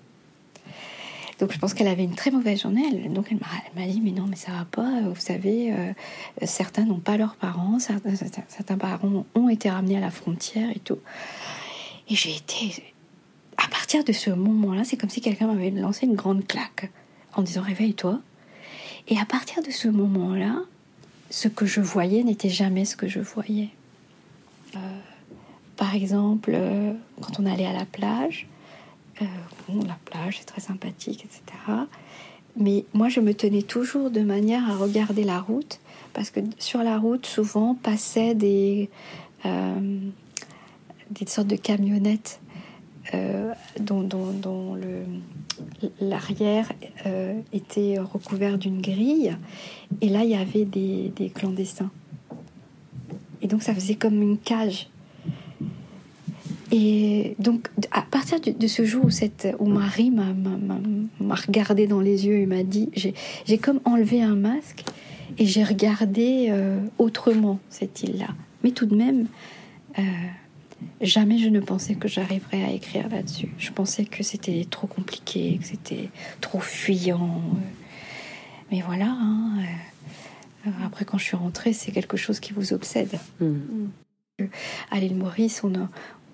Donc 1.38 1.53
je 1.53 1.59
pense 1.59 1.72
qu'elle 1.72 1.88
avait 1.88 2.05
une 2.05 2.14
très 2.14 2.31
mauvaise 2.31 2.62
journée. 2.62 3.09
donc 3.09 3.29
elle 3.31 3.38
m'a 3.77 3.87
dit 3.87 4.01
mais 4.01 4.11
non 4.11 4.27
mais 4.29 4.37
ça 4.37 4.53
va 4.53 4.64
pas. 4.64 5.03
Vous 5.03 5.20
savez, 5.20 5.72
euh, 5.72 5.92
certains 6.44 6.85
n'ont 6.85 6.98
pas 6.98 7.16
leurs 7.16 7.37
parents, 7.37 7.79
certains, 7.79 8.77
parents 8.77 9.24
ont 9.35 9.48
été 9.48 9.70
ramenés 9.70 9.96
à 9.96 10.01
la 10.01 10.11
frontière 10.11 10.70
et 10.70 10.81
tout. 10.81 10.98
Et 12.09 12.14
j'ai 12.14 12.35
été 12.35 12.83
à 13.57 13.68
partir 13.68 14.05
de 14.05 14.12
ce 14.12 14.31
moment-là, 14.31 14.85
c'est 14.85 14.96
comme 14.96 15.11
si 15.11 15.20
quelqu'un 15.20 15.46
m'avait 15.48 15.70
lancé 15.70 16.07
une 16.07 16.14
grande 16.14 16.46
claque 16.46 16.90
en 17.35 17.42
disant 17.42 17.62
réveille-toi. 17.62 18.20
Et 19.09 19.18
à 19.18 19.24
partir 19.24 19.62
de 19.62 19.70
ce 19.70 19.88
moment-là, 19.88 20.61
ce 21.31 21.48
que 21.48 21.66
je 21.66 21.81
voyais 21.81 22.22
n'était 22.22 22.48
jamais 22.48 22.85
ce 22.85 22.96
que 22.96 23.09
je 23.09 23.20
voyais. 23.20 23.68
Euh, 24.77 24.79
par 25.77 25.94
exemple, 25.94 26.53
euh, 26.55 26.92
quand 27.20 27.40
on 27.40 27.46
allait 27.46 27.66
à 27.66 27.72
la 27.72 27.85
plage, 27.85 28.46
euh, 29.22 29.83
la 29.87 29.98
plage 30.04 30.38
c'est 30.38 30.46
très 30.46 30.61
sympathique, 30.61 31.24
etc. 31.24 31.42
Mais 32.57 32.85
moi, 32.92 33.09
je 33.09 33.20
me 33.20 33.35
tenais 33.35 33.62
toujours 33.62 34.11
de 34.11 34.20
manière 34.20 34.68
à 34.68 34.76
regarder 34.76 35.22
la 35.22 35.40
route, 35.40 35.78
parce 36.12 36.31
que 36.31 36.40
sur 36.59 36.83
la 36.83 36.98
route, 36.98 37.24
souvent, 37.24 37.76
passaient 37.76 38.35
des, 38.35 38.90
des 39.44 41.26
sortes 41.26 41.46
de 41.46 41.54
camionnettes 41.54 42.40
dont, 43.78 44.02
dont, 44.02 44.76
l'arrière 46.00 46.72
était 47.52 48.00
recouvert 48.00 48.59
d'une 48.59 48.81
grille. 48.81 49.37
Et 50.00 50.09
là, 50.09 50.24
il 50.24 50.31
y 50.31 50.35
avait 50.35 50.64
des 50.64 51.33
clandestins. 51.33 51.90
Et 53.42 53.46
donc 53.46 53.62
ça 53.62 53.74
faisait 53.74 53.94
comme 53.94 54.20
une 54.20 54.38
cage. 54.38 54.88
Et 56.70 57.35
donc, 57.38 57.68
à 57.92 58.02
partir 58.02 58.38
de, 58.40 58.66
ce 58.66 58.85
jour 58.85 59.07
où, 59.07 59.11
cette, 59.11 59.48
où 59.59 59.66
Marie 59.66 60.11
m'a 60.11 61.35
regardé 61.35 61.87
dans 61.87 62.00
les 62.00 62.26
yeux 62.26 62.38
et 62.38 62.46
m'a 62.46 62.62
dit, 62.62 62.90
j'ai 62.94 63.59
comme 63.59 63.81
enlevé 63.85 64.22
un 64.22 64.35
masque 64.35 64.85
et 65.38 65.46
j'ai 65.46 65.64
regardé 65.64 66.48
euh, 66.50 66.81
autrement 66.98 67.59
cette 67.70 68.02
île-là. 68.02 68.28
Mais 68.64 68.70
tout 68.72 68.87
de 68.87 68.96
même, 68.96 69.26
euh, 69.98 70.02
jamais 71.00 71.38
je 71.38 71.48
ne 71.48 71.61
pensais 71.61 71.94
que 71.94 72.09
j'arriverais 72.09 72.64
à 72.64 72.72
écrire 72.72 73.09
là-dessus. 73.09 73.48
Je 73.59 73.70
pensais 73.70 74.04
que 74.04 74.22
c'était 74.22 74.66
trop 74.68 74.87
compliqué, 74.87 75.59
que 75.61 75.66
c'était 75.66 76.11
trop 76.40 76.61
fuyant. 76.61 77.42
Mais 78.70 78.83
voilà, 78.83 79.09
hein, 79.09 79.52
euh, 80.66 80.70
après 80.85 81.04
quand 81.04 81.18
je 81.18 81.24
suis 81.24 81.37
rentrée, 81.37 81.72
c'est 81.72 81.92
quelque 81.92 82.16
chose 82.16 82.40
qui 82.40 82.52
vous 82.52 82.72
obsède. 82.72 83.18
Mmh. 83.40 83.54
À 84.90 85.00
l'île 85.00 85.16
Maurice, 85.16 85.62
on 85.64 85.74
a, 85.74 85.88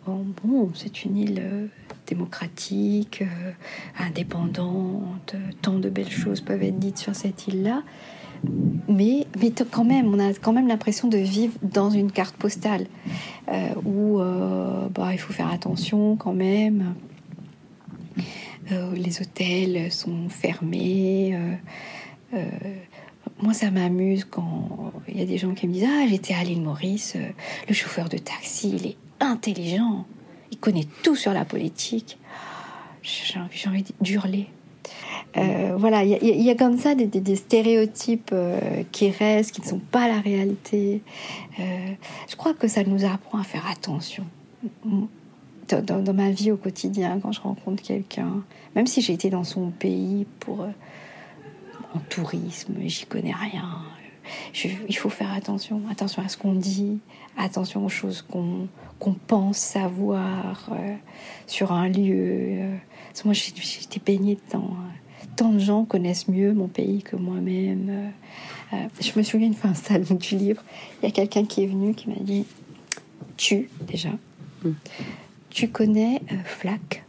bon, 0.06 0.70
c'est 0.74 1.04
une 1.04 1.16
île 1.16 1.40
euh, 1.42 1.66
démocratique, 2.06 3.22
euh, 3.22 3.52
indépendante, 3.98 5.34
tant 5.62 5.78
de 5.78 5.88
belles 5.88 6.10
choses 6.10 6.40
peuvent 6.40 6.62
être 6.62 6.78
dites 6.78 6.98
sur 6.98 7.14
cette 7.14 7.48
île-là. 7.48 7.82
Mais, 8.88 9.26
mais 9.40 9.52
quand 9.70 9.84
même, 9.84 10.12
on 10.12 10.18
a 10.18 10.34
quand 10.34 10.52
même 10.52 10.68
l'impression 10.68 11.08
de 11.08 11.16
vivre 11.16 11.54
dans 11.62 11.88
une 11.88 12.12
carte 12.12 12.36
postale 12.36 12.86
euh, 13.48 13.68
où 13.86 14.18
bah, 14.94 15.12
il 15.12 15.18
faut 15.18 15.32
faire 15.32 15.50
attention 15.50 16.16
quand 16.16 16.34
même. 16.34 16.94
les 18.70 19.22
hôtels 19.22 19.90
sont 19.90 20.28
fermés. 20.28 21.38
moi, 23.42 23.54
ça 23.54 23.70
m'amuse 23.70 24.24
quand 24.24 24.92
il 25.08 25.18
y 25.18 25.22
a 25.22 25.26
des 25.26 25.38
gens 25.38 25.54
qui 25.54 25.66
me 25.66 25.72
disent 25.72 25.88
Ah, 25.88 26.06
j'étais 26.06 26.34
à 26.34 26.44
l'île 26.44 26.60
Maurice, 26.60 27.16
le 27.66 27.74
chauffeur 27.74 28.10
de 28.10 28.18
taxi, 28.18 28.74
il 28.76 28.86
est 28.88 28.96
intelligent. 29.20 30.06
Il 30.50 30.58
connaît 30.58 30.86
tout 31.02 31.16
sur 31.16 31.32
la 31.32 31.44
politique. 31.44 32.18
J'ai 33.02 33.68
envie, 33.68 33.84
d'hurler. 34.00 34.48
Euh, 35.36 35.74
voilà, 35.76 36.04
il 36.04 36.42
y, 36.42 36.50
a 36.50 36.54
comme 36.54 36.78
ça 36.78 36.94
des, 36.94 37.36
stéréotypes 37.36 38.30
euh, 38.32 38.82
qui 38.92 39.10
restent, 39.10 39.52
qui 39.52 39.60
ne 39.60 39.66
sont 39.66 39.78
pas 39.78 40.06
la 40.08 40.20
réalité. 40.20 41.02
Euh, 41.58 41.62
je 42.28 42.36
crois 42.36 42.54
que 42.54 42.68
ça 42.68 42.84
nous 42.84 43.04
apprend 43.04 43.38
à 43.38 43.44
faire 43.44 43.66
attention. 43.66 44.24
Dans, 45.68 46.02
dans 46.02 46.14
ma 46.14 46.30
vie 46.30 46.52
au 46.52 46.56
quotidien, 46.56 47.18
quand 47.20 47.32
je 47.32 47.40
rencontre 47.40 47.82
quelqu'un, 47.82 48.42
même 48.76 48.86
si 48.86 49.00
j'ai 49.00 49.12
été 49.12 49.30
dans 49.30 49.44
son 49.44 49.70
pays 49.70 50.26
pour 50.40 50.66
en 51.94 51.98
tourisme, 52.10 52.74
j'y 52.86 53.06
connais 53.06 53.32
rien. 53.32 53.82
Il 54.88 54.96
faut 54.96 55.10
faire 55.10 55.32
attention, 55.32 55.82
attention 55.90 56.22
à 56.22 56.28
ce 56.28 56.36
qu'on 56.36 56.54
dit, 56.54 56.98
attention 57.36 57.84
aux 57.84 57.88
choses 57.88 58.22
qu'on 58.22 58.68
pense 59.26 59.58
savoir 59.58 60.68
euh, 60.72 60.94
sur 61.46 61.72
un 61.72 61.88
lieu. 61.88 62.14
Euh. 62.16 62.76
moi, 63.24 63.34
j'étais 63.34 64.00
baignée 64.04 64.38
dedans. 64.46 64.70
Hein. 64.72 65.26
Tant 65.36 65.50
de 65.50 65.58
gens 65.58 65.84
connaissent 65.84 66.28
mieux 66.28 66.52
mon 66.52 66.68
pays 66.68 67.02
que 67.02 67.16
moi-même. 67.16 68.12
Euh. 68.72 68.76
je 69.00 69.10
me 69.16 69.22
souviens 69.22 69.48
une 69.48 69.54
fois 69.54 69.70
un 69.70 69.74
salon 69.74 70.14
du 70.14 70.36
livre, 70.36 70.62
il 71.02 71.06
y 71.06 71.08
a 71.08 71.12
quelqu'un 71.12 71.44
qui 71.44 71.64
est 71.64 71.66
venu 71.66 71.94
qui 71.94 72.08
m'a 72.08 72.20
dit 72.20 72.44
Tu, 73.36 73.68
déjà, 73.80 74.10
hmm. 74.64 74.72
tu 75.50 75.68
connais 75.68 76.22
Flac 76.44 77.04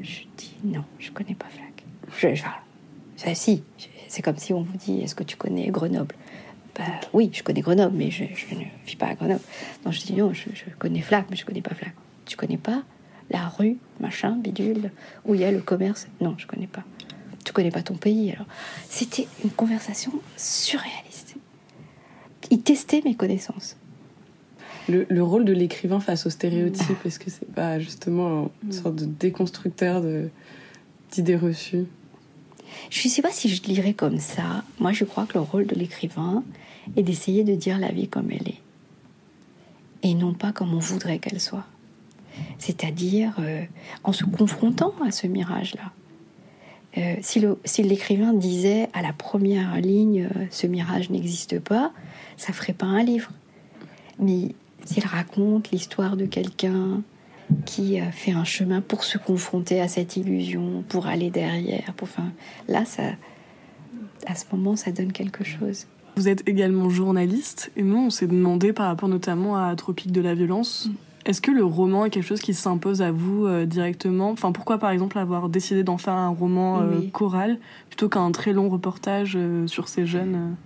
Je 0.00 0.22
dis 0.36 0.54
Non, 0.64 0.84
je 0.98 1.10
connais 1.10 1.34
pas 1.34 1.46
Flac. 1.46 1.84
Je, 2.18 2.34
je, 2.34 3.34
si, 3.34 3.62
c'est 4.08 4.22
comme 4.22 4.36
si 4.36 4.52
on 4.52 4.62
vous 4.62 4.76
dit 4.76 5.00
Est-ce 5.00 5.14
que 5.14 5.24
tu 5.24 5.36
connais 5.36 5.68
Grenoble? 5.68 6.14
Bah, 6.76 6.84
oui, 7.12 7.30
je 7.32 7.42
connais 7.42 7.60
Grenoble, 7.60 7.96
mais 7.96 8.10
je, 8.10 8.24
ne 8.24 8.64
vis 8.86 8.96
pas 8.96 9.06
à 9.06 9.14
Grenoble. 9.14 9.40
Non, 9.84 9.92
je 9.92 10.00
dis 10.00 10.14
non, 10.14 10.32
je, 10.32 10.48
connais 10.78 11.00
Flac, 11.00 11.26
mais 11.30 11.36
je 11.36 11.44
connais 11.44 11.62
pas 11.62 11.74
Flac. 11.74 11.92
Tu 12.24 12.36
connais 12.36 12.56
pas 12.56 12.82
la 13.30 13.48
rue, 13.48 13.76
machin, 14.00 14.36
bidule, 14.36 14.90
où 15.24 15.34
il 15.34 15.40
y 15.40 15.44
a 15.44 15.52
le 15.52 15.60
commerce? 15.60 16.08
Non, 16.20 16.34
je 16.38 16.46
connais 16.46 16.66
pas. 16.66 16.84
Tu 17.44 17.52
connais 17.52 17.70
pas 17.70 17.82
ton 17.82 17.94
pays. 17.94 18.32
Alors, 18.32 18.46
c'était 18.88 19.26
une 19.44 19.50
conversation 19.50 20.12
surréaliste. 20.36 21.36
Il 22.50 22.62
testait 22.62 23.02
mes 23.04 23.14
connaissances. 23.14 23.76
Le, 24.88 25.20
rôle 25.22 25.44
de 25.44 25.52
l'écrivain 25.52 26.00
face 26.00 26.24
aux 26.24 26.30
stéréotypes, 26.30 27.04
est-ce 27.04 27.18
que 27.18 27.30
c'est 27.30 27.50
pas 27.52 27.78
justement 27.78 28.50
une 28.64 28.72
sorte 28.72 28.96
de 28.96 29.04
déconstructeur 29.04 30.02
d'idées 31.12 31.36
reçues? 31.36 31.86
Je 32.90 33.06
ne 33.06 33.12
sais 33.12 33.22
pas 33.22 33.30
si 33.30 33.48
je 33.48 33.62
lirais 33.62 33.94
comme 33.94 34.18
ça. 34.18 34.64
Moi, 34.78 34.92
je 34.92 35.04
crois 35.04 35.26
que 35.26 35.34
le 35.34 35.40
rôle 35.40 35.66
de 35.66 35.74
l'écrivain 35.74 36.42
est 36.96 37.02
d'essayer 37.02 37.44
de 37.44 37.54
dire 37.54 37.78
la 37.78 37.88
vie 37.88 38.08
comme 38.08 38.30
elle 38.30 38.48
est. 38.48 38.60
Et 40.02 40.14
non 40.14 40.32
pas 40.32 40.52
comme 40.52 40.74
on 40.74 40.78
voudrait 40.78 41.18
qu'elle 41.18 41.40
soit. 41.40 41.66
C'est-à-dire 42.58 43.34
euh, 43.40 43.64
en 44.04 44.12
se 44.12 44.24
confrontant 44.24 44.94
à 45.06 45.10
ce 45.10 45.26
mirage-là. 45.26 45.92
Euh, 46.96 47.16
si 47.20 47.82
l'écrivain 47.82 48.32
disait 48.32 48.88
à 48.92 49.02
la 49.02 49.12
première 49.12 49.76
ligne 49.76 50.28
euh, 50.34 50.44
ce 50.50 50.66
mirage 50.66 51.10
n'existe 51.10 51.60
pas, 51.60 51.92
ça 52.36 52.52
ferait 52.52 52.72
pas 52.72 52.86
un 52.86 53.02
livre. 53.02 53.30
Mais 54.18 54.54
s'il 54.84 55.04
raconte 55.04 55.70
l'histoire 55.70 56.16
de 56.16 56.24
quelqu'un 56.24 57.02
qui 57.64 57.98
fait 58.12 58.32
un 58.32 58.44
chemin 58.44 58.80
pour 58.80 59.04
se 59.04 59.18
confronter 59.18 59.80
à 59.80 59.88
cette 59.88 60.16
illusion, 60.16 60.84
pour 60.88 61.06
aller 61.06 61.30
derrière. 61.30 61.92
Pour, 61.96 62.08
enfin, 62.08 62.30
là, 62.68 62.84
ça, 62.84 63.02
à 64.26 64.34
ce 64.34 64.44
moment, 64.52 64.76
ça 64.76 64.92
donne 64.92 65.12
quelque 65.12 65.44
chose. 65.44 65.86
Vous 66.16 66.28
êtes 66.28 66.48
également 66.48 66.90
journaliste, 66.90 67.70
et 67.76 67.82
nous, 67.82 67.98
on 67.98 68.10
s'est 68.10 68.26
demandé 68.26 68.72
par 68.72 68.86
rapport 68.86 69.08
notamment 69.08 69.56
à 69.56 69.74
Tropique 69.76 70.12
de 70.12 70.20
la 70.20 70.34
violence. 70.34 70.86
Mm. 70.86 70.94
Est-ce 71.28 71.40
que 71.42 71.50
le 71.50 71.64
roman 71.64 72.06
est 72.06 72.10
quelque 72.10 72.26
chose 72.26 72.40
qui 72.40 72.54
s'impose 72.54 73.02
à 73.02 73.12
vous 73.12 73.46
euh, 73.46 73.66
directement? 73.66 74.30
Enfin, 74.30 74.50
pourquoi 74.50 74.78
par 74.78 74.90
exemple 74.90 75.18
avoir 75.18 75.48
décidé 75.50 75.84
d'en 75.84 75.98
faire 75.98 76.14
un 76.14 76.30
roman 76.30 76.80
euh, 76.80 77.02
choral 77.12 77.58
plutôt 77.88 78.08
qu'un 78.08 78.32
très 78.32 78.54
long 78.54 78.70
reportage 78.70 79.34
euh, 79.36 79.66
sur 79.66 79.88
ces 79.88 80.06
jeunes 80.06 80.56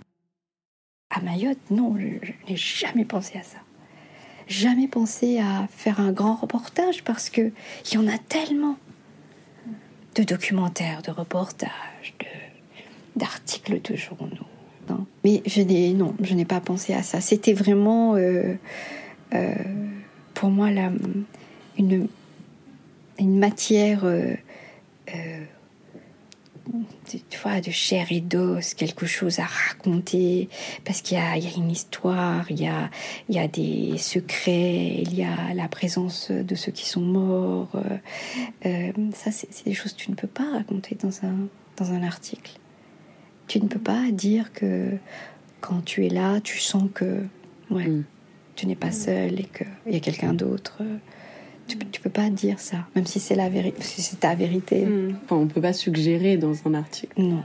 À 1.09 1.19
Mayotte, 1.21 1.57
non, 1.69 1.97
je 1.99 2.05
n'ai 2.49 2.55
jamais 2.55 3.03
pensé 3.03 3.37
à 3.37 3.43
ça 3.43 3.57
jamais 4.47 4.87
pensé 4.87 5.39
à 5.39 5.67
faire 5.69 5.99
un 5.99 6.11
grand 6.11 6.35
reportage 6.35 7.03
parce 7.03 7.29
que 7.29 7.51
il 7.85 7.93
y 7.93 7.97
en 7.97 8.07
a 8.07 8.17
tellement 8.17 8.77
de 10.15 10.23
documentaires, 10.23 11.01
de 11.01 11.11
reportages, 11.11 12.15
d'articles 13.15 13.81
de 13.81 13.95
journaux. 13.95 14.47
Mais 15.23 15.41
je 15.45 15.61
n'ai 15.61 15.93
non, 15.93 16.13
je 16.21 16.33
n'ai 16.33 16.45
pas 16.45 16.59
pensé 16.59 16.93
à 16.93 17.03
ça. 17.03 17.21
C'était 17.21 17.53
vraiment 17.53 18.15
euh, 18.15 18.55
euh, 19.33 19.55
pour 20.33 20.49
moi 20.49 20.69
la, 20.69 20.91
une, 21.77 22.07
une 23.17 23.39
matière. 23.39 24.03
Euh, 24.03 24.35
vois, 27.41 27.61
de 27.61 27.71
chair 27.71 28.07
et 28.11 28.21
d'os, 28.21 28.73
quelque 28.73 29.05
chose 29.05 29.39
à 29.39 29.45
raconter, 29.45 30.49
parce 30.85 31.01
qu'il 31.01 31.17
y 31.17 31.19
a, 31.19 31.37
il 31.37 31.43
y 31.43 31.47
a 31.47 31.55
une 31.57 31.71
histoire, 31.71 32.49
il 32.49 32.61
y 32.61 32.67
a, 32.67 32.89
il 33.29 33.35
y 33.35 33.39
a 33.39 33.47
des 33.47 33.97
secrets, 33.97 35.01
il 35.01 35.13
y 35.15 35.23
a 35.23 35.53
la 35.53 35.67
présence 35.67 36.31
de 36.31 36.55
ceux 36.55 36.71
qui 36.71 36.87
sont 36.87 37.01
morts. 37.01 37.71
Euh, 38.65 38.91
ça, 39.13 39.31
c'est 39.31 39.65
des 39.65 39.73
choses 39.73 39.93
que 39.93 39.99
tu 39.99 40.11
ne 40.11 40.15
peux 40.15 40.27
pas 40.27 40.51
raconter 40.51 40.95
dans 40.95 41.25
un, 41.25 41.47
dans 41.77 41.91
un 41.91 42.03
article. 42.03 42.59
Tu 43.47 43.59
ne 43.59 43.67
peux 43.67 43.79
pas 43.79 44.11
dire 44.11 44.53
que 44.53 44.91
quand 45.61 45.83
tu 45.83 46.05
es 46.05 46.09
là, 46.09 46.39
tu 46.41 46.59
sens 46.59 46.89
que 46.93 47.23
ouais, 47.69 47.87
mm. 47.87 48.03
tu 48.55 48.67
n'es 48.67 48.75
pas 48.75 48.91
seul 48.91 49.39
et 49.39 49.45
qu'il 49.45 49.93
y 49.93 49.95
a 49.95 49.99
quelqu'un 49.99 50.33
d'autre. 50.33 50.81
Tu, 51.79 51.87
tu 51.91 52.01
peux 52.01 52.09
pas 52.09 52.29
dire 52.29 52.59
ça, 52.59 52.77
même 52.95 53.05
si 53.05 53.19
c'est 53.19 53.35
la 53.35 53.49
vérité, 53.49 53.81
c'est 53.81 54.19
ta 54.19 54.35
vérité. 54.35 54.85
Mm. 54.85 55.17
Enfin, 55.23 55.37
on 55.37 55.47
peut 55.47 55.61
pas 55.61 55.73
suggérer 55.73 56.37
dans 56.37 56.53
un 56.65 56.73
article. 56.73 57.19
Non. 57.21 57.43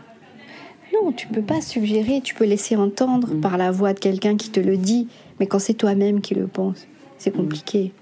Non, 0.92 1.12
tu 1.12 1.26
peux 1.28 1.42
pas 1.42 1.60
suggérer, 1.60 2.20
tu 2.22 2.34
peux 2.34 2.44
laisser 2.44 2.76
entendre 2.76 3.34
mm. 3.34 3.40
par 3.40 3.56
la 3.56 3.70
voix 3.70 3.94
de 3.94 3.98
quelqu'un 3.98 4.36
qui 4.36 4.50
te 4.50 4.60
le 4.60 4.76
dit, 4.76 5.08
mais 5.40 5.46
quand 5.46 5.58
c'est 5.58 5.74
toi-même 5.74 6.20
qui 6.20 6.34
le 6.34 6.46
pense, 6.46 6.86
c'est 7.18 7.30
compliqué. 7.30 7.92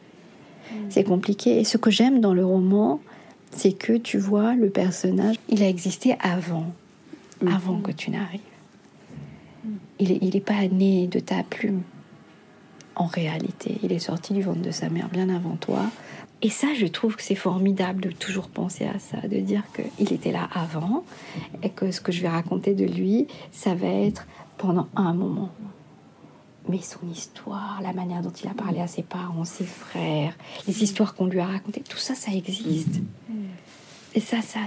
C'est 0.88 1.04
compliqué. 1.04 1.60
Et 1.60 1.64
ce 1.64 1.78
que 1.78 1.90
j'aime 1.90 2.20
dans 2.20 2.34
le 2.34 2.44
roman, 2.44 3.00
c'est 3.50 3.72
que 3.72 3.94
tu 3.94 4.18
vois 4.18 4.54
le 4.54 4.68
personnage, 4.68 5.36
il 5.48 5.62
a 5.62 5.68
existé 5.68 6.16
avant, 6.20 6.66
avant 7.46 7.80
que 7.80 7.92
tu 7.92 8.10
n'arrives. 8.10 8.40
Il 9.98 10.30
n'est 10.30 10.40
pas 10.40 10.66
né 10.68 11.06
de 11.06 11.18
ta 11.18 11.42
plume. 11.42 11.82
En 12.96 13.06
réalité, 13.06 13.78
il 13.82 13.92
est 13.92 13.98
sorti 13.98 14.32
du 14.32 14.42
ventre 14.42 14.62
de 14.62 14.70
sa 14.70 14.88
mère 14.88 15.09
bien 15.09 15.28
avant 15.28 15.56
toi. 15.56 15.82
Et 16.42 16.50
ça, 16.50 16.68
je 16.74 16.87
trouve 16.87 17.16
que 17.16 17.22
c'est 17.22 17.35
formidable 17.35 18.00
de 18.02 18.11
toujours 18.11 18.48
penser 18.48 18.85
à 18.85 18.98
ça, 18.98 19.20
de 19.26 19.38
dire 19.38 19.62
qu'il 19.74 20.12
était 20.12 20.32
là 20.32 20.48
avant 20.52 21.04
et 21.62 21.70
que 21.70 21.90
ce 21.90 22.00
que 22.00 22.12
je 22.12 22.22
vais 22.22 22.28
raconter 22.28 22.74
de 22.74 22.85
lui, 22.85 23.26
ça 23.52 23.74
va 23.74 23.87
être 23.87 24.26
pendant 24.59 24.88
un 24.96 25.12
moment. 25.12 25.50
Mais 26.68 26.80
son 26.80 27.06
histoire, 27.11 27.80
la 27.82 27.92
manière 27.92 28.22
dont 28.22 28.30
il 28.30 28.48
a 28.48 28.54
parlé 28.54 28.80
à 28.80 28.87
ses 28.87 29.02
parents, 29.02 29.44
ses 29.44 29.64
frères, 29.64 30.35
les 30.66 30.82
histoires 30.82 31.14
qu'on 31.14 31.26
lui 31.26 31.38
a 31.38 31.46
racontées, 31.46 31.82
tout 31.82 31.98
ça, 31.98 32.14
ça 32.14 32.32
existe. 32.32 33.00
Et 34.14 34.20
ça, 34.20 34.40
ça, 34.42 34.61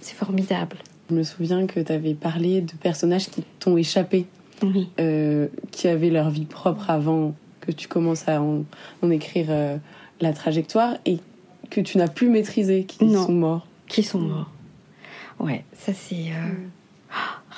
c'est 0.00 0.14
formidable. 0.14 0.78
Je 1.10 1.14
me 1.14 1.22
souviens 1.22 1.66
que 1.66 1.80
tu 1.80 1.92
avais 1.92 2.14
parlé 2.14 2.60
de 2.60 2.72
personnages 2.72 3.28
qui 3.28 3.42
t'ont 3.58 3.76
échappé, 3.76 4.26
euh, 5.00 5.48
qui 5.70 5.88
avaient 5.88 6.10
leur 6.10 6.30
vie 6.30 6.44
propre 6.44 6.90
avant 6.90 7.34
que 7.60 7.72
tu 7.72 7.88
commences 7.88 8.28
à 8.28 8.40
en, 8.42 8.64
écrire 9.10 9.46
euh, 9.50 9.76
la 10.20 10.32
trajectoire 10.32 10.96
et 11.04 11.18
que 11.70 11.80
tu 11.80 11.98
n'as 11.98 12.08
plus 12.08 12.28
maîtrisé, 12.28 12.84
qui 12.84 12.98
sont 13.12 13.32
morts. 13.32 13.66
Qui 13.86 14.02
sont 14.02 14.20
morts. 14.20 14.50
Ouais, 15.38 15.64
ça 15.72 15.92
c'est. 15.92 16.32
Euh, 16.32 16.52
mm. 16.52 16.70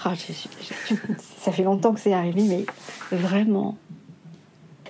ah, 0.04 0.14
ça 1.38 1.52
fait 1.52 1.62
longtemps 1.62 1.92
que 1.94 2.00
c'est 2.00 2.12
arrivé, 2.12 2.42
mais 2.42 3.16
vraiment. 3.16 3.76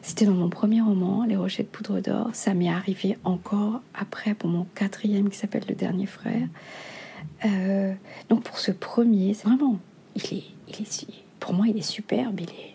C'était 0.03 0.25
dans 0.25 0.33
mon 0.33 0.49
premier 0.49 0.81
roman, 0.81 1.27
Les 1.29 1.37
Rochers 1.37 1.63
de 1.63 1.69
Poudre 1.69 2.01
d'Or. 2.01 2.31
Ça 2.33 2.55
m'est 2.55 2.71
arrivé 2.71 3.19
encore 3.23 3.83
après 3.95 4.35
pour 4.35 4.49
mon 4.49 4.65
quatrième 4.75 5.29
qui 5.29 5.37
s'appelle 5.37 5.65
Le 5.69 5.75
Dernier 5.75 6.07
Frère. 6.07 6.49
Euh, 7.45 7.93
donc 8.29 8.43
pour 8.43 8.59
ce 8.59 8.71
premier, 8.71 9.35
c'est 9.35 9.47
vraiment, 9.47 9.79
il 10.17 10.39
est, 10.39 10.45
il 10.69 10.83
est, 10.83 11.07
pour 11.41 11.55
moi, 11.55 11.67
il 11.67 11.77
est 11.77 11.83
superbe, 11.83 12.39
il 12.41 12.51
est, 12.51 12.75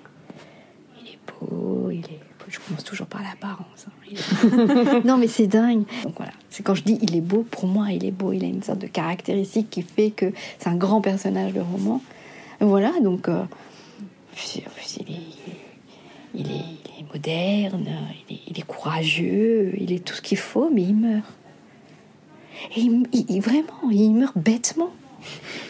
il 1.01 1.07
est 1.09 1.19
beau, 1.39 1.89
il 1.91 1.99
est. 1.99 2.19
Je 2.47 2.59
commence 2.59 2.83
toujours 2.83 3.07
par 3.07 3.23
l'apparence. 3.23 3.87
Hein, 3.87 5.01
non, 5.05 5.17
mais 5.17 5.27
c'est 5.27 5.47
dingue. 5.47 5.83
Donc 6.03 6.13
voilà, 6.17 6.31
c'est 6.51 6.61
quand 6.61 6.75
je 6.75 6.83
dis 6.83 6.99
il 7.01 7.15
est 7.15 7.21
beau, 7.21 7.43
pour 7.49 7.65
moi, 7.67 7.87
il 7.91 8.05
est 8.05 8.11
beau. 8.11 8.33
Il 8.33 8.43
a 8.43 8.47
une 8.47 8.61
sorte 8.61 8.79
de 8.79 8.87
caractéristique 8.87 9.69
qui 9.71 9.81
fait 9.81 10.11
que 10.11 10.31
c'est 10.59 10.69
un 10.69 10.75
grand 10.75 11.01
personnage 11.01 11.53
de 11.53 11.61
roman. 11.61 12.01
Voilà, 12.59 12.91
donc 13.01 13.27
euh, 13.27 13.43
il, 14.55 14.61
est, 14.61 15.25
il, 16.35 16.51
est, 16.51 17.11
moderne, 17.11 17.87
il 18.29 18.35
est, 18.35 18.39
il 18.47 18.59
est 18.59 18.65
courageux, 18.65 19.73
il 19.77 19.91
est 19.91 20.05
tout 20.05 20.13
ce 20.13 20.21
qu'il 20.21 20.37
faut, 20.37 20.69
mais 20.71 20.83
il 20.83 20.95
meurt. 20.95 21.33
Et 22.75 22.81
il, 22.81 23.41
vraiment, 23.41 23.89
il 23.91 24.11
meurt 24.11 24.37
bêtement. 24.37 24.91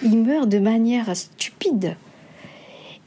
Il 0.04 0.18
meurt 0.18 0.50
de 0.50 0.60
manière 0.60 1.16
stupide. 1.16 1.96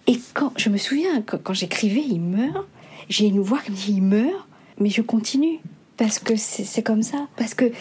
Et 0.09 0.18
quand 0.33 0.53
je 0.57 0.71
me 0.71 0.79
souviens, 0.79 1.23
quand, 1.23 1.53
j'écrivais, 1.53 2.01
il 2.01 2.21
meurt, 2.21 2.66
j'ai 3.11 3.27
une 3.27 3.40
voix 3.40 3.61
qui 3.61 3.71
me 3.71 3.77
dit 3.77 3.92
il 3.92 4.03
meurt, 4.03 4.49
mais 4.81 4.88
je 4.88 5.03
continue. 5.03 5.61
Parce 5.99 6.18
que 6.18 6.37
c'est 6.37 6.83
comme 6.83 7.03
ça. 7.03 7.27
Parce 7.37 7.55
que 7.55 7.73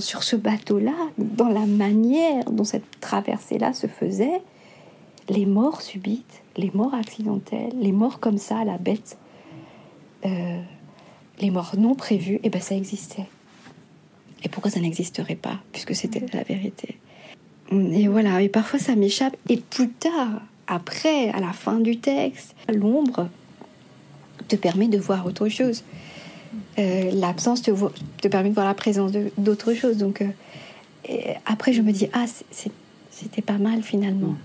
sur 0.00 0.22
ce 0.22 0.36
bateau-là, 0.36 0.94
dans 1.18 1.48
la 1.48 1.66
manière 1.66 2.44
dont 2.46 2.64
cette 2.64 2.98
traversée-là 3.00 3.74
se 3.74 3.86
faisait, 3.86 4.42
les 5.28 5.46
morts 5.46 5.82
subites, 5.82 6.42
les 6.56 6.70
morts 6.74 6.94
accidentelles, 6.94 7.74
les 7.78 7.92
morts 7.92 8.20
comme 8.20 8.38
ça, 8.38 8.64
la 8.64 8.78
bête, 8.78 9.18
euh, 10.24 10.60
les 11.40 11.50
morts 11.50 11.74
non 11.78 11.94
prévues, 11.94 12.36
et 12.36 12.40
eh 12.44 12.50
ben 12.50 12.60
ça 12.60 12.74
existait. 12.74 13.26
Et 14.42 14.48
pourquoi 14.48 14.70
ça 14.70 14.80
n'existerait 14.80 15.36
pas, 15.36 15.60
puisque 15.72 15.94
c'était 15.94 16.24
la 16.32 16.42
vérité? 16.42 16.98
Et 17.70 18.08
voilà, 18.08 18.42
et 18.42 18.48
parfois 18.48 18.78
ça 18.78 18.96
m'échappe. 18.96 19.36
Et 19.48 19.58
plus 19.58 19.90
tard, 19.90 20.40
après, 20.70 21.30
à 21.30 21.40
la 21.40 21.52
fin 21.52 21.80
du 21.80 21.98
texte, 21.98 22.54
l'ombre 22.72 23.28
te 24.46 24.54
permet 24.54 24.86
de 24.86 24.98
voir 24.98 25.26
autre 25.26 25.48
chose. 25.48 25.82
Euh, 26.78 27.10
l'absence 27.12 27.60
te, 27.62 27.72
te, 28.22 28.28
permet 28.28 28.50
de 28.50 28.54
voir 28.54 28.66
la 28.66 28.74
présence 28.74 29.10
d'autre 29.36 29.74
chose. 29.74 29.96
Donc, 29.96 30.22
euh, 30.22 31.14
après, 31.44 31.72
je 31.72 31.82
me 31.82 31.90
dis, 31.90 32.08
ah, 32.12 32.24
c'était 33.10 33.42
pas 33.42 33.58
mal 33.58 33.82
finalement. 33.82 34.36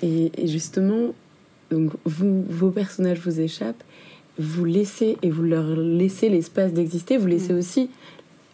Et, 0.00 0.30
justement, 0.44 1.12
donc 1.72 1.90
vous, 2.04 2.44
vos 2.48 2.70
personnages 2.70 3.18
vous 3.18 3.40
échappent, 3.40 3.82
vous 4.38 4.64
laissez 4.64 5.16
et 5.22 5.30
vous 5.30 5.42
leur 5.42 5.66
laissez 5.74 6.28
l'espace 6.28 6.72
d'exister, 6.72 7.16
vous 7.16 7.26
laissez 7.26 7.52
mm. 7.52 7.58
aussi 7.58 7.90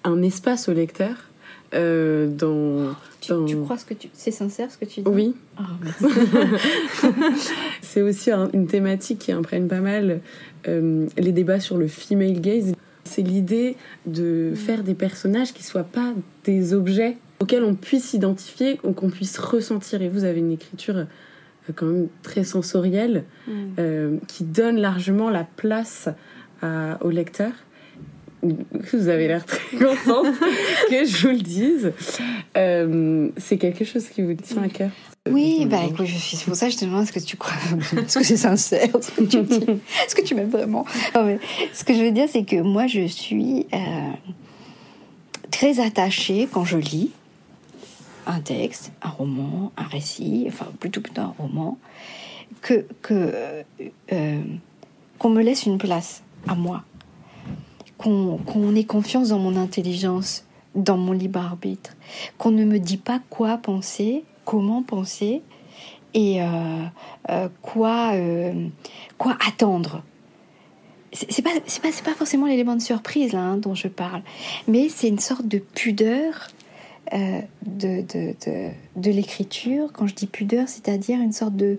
un 0.05 0.23
espace 0.23 0.71
au 0.71 0.73
lecteur. 0.73 1.17
Euh, 1.75 2.29
dans, 2.29 2.95
tu, 3.21 3.57
crois 3.57 3.79
ce 3.79 3.87
que 3.87 3.95
tu 3.95 4.11
c'est 4.13 4.31
sincère 4.31 4.71
ce 4.71 4.77
que 4.77 4.85
tu 4.85 5.01
dis? 5.01 5.09
Oui. 5.09 5.35
Ah, 5.57 5.63
c'est 7.83 8.03
aussi 8.03 8.31
une 8.31 8.67
thématique 8.67 9.21
qui 9.21 9.33
imprègne 9.33 9.69
pas 9.69 9.81
mal 9.81 10.21
euh, 10.69 11.07
les 11.17 11.33
débats 11.33 11.61
sur 11.61 11.79
le 11.79 11.89
female 11.89 12.41
gaze. 12.41 12.75
C'est 13.05 13.23
l'idée 13.23 13.77
de 14.07 14.51
mm. 14.53 14.57
faire 14.57 14.83
des 14.83 14.95
personnages 14.95 15.55
qui 15.55 15.63
soient 15.63 15.83
pas 15.85 16.13
des 16.45 16.75
objets 16.75 17.17
auxquels 17.41 17.65
on 17.65 17.75
puisse 17.75 18.05
s'identifier 18.11 18.77
qu'on 18.77 19.11
puisse 19.11 19.39
ressentir. 19.39 20.03
Et 20.03 20.09
vous 20.09 20.25
avez 20.25 20.41
une 20.41 20.53
écriture 20.53 20.97
euh, 20.99 21.73
quand 21.75 21.87
même 21.87 22.09
très 22.23 22.45
sensorielle 22.45 23.25
mm. 23.49 24.19
qui 24.29 24.45
donne 24.45 24.77
largement 24.77 25.31
la 25.31 25.45
place 25.45 26.09
au 27.01 27.11
lecteur 27.11 27.51
vous 28.43 29.09
avez 29.09 29.29
l'air 29.29 29.45
très 29.45 29.77
contente 29.79 30.35
que 30.89 31.05
je 31.05 31.27
vous 31.27 31.35
le 31.35 31.41
dise. 31.41 31.93
Euh, 32.57 33.29
c'est 33.37 33.59
quelque 33.59 33.85
chose 33.85 34.09
qui 34.09 34.23
vous 34.23 34.35
tient 34.35 34.63
à 34.63 34.69
cœur 34.69 34.91
oui, 35.31 35.67
bah 35.67 35.79
écoute, 35.89 36.09
c'est 36.09 36.45
pour 36.47 36.57
ça 36.57 36.67
que 36.67 36.73
je 36.73 36.79
te 36.79 36.85
demande 36.85 37.07
ce 37.07 37.13
que 37.13 37.21
tu 37.21 37.37
crois, 37.37 37.55
est-ce 37.97 38.19
que 38.19 38.25
c'est 38.25 38.37
sincère, 38.37 38.89
ce 39.01 39.11
que 39.13 39.23
tu 39.23 39.37
est-ce 40.05 40.17
que 40.17 40.23
tu 40.23 40.35
m'aimes 40.35 40.51
vraiment? 40.51 40.85
Ce 41.73 41.85
que 41.85 41.95
je 41.95 42.03
veux 42.03 42.11
dire, 42.11 42.27
c'est 42.29 42.43
que 42.43 42.61
moi, 42.61 42.89
je 42.89 43.07
suis 43.07 43.69
euh, 43.73 44.11
très 45.53 45.79
attachée 45.79 46.49
quand 46.51 46.65
je 46.65 46.77
lis 46.77 47.13
un 48.27 48.41
texte, 48.41 48.91
un 49.01 49.11
roman, 49.11 49.71
un 49.77 49.85
récit, 49.85 50.47
enfin 50.49 50.67
plutôt 50.81 51.01
plutôt 51.01 51.23
un 51.23 51.35
roman, 51.39 51.79
que 52.61 52.85
que 53.01 53.33
euh, 54.13 54.41
qu'on 55.19 55.31
me 55.31 55.43
laisse 55.43 55.67
une 55.67 55.79
place 55.79 56.25
à 56.49 56.57
moi 56.57 56.83
qu'on 58.03 58.75
ait 58.75 58.85
confiance 58.85 59.29
dans 59.29 59.39
mon 59.39 59.57
intelligence, 59.57 60.45
dans 60.75 60.97
mon 60.97 61.13
libre 61.13 61.41
arbitre, 61.41 61.97
qu'on 62.39 62.51
ne 62.51 62.65
me 62.65 62.79
dit 62.79 62.97
pas 62.97 63.21
quoi 63.31 63.59
penser, 63.59 64.25
comment 64.45 64.83
penser 64.83 65.43
et 66.15 66.43
euh, 66.43 66.47
euh, 67.31 67.49
quoi, 67.63 68.13
euh, 68.15 68.69
quoi 69.19 69.37
attendre. 69.47 70.03
C'est 71.13 71.43
pas, 71.43 71.51
pas, 71.51 71.89
pas 72.05 72.15
forcément 72.15 72.47
l'élément 72.47 72.75
de 72.75 72.81
surprise 72.81 73.33
là, 73.33 73.41
hein, 73.41 73.57
dont 73.59 73.75
je 73.75 73.89
parle, 73.89 74.23
mais 74.67 74.89
c'est 74.89 75.09
une 75.09 75.19
sorte 75.19 75.47
de 75.47 75.59
pudeur 75.59 76.49
de, 77.13 78.01
de, 78.01 78.35
de, 78.47 78.71
de 78.97 79.11
l'écriture. 79.11 79.91
Quand 79.93 80.07
je 80.07 80.15
dis 80.15 80.27
pudeur, 80.27 80.69
c'est-à-dire 80.69 81.21
une 81.21 81.33
sorte 81.33 81.55
de 81.55 81.79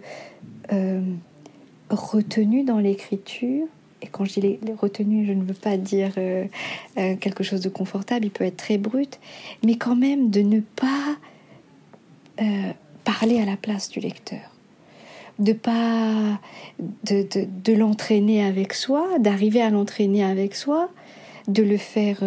retenue 1.90 2.64
dans 2.64 2.78
l'écriture 2.78 3.66
et 4.04 4.08
quand 4.08 4.26
je 4.26 4.40
dis 4.40 4.60
les, 4.62 4.74
retenues, 4.74 5.26
je 5.26 5.32
ne 5.32 5.44
veux 5.44 5.54
pas 5.54 5.78
dire 5.78 6.12
euh, 6.18 6.46
euh, 6.98 7.16
quelque 7.16 7.44
chose 7.44 7.62
de 7.62 7.70
confortable, 7.70 8.26
il 8.26 8.32
peut 8.32 8.44
être 8.44 8.58
très 8.58 8.78
brut, 8.78 9.20
mais 9.64 9.76
quand 9.76 9.96
même 9.96 10.30
de 10.30 10.42
ne 10.42 10.60
pas 10.60 11.16
euh, 12.42 12.72
parler 13.06 13.40
à 13.40 13.46
la 13.46 13.56
place 13.56 13.90
du 13.90 14.02
lecteur, 14.02 14.42
de 15.40 15.54
pas 15.54 16.40
de, 17.04 17.26
de, 17.64 17.74
l'entraîner 17.74 18.44
avec 18.44 18.74
soi, 18.74 19.08
d'arriver 19.20 19.62
à 19.62 19.70
l'entraîner 19.70 20.24
avec 20.24 20.54
soi, 20.54 20.90
de 21.48 21.64
le 21.64 21.78
faire 21.78 22.20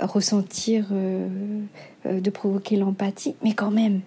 ressentir, 0.00 0.86
de 0.90 2.30
provoquer 2.30 2.76
l'empathie, 2.76 3.34
mais 3.42 3.52
quand 3.52 3.70
même 3.70 4.00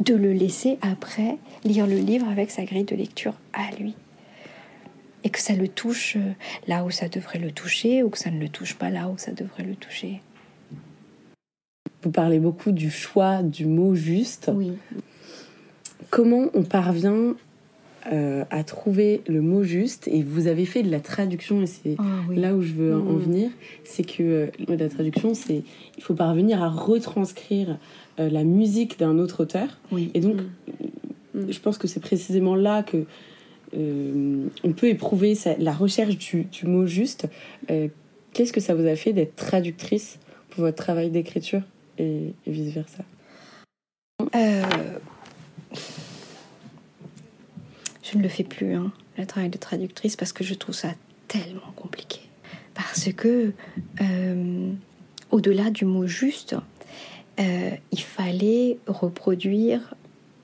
de 0.00 0.14
le 0.14 0.32
laisser 0.32 0.78
après 0.82 1.38
lire 1.64 1.86
le 1.86 1.96
livre 1.96 2.28
avec 2.28 2.50
sa 2.50 2.64
grille 2.64 2.84
de 2.84 2.94
lecture 2.94 3.34
à 3.52 3.74
lui. 3.76 3.94
Et 5.24 5.28
que 5.30 5.40
ça 5.40 5.54
le 5.54 5.68
touche 5.68 6.16
euh, 6.16 6.32
là 6.66 6.84
où 6.84 6.90
ça 6.90 7.08
devrait 7.08 7.38
le 7.38 7.50
toucher 7.52 8.02
ou 8.02 8.08
que 8.10 8.18
ça 8.18 8.30
ne 8.30 8.40
le 8.40 8.48
touche 8.48 8.74
pas 8.74 8.90
là 8.90 9.08
où 9.08 9.18
ça 9.18 9.32
devrait 9.32 9.64
le 9.64 9.74
toucher. 9.74 10.20
Vous 12.02 12.10
parlez 12.10 12.38
beaucoup 12.38 12.72
du 12.72 12.90
choix 12.90 13.42
du 13.42 13.66
mot 13.66 13.94
juste. 13.94 14.50
Oui. 14.54 14.72
Comment 16.08 16.46
on 16.54 16.62
parvient 16.62 17.34
euh, 18.10 18.44
à 18.50 18.64
trouver 18.64 19.20
le 19.28 19.42
mot 19.42 19.62
juste? 19.62 20.08
Et 20.08 20.22
vous 20.22 20.46
avez 20.46 20.64
fait 20.64 20.82
de 20.82 20.90
la 20.90 21.00
traduction 21.00 21.60
et 21.62 21.66
c'est 21.66 21.96
Ah 21.98 22.02
oui. 22.28 22.36
là 22.36 22.54
où 22.54 22.62
je 22.62 22.72
veux 22.72 22.94
en 22.94 23.00
Mhm. 23.12 23.18
venir 23.18 23.50
c'est 23.84 24.04
que 24.04 24.22
euh, 24.22 24.46
la 24.68 24.88
traduction 24.88 25.34
c'est 25.34 25.62
il 25.98 26.02
faut 26.02 26.14
parvenir 26.14 26.62
à 26.62 26.70
retranscrire 26.70 27.76
euh, 28.18 28.30
la 28.30 28.44
musique 28.44 28.98
d'un 28.98 29.18
autre 29.18 29.42
auteur 29.42 29.78
Oui. 29.92 30.10
et 30.14 30.20
donc 30.20 30.36
Mhm. 31.34 31.52
je 31.52 31.60
pense 31.60 31.76
que 31.76 31.86
c'est 31.86 32.00
précisément 32.00 32.54
là 32.56 32.82
que 32.82 33.04
euh, 33.76 34.48
on 34.64 34.72
peut 34.72 34.88
éprouver 34.88 35.36
la 35.58 35.72
recherche 35.72 36.16
du, 36.16 36.46
mot 36.64 36.86
juste. 36.86 37.28
Euh, 37.70 37.88
qu'est-ce 38.32 38.52
que 38.52 38.60
ça 38.60 38.74
vous 38.74 38.86
a 38.86 38.96
fait 38.96 39.12
d'être 39.12 39.36
traductrice 39.36 40.18
pour 40.50 40.64
votre 40.64 40.76
travail 40.76 41.10
d'écriture 41.10 41.62
et, 41.98 42.32
et 42.46 42.50
vice 42.50 42.74
versa 42.74 43.04
Euh, 44.34 44.62
Je 48.12 48.18
ne 48.18 48.22
le 48.22 48.28
fais 48.28 48.44
plus, 48.44 48.74
hein, 48.74 48.92
le 49.18 49.26
travail 49.26 49.50
de 49.50 49.58
traductrice, 49.58 50.16
parce 50.16 50.32
que 50.32 50.42
je 50.42 50.54
trouve 50.54 50.74
ça 50.74 50.94
tellement 51.28 51.72
compliqué. 51.76 52.20
Parce 52.74 53.12
que, 53.12 53.52
au-delà 55.30 55.70
du 55.70 55.84
mot 55.84 56.06
juste, 56.06 56.56
il 57.38 58.00
fallait 58.00 58.78
reproduire 58.86 59.94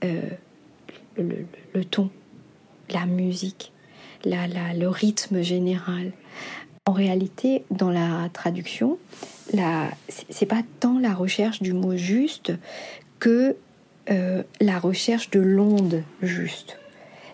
le 0.02 1.84
ton, 1.84 2.10
la 2.90 3.07
musique, 3.07 3.72
la, 4.25 4.46
le 4.75 4.88
rythme 4.88 5.42
général. 5.42 6.12
En 6.87 6.92
réalité, 6.92 7.64
dans 7.70 7.90
la 7.90 8.29
traduction, 8.33 8.99
la- 9.53 9.90
c'est 10.09 10.46
pas 10.46 10.62
tant 10.81 10.99
la 10.99 11.14
recherche 11.14 11.61
du 11.62 11.72
mot 11.72 11.96
juste 11.96 12.53
que 13.18 13.57
euh, 14.11 14.42
la 14.61 14.79
recherche 14.79 15.31
de 15.31 15.40
l'onde 15.40 16.05
juste. 16.22 16.79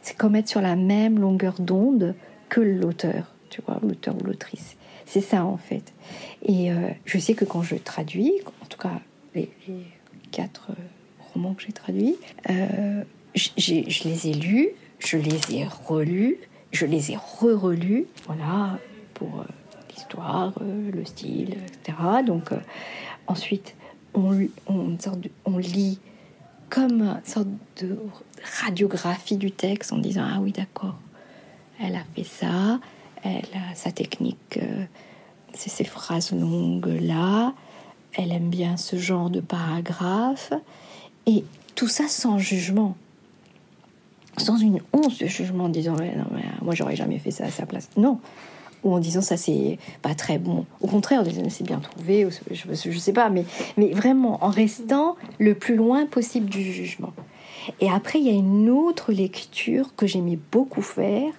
C'est 0.00 0.16
comme 0.16 0.36
être 0.36 0.48
sur 0.48 0.62
la 0.62 0.74
même 0.74 1.18
longueur 1.18 1.54
d'onde 1.60 2.14
que 2.48 2.60
l'auteur, 2.60 3.34
tu 3.50 3.60
vois, 3.66 3.78
l'auteur 3.82 4.16
ou 4.20 4.24
l'autrice. 4.24 4.76
C'est 5.04 5.20
ça 5.20 5.44
en 5.44 5.58
fait. 5.58 5.92
Et 6.42 6.72
euh, 6.72 6.88
je 7.04 7.18
sais 7.18 7.34
que 7.34 7.44
quand 7.44 7.62
je 7.62 7.74
traduis, 7.76 8.32
en 8.62 8.66
tout 8.66 8.78
cas 8.78 9.00
les, 9.34 9.50
quatre 10.30 10.68
romans 11.34 11.52
que 11.52 11.62
j'ai 11.62 11.72
traduits, 11.72 12.16
euh, 12.48 13.02
je 13.34 14.08
les 14.08 14.28
ai 14.28 14.32
lus, 14.32 14.70
je 15.04 15.16
les 15.16 15.54
ai 15.54 15.66
relus, 15.86 16.38
je 16.70 16.86
les 16.86 17.12
ai 17.12 17.16
re-relus, 17.16 18.06
voilà, 18.26 18.78
pour 19.14 19.40
euh, 19.40 19.44
l'histoire, 19.90 20.52
euh, 20.60 20.90
le 20.90 21.04
style, 21.04 21.56
etc. 21.66 21.98
Donc 22.24 22.52
euh, 22.52 22.58
ensuite, 23.26 23.74
on, 24.14 24.30
lit 25.58 25.98
comme 26.68 27.02
une 27.02 27.20
sorte 27.24 27.48
de 27.80 27.98
radiographie 28.62 29.36
du 29.36 29.50
texte 29.50 29.92
en 29.92 29.98
disant 29.98 30.26
ah 30.26 30.38
oui 30.40 30.52
d'accord 30.52 30.96
elle 31.80 31.94
a 31.96 32.04
fait 32.14 32.24
ça 32.24 32.80
elle 33.22 33.48
a 33.54 33.74
sa 33.74 33.90
technique 33.90 34.58
c'est 35.54 35.70
ces 35.70 35.84
phrases 35.84 36.32
longues 36.32 36.98
là 37.00 37.54
elle 38.14 38.32
aime 38.32 38.50
bien 38.50 38.76
ce 38.76 38.96
genre 38.96 39.30
de 39.30 39.40
paragraphe 39.40 40.52
et 41.26 41.44
tout 41.74 41.88
ça 41.88 42.08
sans 42.08 42.38
jugement 42.38 42.96
sans 44.38 44.56
une 44.56 44.80
once 44.92 45.18
de 45.18 45.26
jugement 45.26 45.64
en 45.64 45.68
disant 45.68 45.92
non, 45.94 46.04
euh, 46.04 46.38
moi 46.62 46.74
j'aurais 46.74 46.96
jamais 46.96 47.18
fait 47.18 47.30
ça 47.30 47.44
à 47.44 47.50
sa 47.50 47.66
place. 47.66 47.88
Non. 47.96 48.18
Ou 48.84 48.94
en 48.94 48.98
disant 48.98 49.20
ça 49.22 49.36
c'est 49.36 49.78
pas 50.02 50.14
très 50.14 50.38
bon. 50.38 50.66
Au 50.80 50.88
contraire 50.88 51.22
c'est 51.50 51.62
bien 51.64 51.78
trouvé 51.78 52.26
ou 52.26 52.30
je, 52.50 52.90
je 52.90 52.98
sais 52.98 53.12
pas 53.12 53.30
mais 53.30 53.44
mais 53.76 53.92
vraiment 53.92 54.42
en 54.44 54.48
restant 54.50 55.16
le 55.38 55.54
plus 55.54 55.76
loin 55.76 56.06
possible 56.06 56.46
du 56.48 56.62
jugement. 56.62 57.12
Et 57.80 57.88
après 57.88 58.18
il 58.18 58.26
y 58.26 58.30
a 58.30 58.32
une 58.32 58.68
autre 58.68 59.12
lecture 59.12 59.94
que 59.94 60.08
j'aimais 60.08 60.36
beaucoup 60.50 60.82
faire 60.82 61.30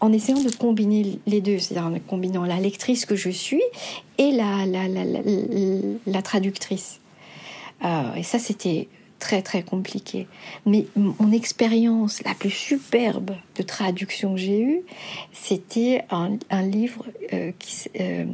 en 0.00 0.12
essayant 0.12 0.42
de 0.42 0.50
combiner 0.50 1.18
les 1.26 1.40
deux. 1.40 1.58
C'est-à-dire 1.58 1.86
en 1.90 1.98
combinant 2.06 2.44
la 2.44 2.58
lectrice 2.60 3.06
que 3.06 3.16
je 3.16 3.30
suis 3.30 3.62
et 4.18 4.32
la, 4.32 4.66
la, 4.66 4.86
la- 4.88 5.04
la 6.06 6.22
traductrice. 6.22 7.00
Euh, 7.86 8.14
et 8.16 8.22
ça 8.22 8.38
c'était 8.38 8.88
très 9.22 9.40
très 9.40 9.62
compliqué. 9.62 10.26
Mais 10.66 10.86
mon 10.96 11.30
expérience 11.30 12.22
la 12.24 12.34
plus 12.34 12.50
superbe 12.50 13.30
de 13.56 13.62
traduction 13.62 14.34
que 14.34 14.40
j'ai 14.40 14.60
eue, 14.60 14.80
c'était 15.32 16.04
un, 16.10 16.36
livre 16.62 17.06
euh, 17.32 17.52
qui 17.56 17.88
euh, 18.00 18.24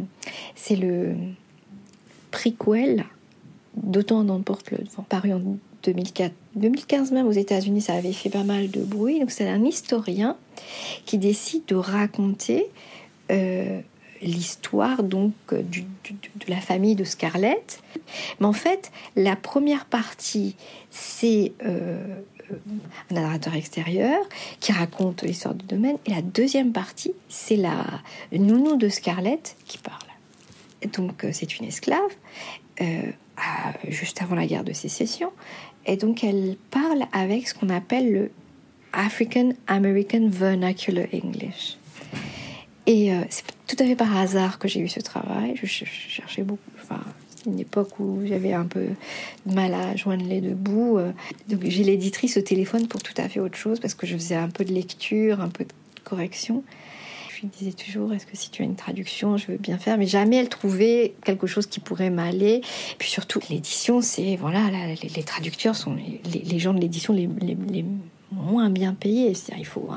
c'est 0.57 0.77
le 0.77 1.15
prequel 2.31 3.05
d'Autant 3.77 4.25
d'emporte 4.25 4.71
le 4.71 4.79
vent, 4.97 5.05
paru 5.07 5.35
en 5.35 5.43
2004. 5.83 6.33
2015 6.57 7.13
même 7.13 7.27
aux 7.27 7.33
États-Unis, 7.33 7.83
ça 7.83 7.93
avait 7.93 8.15
fait 8.15 8.31
pas 8.31 8.43
mal 8.43 8.71
de 8.71 8.81
bruit. 8.81 9.21
Donc 9.21 9.31
c'est 9.31 9.47
un 9.47 9.65
historien 9.65 10.37
qui 11.05 11.19
décide 11.19 11.67
de 11.67 11.77
raconter 11.77 12.67
euh, 13.31 13.81
l'histoire 14.23 15.03
donc 15.03 15.33
euh, 15.53 15.63
de 15.63 16.49
la 16.49 16.61
famille 16.61 16.95
de 16.95 17.05
Scarlett. 17.05 17.83
Mais 18.41 18.47
en 18.47 18.53
fait, 18.53 18.91
la 19.17 19.37
première 19.37 19.85
partie, 19.85 20.57
c'est 20.91 21.53
euh, 21.65 21.99
euh, 22.51 22.57
un 23.11 23.15
narrateur 23.15 23.55
extérieur 23.55 24.19
qui 24.61 24.73
raconte 24.73 25.23
l'histoire 25.23 25.55
du 25.55 25.67
domaine. 25.67 25.97
Et 26.07 26.11
la 26.11 26.23
deuxième 26.23 26.73
partie, 26.73 27.13
c'est 27.29 27.57
la 27.57 27.85
nounou 28.33 28.77
de 28.77 28.89
Scarlett 28.89 29.57
qui 29.67 29.79
parle. 29.79 29.99
Donc, 30.97 31.27
c'est 31.33 31.59
une 31.59 31.65
esclave, 31.65 31.99
juste 33.89 34.23
avant 34.23 34.37
la 34.37 34.47
guerre 34.47 34.63
de 34.63 34.73
sécession. 34.73 35.33
Et 35.87 35.97
donc, 35.97 36.23
elle 36.23 36.57
parle 36.71 37.03
avec 37.13 37.49
ce 37.49 37.55
qu'on 37.55 37.69
appelle 37.69 38.13
le 38.13 38.31
African 38.93 39.55
American 39.67 40.29
Vernacular 40.29 41.07
English. 41.13 41.79
Et 42.87 43.11
tout 43.69 43.77
à 43.79 43.85
fait 43.87 43.95
par 43.97 44.17
hasard 44.17 44.59
que 44.59 44.67
j'ai 44.67 44.81
eu 44.81 44.89
ce 44.89 45.01
travail. 45.01 45.53
Je, 45.55 45.67
ch- 45.67 45.85
je 45.85 46.11
cherchais 46.11 46.43
beaucoup. 46.43 46.63
Enfin, 46.83 47.01
une 47.47 47.61
époque 47.61 48.01
où 48.01 48.21
j'avais 48.27 48.53
un 48.53 48.65
peu 48.65 48.87
de 49.47 49.55
mal 49.55 49.73
à 49.75 49.95
joindre 49.95 50.25
les 50.27 50.41
deux 50.41 50.55
bouts. 50.55 50.99
euh. 50.99 51.13
Donc 51.49 51.61
j'ai 51.65 51.85
l'éditrice 51.85 52.37
au 52.37 52.41
téléphone 52.43 52.89
pour 52.89 53.03
tout 53.03 53.15
à 53.17 53.29
fait 53.29 53.41
autre 53.41 53.57
chose 53.57 53.79
parce 53.81 53.95
que 53.95 54.07
je 54.07 54.15
faisais 54.17 54.35
un 54.35 54.49
peu 54.49 54.65
de 54.65 54.73
lecture, 54.73 55.41
un 55.41 55.49
peu 55.49 55.65
de 55.65 55.71
correction. 56.05 56.65
Je 57.35 57.43
lui 57.43 57.51
disais 57.57 57.73
toujours 57.73 58.13
est-ce 58.13 58.27
que 58.27 58.37
si 58.37 58.51
tu 58.51 58.63
as 58.63 58.65
une 58.65 58.75
traduction, 58.75 59.37
je 59.37 59.47
veux 59.47 59.59
bien 59.59 59.79
faire, 59.79 59.97
mais 59.97 60.09
jamais 60.09 60.37
elle 60.37 60.49
trouvait 60.49 61.15
quelque 61.25 61.47
chose 61.47 61.67
qui 61.69 61.79
pourrait 61.79 62.11
m'aller. 62.11 62.63
Puis 62.99 63.09
surtout, 63.11 63.39
l'édition, 63.49 64.01
c'est 64.01 64.35
voilà, 64.35 64.69
là, 64.73 64.93
les, 65.01 65.23
traducteurs 65.23 65.77
sont 65.77 65.95
les, 65.95 66.59
gens 66.59 66.75
de 66.75 66.81
l'édition 66.81 67.13
les 67.13 67.29
moins 68.33 68.71
bien 68.71 68.95
payés. 68.95 69.35
C'est-à-dire, 69.35 69.63
il 69.63 69.67
faut 69.67 69.89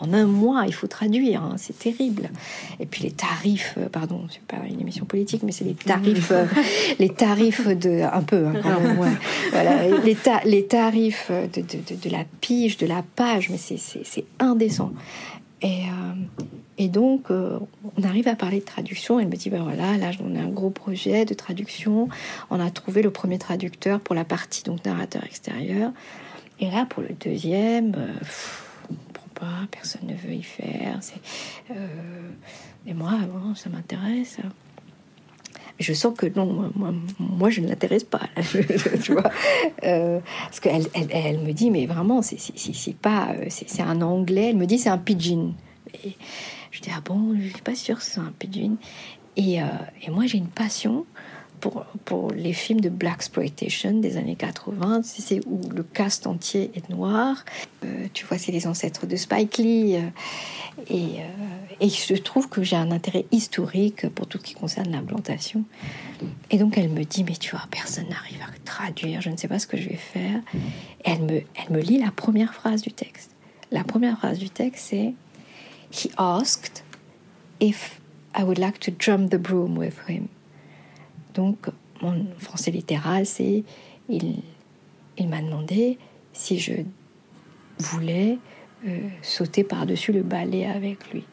en 0.00 0.12
un 0.12 0.26
mois, 0.26 0.64
il 0.66 0.74
faut 0.74 0.86
traduire, 0.86 1.42
hein, 1.42 1.54
c'est 1.56 1.78
terrible. 1.78 2.30
Et 2.78 2.86
puis 2.86 3.04
les 3.04 3.10
tarifs, 3.10 3.74
euh, 3.78 3.88
pardon, 3.88 4.26
c'est 4.30 4.42
pas 4.42 4.64
une 4.68 4.80
émission 4.80 5.04
politique, 5.04 5.42
mais 5.42 5.52
c'est 5.52 5.64
les 5.64 5.74
tarifs, 5.74 6.30
euh, 6.30 6.44
les 6.98 7.08
tarifs 7.10 7.66
de 7.68 8.02
un 8.02 8.22
peu, 8.22 8.46
hein, 8.46 8.54
quand 8.62 8.80
même, 8.80 8.98
ouais. 8.98 9.08
voilà, 9.52 9.88
les, 10.04 10.14
ta- 10.14 10.42
les 10.44 10.66
tarifs 10.66 11.30
de, 11.30 11.60
de, 11.62 11.78
de, 11.88 11.94
de 12.02 12.10
la 12.10 12.24
pige, 12.40 12.76
de 12.76 12.86
la 12.86 13.02
page, 13.16 13.50
mais 13.50 13.58
c'est- 13.58 13.78
c'est 13.78 14.02
c'est 14.04 14.24
indécent. 14.38 14.92
Et, 15.62 15.82
euh, 15.84 16.14
et 16.78 16.88
donc, 16.88 17.30
euh, 17.30 17.58
on 17.98 18.02
arrive 18.02 18.28
à 18.28 18.34
parler 18.34 18.60
de 18.60 18.64
traduction. 18.64 19.20
Elle 19.20 19.28
me 19.28 19.36
dit, 19.36 19.50
ben 19.50 19.62
voilà, 19.62 19.98
là, 19.98 20.10
on 20.26 20.34
a 20.34 20.40
un 20.40 20.48
gros 20.48 20.70
projet 20.70 21.26
de 21.26 21.34
traduction. 21.34 22.08
On 22.48 22.58
a 22.58 22.70
trouvé 22.70 23.02
le 23.02 23.10
premier 23.10 23.36
traducteur 23.38 24.00
pour 24.00 24.14
la 24.14 24.24
partie 24.24 24.62
donc 24.62 24.82
narrateur 24.86 25.22
extérieur. 25.24 25.92
Et 26.60 26.70
là, 26.70 26.84
pour 26.88 27.02
le 27.02 27.14
deuxième, 27.14 27.94
euh, 27.96 28.18
pff, 28.18 28.66
on 28.90 28.94
comprend 28.94 29.28
pas, 29.34 29.66
personne 29.70 30.06
ne 30.06 30.14
veut 30.14 30.34
y 30.34 30.42
faire. 30.42 31.00
Euh, 31.70 32.30
et 32.86 32.92
moi, 32.92 33.12
bon, 33.32 33.54
ça 33.54 33.70
m'intéresse. 33.70 34.36
Je 35.78 35.94
sens 35.94 36.12
que 36.14 36.26
non, 36.26 36.70
moi, 37.18 37.48
je 37.48 37.62
ne 37.62 37.68
l'intéresse 37.68 38.04
pas. 38.04 38.20
là, 38.36 38.42
tu 39.02 39.12
vois, 39.12 39.30
Euh, 39.84 40.20
parce 40.42 40.60
qu'elle 40.60 40.86
elle, 40.94 41.08
elle 41.10 41.38
me 41.38 41.52
dit, 41.52 41.70
mais 41.70 41.86
vraiment, 41.86 42.20
c'est 42.20 42.96
pas, 42.96 43.30
euh, 43.30 43.46
c'est 43.48 43.80
un 43.80 44.02
anglais. 44.02 44.50
Elle 44.50 44.58
me 44.58 44.66
dit, 44.66 44.78
c'est 44.78 44.90
un 44.90 44.98
pidgin. 44.98 45.54
Je 46.04 46.80
dis, 46.80 46.90
ah 46.94 47.00
bon, 47.02 47.34
je 47.40 47.48
suis 47.48 47.62
pas 47.62 47.74
sûre 47.74 48.02
c'est 48.02 48.20
un 48.20 48.32
pidgin. 48.38 48.76
Et 49.38 49.60
moi, 50.10 50.26
j'ai 50.26 50.36
une 50.36 50.48
passion 50.48 51.06
pour, 51.60 52.30
les 52.32 52.52
films 52.52 52.80
de 52.80 52.88
Black 52.88 53.16
Exploitation 53.16 54.00
des 54.00 54.16
années 54.16 54.36
80, 54.36 55.02
c'est 55.04 55.40
où 55.46 55.60
le 55.68 55.82
cast 55.82 56.26
entier 56.26 56.70
est 56.74 56.88
noir. 56.88 57.44
Euh, 57.84 58.06
tu 58.12 58.24
vois, 58.24 58.38
c'est 58.38 58.52
les 58.52 58.66
ancêtres 58.66 59.06
de 59.06 59.16
Spike 59.16 59.58
Lee. 59.58 59.96
Euh, 59.96 60.00
et, 60.88 61.20
et 61.80 61.88
je 61.88 62.14
trouve 62.14 62.48
que 62.48 62.62
j'ai 62.62 62.76
un 62.76 62.90
intérêt 62.90 63.26
historique 63.30 64.08
pour 64.08 64.26
tout 64.26 64.38
ce 64.38 64.42
qui 64.42 64.54
concerne 64.54 64.90
l'implantation. 64.90 65.64
Et 66.50 66.58
donc 66.58 66.78
elle 66.78 66.88
me 66.88 67.04
dit, 67.04 67.24
mais 67.24 67.36
tu 67.36 67.50
vois, 67.50 67.64
personne 67.70 68.08
n'arrive 68.08 68.40
à 68.42 68.50
traduire, 68.64 69.20
je 69.20 69.30
ne 69.30 69.36
sais 69.36 69.48
pas 69.48 69.58
ce 69.58 69.66
que 69.66 69.76
je 69.76 69.88
vais 69.88 69.96
faire. 69.96 70.40
Et 71.04 71.10
elle 71.10 71.22
me, 71.22 71.40
elle 71.54 71.70
me 71.70 71.80
lit 71.80 71.98
la 71.98 72.10
première 72.10 72.54
phrase 72.54 72.82
du 72.82 72.92
texte. 72.92 73.30
La 73.70 73.84
première 73.84 74.18
phrase 74.18 74.38
du 74.38 74.50
texte, 74.50 74.88
c'est 74.90 75.14
He 75.92 76.10
asked 76.16 76.82
if 77.60 78.00
I 78.34 78.44
would 78.44 78.58
like 78.58 78.78
to 78.80 78.90
drum 78.90 79.28
the 79.28 79.38
broom 79.38 79.76
with 79.76 79.98
him. 80.08 80.28
Donc, 81.34 81.68
mon 82.02 82.26
français 82.38 82.70
littéral, 82.70 83.26
c'est 83.26 83.64
il, 84.08 84.36
il 85.18 85.28
m'a 85.28 85.42
demandé 85.42 85.98
si 86.32 86.58
je 86.58 86.72
voulais 87.78 88.38
euh, 88.86 89.08
sauter 89.22 89.64
par-dessus 89.64 90.12
le 90.12 90.22
balai 90.22 90.66
avec 90.66 91.12
lui. 91.12 91.24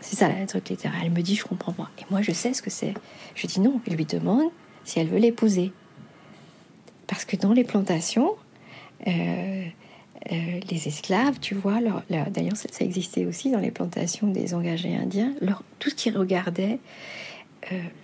C'est 0.00 0.16
ça 0.16 0.28
la 0.28 0.44
truc 0.44 0.68
littéral. 0.68 1.00
Elle 1.04 1.12
me 1.12 1.22
dit, 1.22 1.36
je 1.36 1.44
comprends 1.44 1.72
pas. 1.72 1.90
Et 1.98 2.02
moi, 2.10 2.20
je 2.20 2.32
sais 2.32 2.52
ce 2.52 2.62
que 2.62 2.70
c'est. 2.70 2.94
Je 3.34 3.46
dis 3.46 3.60
non. 3.60 3.80
Je 3.88 3.94
lui 3.94 4.04
demande 4.04 4.50
si 4.84 4.98
elle 4.98 5.06
veut 5.06 5.18
l'épouser. 5.18 5.72
Parce 7.06 7.24
que 7.24 7.36
dans 7.36 7.52
les 7.52 7.64
plantations, 7.64 8.32
euh, 9.06 9.64
euh, 10.32 10.60
les 10.68 10.88
esclaves, 10.88 11.38
tu 11.40 11.54
vois, 11.54 11.80
leur, 11.80 12.02
d'ailleurs 12.30 12.56
ça, 12.56 12.84
existait 12.84 13.24
aussi 13.24 13.50
dans 13.50 13.60
les 13.60 13.70
plantations 13.70 14.26
des 14.26 14.52
engagés 14.52 14.94
indiens, 14.96 15.32
tout 15.78 15.90
ce 15.90 15.94
qui 15.94 16.10
regardait 16.10 16.80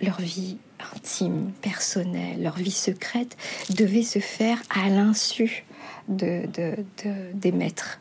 leur 0.01 0.21
vie 0.21 0.57
intime, 0.95 1.51
personnelle, 1.61 2.41
leur 2.41 2.55
vie 2.55 2.71
secrète, 2.71 3.37
devait 3.75 4.03
se 4.03 4.19
faire 4.19 4.61
à 4.69 4.89
l'insu 4.89 5.65
de, 6.07 6.43
des 7.33 7.51
maîtres. 7.51 7.99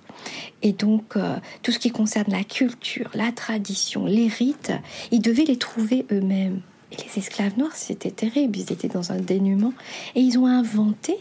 Et 0.62 0.72
donc, 0.72 1.16
euh, 1.16 1.36
tout 1.62 1.72
ce 1.72 1.78
qui 1.78 1.90
concerne 1.90 2.30
la 2.30 2.44
culture, 2.44 3.10
la 3.14 3.32
tradition, 3.32 4.06
les 4.06 4.28
rites, 4.28 4.72
ils 5.10 5.20
devaient 5.20 5.44
les 5.44 5.58
trouver 5.58 6.06
eux-mêmes. 6.12 6.60
Et 6.92 6.96
les 6.96 7.18
esclaves 7.18 7.58
noirs, 7.58 7.74
c'était 7.74 8.10
terrible, 8.10 8.58
ils 8.58 8.72
étaient 8.72 8.88
dans 8.88 9.12
un 9.12 9.18
dénuement. 9.18 9.72
Et 10.14 10.20
ils 10.20 10.38
ont 10.38 10.46
inventé 10.46 11.16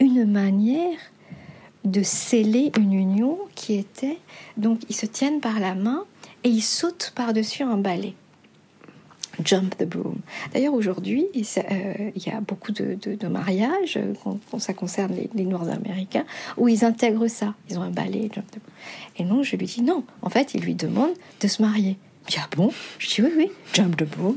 une 0.00 0.24
manière 0.24 0.98
de 1.84 2.02
sceller 2.02 2.72
une 2.76 2.92
union 2.92 3.38
qui 3.54 3.74
était 3.74 4.18
donc 4.56 4.80
ils 4.88 4.94
se 4.94 5.06
tiennent 5.06 5.40
par 5.40 5.60
la 5.60 5.74
main 5.74 6.04
et 6.42 6.48
ils 6.48 6.62
sautent 6.62 7.12
par-dessus 7.14 7.62
un 7.62 7.76
balai. 7.76 8.14
Jump 9.44 9.76
the 9.76 9.84
broom. 9.84 10.18
D'ailleurs, 10.52 10.74
aujourd'hui, 10.74 11.26
il 11.34 11.44
euh, 11.58 12.10
y 12.14 12.30
a 12.30 12.40
beaucoup 12.40 12.72
de, 12.72 13.26
mariages, 13.28 13.98
quand, 14.22 14.58
ça 14.58 14.72
concerne 14.72 15.14
les, 15.34 15.44
Noirs 15.44 15.68
américains, 15.68 16.24
où 16.56 16.68
ils 16.68 16.84
intègrent 16.84 17.28
ça. 17.28 17.54
Ils 17.70 17.78
ont 17.78 17.82
un 17.82 17.90
balai, 17.90 18.30
jump 18.32 18.50
the 18.50 18.58
broom. 18.58 18.74
Et 19.18 19.24
non, 19.24 19.42
je 19.42 19.56
lui 19.56 19.66
dis 19.66 19.82
non. 19.82 20.04
En 20.22 20.30
fait, 20.30 20.54
il 20.54 20.62
lui 20.62 20.74
demande 20.74 21.10
de 21.40 21.48
se 21.48 21.62
marier. 21.62 21.96
Je 22.28 22.38
ah 22.40 22.48
bon? 22.56 22.72
Je 22.98 23.08
dis 23.08 23.22
oui, 23.22 23.30
oui, 23.36 23.50
jump 23.72 23.96
the 23.96 24.04
broom, 24.04 24.36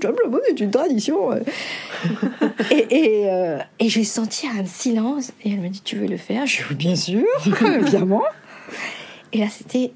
jump 0.00 0.16
the 0.16 0.28
broom, 0.28 0.40
c'est 0.48 0.60
une 0.60 0.70
tradition. 0.70 1.32
et, 2.70 3.24
euh, 3.26 3.58
et, 3.78 3.88
j'ai 3.90 4.04
senti 4.04 4.46
un 4.46 4.64
silence. 4.64 5.32
Et 5.44 5.52
elle 5.52 5.60
me 5.60 5.68
dit, 5.68 5.82
tu 5.82 5.96
veux 5.96 6.06
le 6.06 6.16
faire? 6.16 6.46
Je 6.46 6.56
dis, 6.56 6.64
oui, 6.70 6.76
bien 6.76 6.96
sûr, 6.96 7.26
évidemment. 7.74 8.22
Et 9.34 9.38
là, 9.38 9.48
c'était 9.50 9.92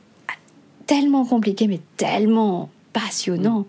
tellement 0.86 1.24
compliqué, 1.24 1.66
mais 1.66 1.80
tellement 1.96 2.68
passionnant. 2.92 3.66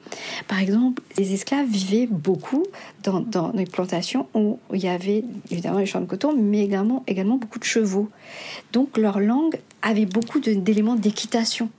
Par 0.47 0.59
exemple, 0.59 1.01
les 1.17 1.33
esclaves 1.33 1.67
vivaient 1.67 2.07
beaucoup 2.07 2.65
dans, 3.03 3.19
dans 3.19 3.49
des 3.49 3.65
plantations 3.65 4.27
où 4.33 4.59
il 4.73 4.81
y 4.81 4.87
avait 4.87 5.23
évidemment 5.49 5.79
les 5.79 5.85
champs 5.85 6.01
de 6.01 6.05
coton, 6.05 6.35
mais 6.35 6.63
également, 6.63 7.03
également 7.07 7.37
beaucoup 7.37 7.59
de 7.59 7.63
chevaux. 7.63 8.09
Donc 8.73 8.97
leur 8.97 9.19
langue 9.19 9.59
avait 9.81 10.05
beaucoup 10.05 10.39
d'éléments 10.39 10.95
d'équitation. 10.95 11.69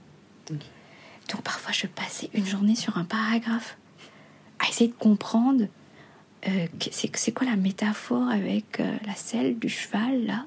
Donc 0.49 1.43
parfois, 1.43 1.73
je 1.73 1.87
passais 1.87 2.31
une 2.35 2.47
journée 2.47 2.75
sur 2.75 2.99
un 2.99 3.05
paragraphe 3.05 3.77
à 4.59 4.69
essayer 4.69 4.89
de 4.89 4.95
comprendre 4.95 5.65
euh, 6.49 6.67
c'est 6.91 7.33
quoi 7.33 7.47
la 7.47 7.57
métaphore 7.57 8.29
avec 8.29 8.81
euh, 8.81 8.97
la 9.07 9.15
selle 9.15 9.59
du 9.59 9.69
cheval 9.69 10.27
là? 10.27 10.47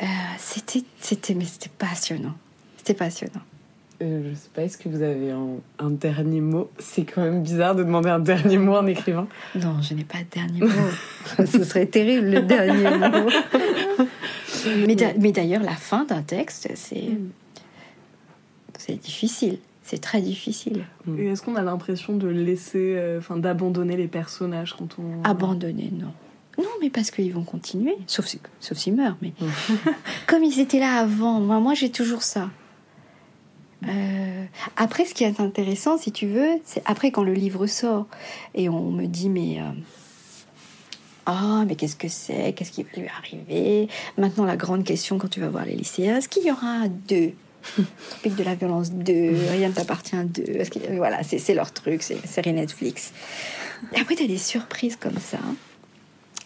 Euh, 0.00 0.06
c'était 0.38 0.84
c'était 1.00 1.34
mais 1.34 1.44
c'était 1.44 1.70
passionnant. 1.76 2.34
C'était 2.76 2.94
passionnant. 2.94 3.40
Je 4.00 4.34
sais 4.34 4.48
pas, 4.54 4.62
est-ce 4.62 4.78
que 4.78 4.88
vous 4.88 5.02
avez 5.02 5.30
un, 5.30 5.90
dernier 5.90 6.40
mot? 6.40 6.70
C'est 6.78 7.04
quand 7.04 7.22
même 7.22 7.42
bizarre 7.42 7.74
de 7.74 7.82
demander 7.82 8.10
un 8.10 8.20
dernier 8.20 8.58
mot 8.58 8.76
en 8.76 8.86
écrivant. 8.86 9.26
Non, 9.54 9.80
je 9.82 9.94
n'ai 9.94 10.04
pas 10.04 10.18
de 10.18 10.30
dernier 10.30 10.60
mot. 10.60 10.90
Ce 11.46 11.64
serait 11.64 11.86
terrible 11.86 12.28
le 12.28 12.42
dernier 12.42 12.90
mot. 12.90 14.06
mais 15.18 15.32
d'ailleurs, 15.32 15.62
la 15.62 15.74
fin 15.74 16.04
d'un 16.04 16.22
texte, 16.22 16.70
c'est 16.74 17.10
mm. 17.10 17.30
c'est 18.78 19.00
difficile. 19.00 19.58
C'est 19.82 20.02
très 20.02 20.20
difficile. 20.20 20.84
Et 21.18 21.28
est-ce 21.28 21.40
qu'on 21.40 21.56
a 21.56 21.62
l'impression 21.62 22.14
de 22.14 22.28
laisser, 22.28 22.94
euh, 22.98 23.20
enfin, 23.20 23.38
d'abandonner 23.38 23.96
les 23.96 24.06
personnages 24.06 24.76
quand 24.76 24.96
on. 24.98 25.24
Abandonner, 25.24 25.90
non. 25.92 26.12
Non, 26.58 26.68
mais 26.82 26.90
parce 26.90 27.10
qu'ils 27.10 27.32
vont 27.32 27.44
continuer, 27.44 27.96
sauf, 28.06 28.26
sauf 28.60 28.76
s'ils 28.76 28.94
meurent. 28.94 29.16
Mais 29.22 29.32
comme 30.26 30.44
ils 30.44 30.60
étaient 30.60 30.80
là 30.80 30.96
avant, 30.96 31.40
moi, 31.40 31.58
moi 31.58 31.72
j'ai 31.74 31.90
toujours 31.90 32.22
ça. 32.22 32.50
Euh, 33.86 34.44
après, 34.76 35.04
ce 35.04 35.14
qui 35.14 35.24
est 35.24 35.40
intéressant, 35.40 35.98
si 35.98 36.10
tu 36.10 36.26
veux, 36.26 36.60
c'est 36.64 36.82
après 36.84 37.10
quand 37.10 37.22
le 37.22 37.34
livre 37.34 37.66
sort 37.66 38.06
et 38.54 38.68
on 38.68 38.90
me 38.90 39.06
dit 39.06 39.28
mais 39.28 39.60
euh, 39.60 39.70
ah 41.26 41.64
mais 41.66 41.76
qu'est-ce 41.76 41.96
que 41.96 42.08
c'est, 42.08 42.52
qu'est-ce 42.54 42.72
qui 42.72 42.82
va 42.82 42.88
lui 42.96 43.08
arriver? 43.08 43.88
Maintenant 44.16 44.44
la 44.44 44.56
grande 44.56 44.84
question 44.84 45.18
quand 45.18 45.28
tu 45.28 45.40
vas 45.40 45.48
voir 45.48 45.64
les 45.64 45.76
lycéens, 45.76 46.16
est-ce 46.16 46.28
qu'il 46.28 46.44
y 46.44 46.50
aura 46.50 46.88
deux? 46.88 47.32
Tropique 48.10 48.36
de 48.36 48.44
la 48.44 48.54
violence 48.54 48.92
2, 48.92 49.34
Rien 49.50 49.68
ne 49.68 49.74
t'appartient 49.74 50.16
2. 50.16 50.62
Voilà, 50.96 51.22
c'est 51.22 51.54
leur 51.54 51.72
truc, 51.72 52.02
c'est 52.02 52.24
série 52.26 52.52
Netflix. 52.52 53.12
Et 53.92 54.00
après, 54.00 54.14
tu 54.14 54.24
as 54.24 54.26
des 54.26 54.38
surprises 54.38 54.96
comme 54.96 55.18
ça. 55.18 55.38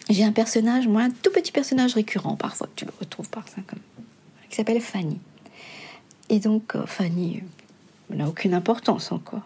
J'ai 0.09 0.23
un 0.23 0.31
personnage, 0.31 0.87
moi, 0.87 1.03
un 1.03 1.09
tout 1.09 1.31
petit 1.31 1.51
personnage 1.51 1.93
récurrent 1.93 2.35
parfois, 2.35 2.67
tu 2.75 2.85
le 2.85 2.91
retrouves 2.99 3.29
par 3.29 3.47
ça, 3.47 3.61
comme, 3.65 3.79
qui 4.49 4.55
s'appelle 4.55 4.81
Fanny. 4.81 5.19
Et 6.29 6.39
donc, 6.39 6.75
euh, 6.75 6.85
Fanny 6.85 7.43
euh, 8.11 8.15
n'a 8.15 8.27
aucune 8.27 8.53
importance 8.53 9.11
encore. 9.11 9.41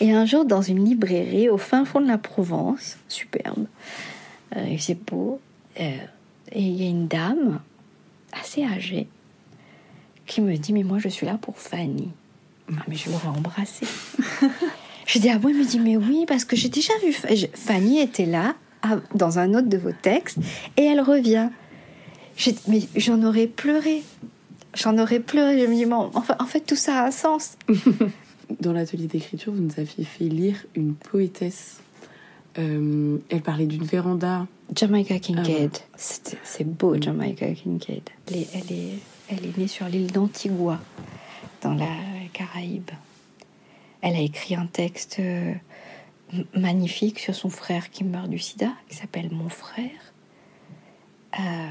Et 0.00 0.12
un 0.12 0.24
jour, 0.24 0.44
dans 0.44 0.62
une 0.62 0.84
librairie 0.84 1.48
au 1.48 1.58
fin 1.58 1.84
fond 1.84 2.00
de 2.00 2.08
la 2.08 2.18
Provence, 2.18 2.98
superbe, 3.08 3.66
euh, 4.56 4.76
c'est 4.78 5.02
beau, 5.04 5.40
et 5.76 5.98
il 6.54 6.82
y 6.82 6.86
a 6.86 6.88
une 6.88 7.08
dame 7.08 7.60
assez 8.32 8.64
âgée 8.64 9.08
qui 10.26 10.40
me 10.40 10.56
dit 10.56 10.72
Mais 10.72 10.82
moi, 10.82 10.98
je 10.98 11.08
suis 11.08 11.26
là 11.26 11.38
pour 11.40 11.58
Fanny. 11.58 12.10
Ah, 12.70 12.82
mais 12.88 12.94
je 12.94 13.10
l'aurais 13.10 13.28
embrassée. 13.28 13.86
je 15.06 15.18
dis 15.18 15.30
Ah 15.30 15.38
bon 15.38 15.48
Il 15.48 15.56
me 15.56 15.64
dit 15.64 15.78
Mais 15.78 15.96
oui, 15.96 16.24
parce 16.26 16.44
que 16.44 16.56
j'ai 16.56 16.68
déjà 16.68 16.92
vu. 17.02 17.12
Fanny 17.54 18.00
était 18.00 18.26
là, 18.26 18.54
dans 19.14 19.38
un 19.38 19.54
autre 19.54 19.68
de 19.68 19.78
vos 19.78 19.92
textes, 19.92 20.38
et 20.76 20.84
elle 20.84 21.00
revient. 21.00 21.48
Mais 22.68 22.80
j'en 22.96 23.22
aurais 23.22 23.46
pleuré. 23.46 24.02
J'en 24.74 24.98
aurais 24.98 25.20
pleuré. 25.20 25.60
Je 25.60 25.66
me 25.66 25.74
dis 25.74 25.86
bon, 25.86 26.10
enfin, 26.14 26.36
En 26.38 26.46
fait, 26.46 26.60
tout 26.60 26.76
ça 26.76 27.00
a 27.00 27.06
un 27.06 27.10
sens. 27.10 27.56
Dans 28.60 28.72
l'atelier 28.72 29.06
d'écriture, 29.06 29.52
vous 29.52 29.62
nous 29.62 29.78
aviez 29.78 30.04
fait 30.04 30.24
lire 30.24 30.64
une 30.74 30.94
poétesse. 30.94 31.80
Euh, 32.58 33.18
elle 33.30 33.40
parlait 33.40 33.66
d'une 33.66 33.84
véranda. 33.84 34.46
Jamaica 34.74 35.18
Kincaid. 35.18 35.78
Ah 35.94 35.96
c'est 35.96 36.64
beau, 36.64 37.00
Jamaica 37.00 37.50
Kincaid. 37.52 38.10
elle 38.28 38.36
est 38.36 38.98
elle 39.32 39.46
est 39.46 39.56
née 39.56 39.68
sur 39.68 39.86
l'île 39.86 40.12
d'Antigua, 40.12 40.80
dans 41.62 41.74
la 41.74 41.88
Caraïbe. 42.32 42.90
Elle 44.00 44.16
a 44.16 44.20
écrit 44.20 44.54
un 44.54 44.66
texte 44.66 45.18
euh, 45.20 45.54
magnifique 46.54 47.18
sur 47.18 47.34
son 47.34 47.48
frère 47.48 47.90
qui 47.90 48.04
meurt 48.04 48.28
du 48.28 48.38
sida, 48.38 48.72
qui 48.88 48.96
s'appelle 48.96 49.30
Mon 49.30 49.48
frère, 49.48 50.12
euh, 51.38 51.68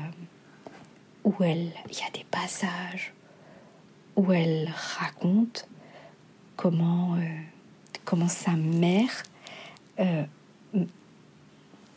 où 1.24 1.34
elle, 1.44 1.72
il 1.90 1.98
y 1.98 2.04
a 2.04 2.12
des 2.14 2.26
passages 2.30 3.14
où 4.16 4.32
elle 4.32 4.72
raconte 5.00 5.68
comment, 6.56 7.16
euh, 7.16 8.28
sa 8.28 8.54
mère, 8.54 9.24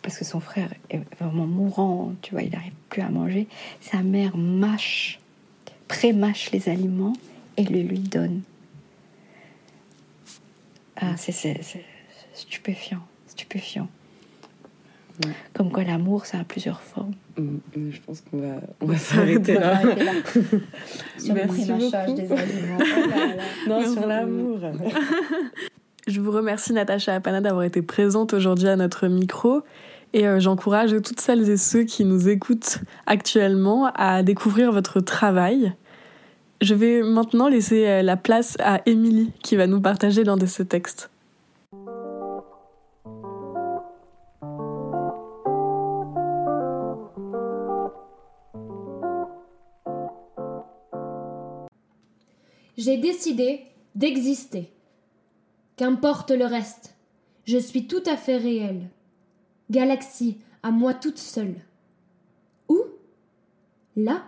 parce 0.02 0.18
que 0.18 0.24
son 0.24 0.40
frère 0.40 0.72
est 0.90 1.02
vraiment 1.18 1.46
mourant, 1.46 2.12
tu 2.22 2.32
vois, 2.32 2.42
il 2.42 2.50
n'arrive 2.50 2.74
plus 2.88 3.02
à 3.02 3.08
manger, 3.08 3.48
sa 3.80 4.02
mère 4.02 4.36
mâche 4.36 5.18
prémâche 5.88 6.50
les 6.50 6.68
aliments 6.68 7.14
et 7.56 7.64
le 7.64 7.80
lui 7.80 7.98
donne. 7.98 8.42
Ah, 10.96 11.16
c'est 11.16 11.32
stupéfiant, 12.34 13.00
stupéfiant. 13.26 13.88
Comme 15.52 15.70
quoi 15.70 15.84
l'amour, 15.84 16.26
ça 16.26 16.38
a 16.38 16.44
plusieurs 16.44 16.80
formes. 16.80 17.12
Mm, 17.38 17.58
je 17.90 18.00
pense 18.00 18.20
qu'on 18.22 18.38
va, 18.38 18.54
on 18.80 18.86
va 18.86 18.96
s'arrêter 18.96 19.54
là. 19.54 19.80
sur 21.18 21.34
le 21.34 21.46
prémâchage 21.46 22.14
des 22.14 22.32
aliments. 22.32 22.78
Oh 22.78 23.68
non, 23.68 23.92
sur 23.92 24.06
l'amour. 24.06 24.58
Je 26.06 26.20
vous 26.20 26.32
remercie 26.32 26.74
Natacha 26.74 27.14
Apana 27.14 27.40
d'avoir 27.40 27.64
été 27.64 27.80
présente 27.80 28.34
aujourd'hui 28.34 28.68
à 28.68 28.76
notre 28.76 29.06
micro 29.08 29.62
et 30.12 30.28
euh, 30.28 30.38
j'encourage 30.38 30.94
toutes 31.02 31.20
celles 31.20 31.48
et 31.48 31.56
ceux 31.56 31.84
qui 31.84 32.04
nous 32.04 32.28
écoutent 32.28 32.80
actuellement 33.06 33.90
à 33.94 34.22
découvrir 34.22 34.70
votre 34.70 35.00
travail. 35.00 35.72
Je 36.60 36.74
vais 36.74 37.02
maintenant 37.02 37.48
laisser 37.48 37.86
euh, 37.86 38.02
la 38.02 38.18
place 38.18 38.56
à 38.60 38.82
Émilie 38.84 39.32
qui 39.42 39.56
va 39.56 39.66
nous 39.66 39.80
partager 39.80 40.24
l'un 40.24 40.36
de 40.36 40.44
ce 40.44 40.62
textes. 40.62 41.10
J'ai 52.76 52.96
décidé 52.96 53.66
d'exister. 53.94 54.72
Qu'importe 55.76 56.30
le 56.30 56.44
reste, 56.44 56.94
je 57.44 57.58
suis 57.58 57.86
tout 57.86 58.02
à 58.06 58.16
fait 58.16 58.36
réelle. 58.36 58.90
Galaxie 59.70 60.38
à 60.62 60.70
moi 60.70 60.94
toute 60.94 61.18
seule. 61.18 61.56
Où? 62.68 62.80
Là? 63.96 64.24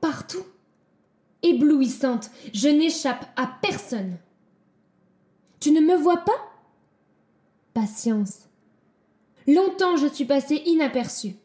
Partout? 0.00 0.44
Éblouissante, 1.42 2.30
je 2.52 2.68
n'échappe 2.68 3.26
à 3.36 3.46
personne. 3.60 4.16
Tu 5.60 5.70
ne 5.70 5.80
me 5.80 5.96
vois 5.96 6.24
pas? 6.24 6.32
Patience. 7.72 8.48
Longtemps 9.46 9.96
je 9.96 10.06
suis 10.06 10.24
passée 10.24 10.62
inaperçue. 10.66 11.36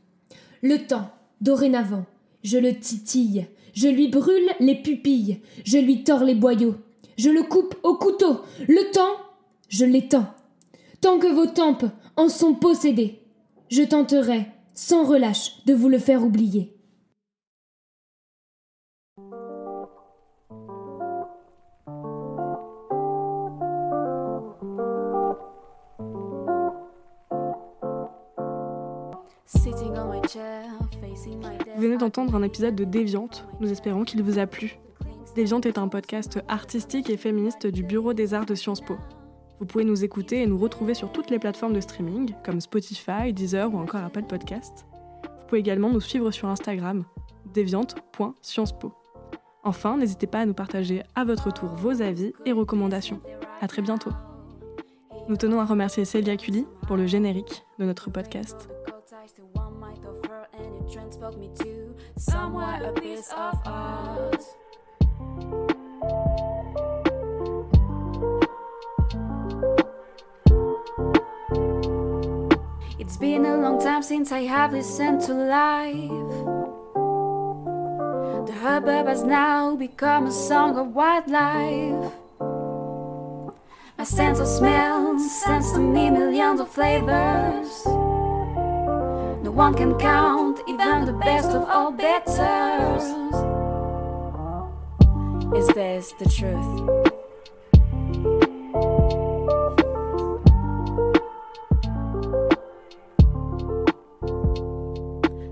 Le 0.61 0.85
temps, 0.85 1.11
dorénavant, 1.41 2.05
je 2.43 2.57
le 2.57 2.77
titille, 2.77 3.47
je 3.79 3.87
lui 3.87 4.09
brûle 4.09 4.49
les 4.59 4.75
pupilles, 4.75 5.39
je 5.63 5.77
lui 5.77 6.03
tords 6.03 6.25
les 6.25 6.35
boyaux, 6.35 6.75
je 7.17 7.29
le 7.29 7.43
coupe 7.43 7.75
au 7.83 7.95
couteau, 7.95 8.41
le 8.67 8.91
temps, 8.91 9.15
je 9.69 9.85
l'étends. 9.85 10.27
Tant 10.99 11.17
que 11.17 11.33
vos 11.33 11.45
tempes 11.45 11.85
en 12.17 12.27
sont 12.27 12.55
possédées, 12.55 13.19
je 13.69 13.83
tenterai, 13.83 14.47
sans 14.73 15.05
relâche, 15.05 15.65
de 15.65 15.73
vous 15.73 15.87
le 15.87 15.97
faire 15.97 16.25
oublier. 16.25 16.75
D'entendre 31.99 32.33
un 32.35 32.41
épisode 32.41 32.75
de 32.75 32.85
Déviante. 32.85 33.45
Nous 33.59 33.71
espérons 33.71 34.03
qu'il 34.03 34.23
vous 34.23 34.39
a 34.39 34.47
plu. 34.47 34.79
Déviante 35.35 35.65
est 35.65 35.77
un 35.77 35.87
podcast 35.87 36.39
artistique 36.47 37.09
et 37.09 37.15
féministe 37.15 37.67
du 37.67 37.83
Bureau 37.83 38.13
des 38.13 38.33
Arts 38.33 38.45
de 38.45 38.55
Sciences 38.55 38.81
Po. 38.81 38.97
Vous 39.59 39.65
pouvez 39.65 39.83
nous 39.83 40.03
écouter 40.03 40.41
et 40.41 40.47
nous 40.47 40.57
retrouver 40.57 40.93
sur 40.93 41.11
toutes 41.11 41.29
les 41.29 41.39
plateformes 41.39 41.73
de 41.73 41.79
streaming, 41.79 42.33
comme 42.43 42.59
Spotify, 42.59 43.31
Deezer 43.31 43.73
ou 43.73 43.77
encore 43.77 44.03
Apple 44.03 44.23
Podcast. 44.23 44.85
Vous 45.23 45.47
pouvez 45.47 45.59
également 45.59 45.91
nous 45.91 46.01
suivre 46.01 46.31
sur 46.31 46.49
Instagram, 46.49 47.05
déviante.sciencespo. 47.53 48.93
Enfin, 49.63 49.97
n'hésitez 49.97 50.27
pas 50.27 50.39
à 50.39 50.45
nous 50.45 50.53
partager 50.53 51.03
à 51.15 51.25
votre 51.25 51.53
tour 51.53 51.69
vos 51.69 52.01
avis 52.01 52.33
et 52.45 52.51
recommandations. 52.51 53.21
À 53.61 53.67
très 53.67 53.81
bientôt. 53.81 54.11
Nous 55.29 55.37
tenons 55.37 55.59
à 55.59 55.65
remercier 55.65 56.05
Célia 56.05 56.37
Cully 56.37 56.65
pour 56.87 56.97
le 56.97 57.05
générique 57.05 57.63
de 57.77 57.85
notre 57.85 58.09
podcast. 58.09 58.69
Somewhere 62.19 62.83
a 62.83 62.91
piece 62.99 63.31
of 63.31 63.55
us. 63.65 64.55
It's 72.99 73.15
been 73.15 73.45
a 73.45 73.57
long 73.57 73.79
time 73.81 74.03
since 74.03 74.33
I 74.33 74.41
have 74.41 74.73
listened 74.73 75.21
to 75.21 75.33
life. 75.33 76.35
The 78.47 78.55
hubbub 78.61 79.07
has 79.07 79.23
now 79.23 79.75
become 79.75 80.27
a 80.27 80.31
song 80.31 80.77
of 80.77 80.93
wildlife. 80.93 82.11
My 83.97 84.03
sense 84.03 84.39
of 84.39 84.47
smell 84.47 85.17
sends 85.19 85.71
to 85.73 85.79
me 85.79 86.09
millions 86.09 86.59
of 86.59 86.69
flavors. 86.69 87.98
One 89.59 89.73
can 89.73 89.99
count 89.99 90.61
even 90.69 91.03
the 91.03 91.11
best 91.11 91.49
of 91.49 91.67
all 91.67 91.91
betters. 91.91 93.03
Is 95.53 95.67
this 95.75 96.13
the 96.13 96.29
truth? 96.29 96.71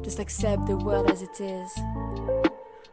Just 0.06 0.20
accept 0.20 0.68
the 0.68 0.78
world 0.78 1.12
as 1.12 1.22
it 1.22 1.42
is. 1.42 1.70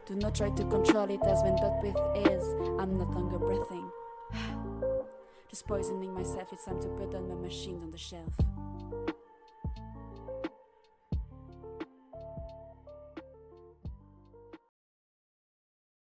Do 0.07 0.15
not 0.15 0.35
try 0.35 0.49
to 0.49 0.63
control 0.65 1.09
it 1.09 1.21
as 1.23 1.41
when 1.43 1.55
that 1.55 1.79
with 1.81 1.95
is. 2.29 2.43
I'm 2.77 2.93
not 2.97 3.09
longer 3.11 3.39
breathing. 3.39 3.89
Just 5.49 5.65
poisoning 5.65 6.13
myself, 6.13 6.51
it's 6.51 6.65
time 6.65 6.81
to 6.81 6.89
put 6.89 7.15
on 7.15 7.29
my 7.29 7.35
machines 7.35 7.81
on 7.81 7.91
the 7.91 7.97
shelf. 7.97 8.33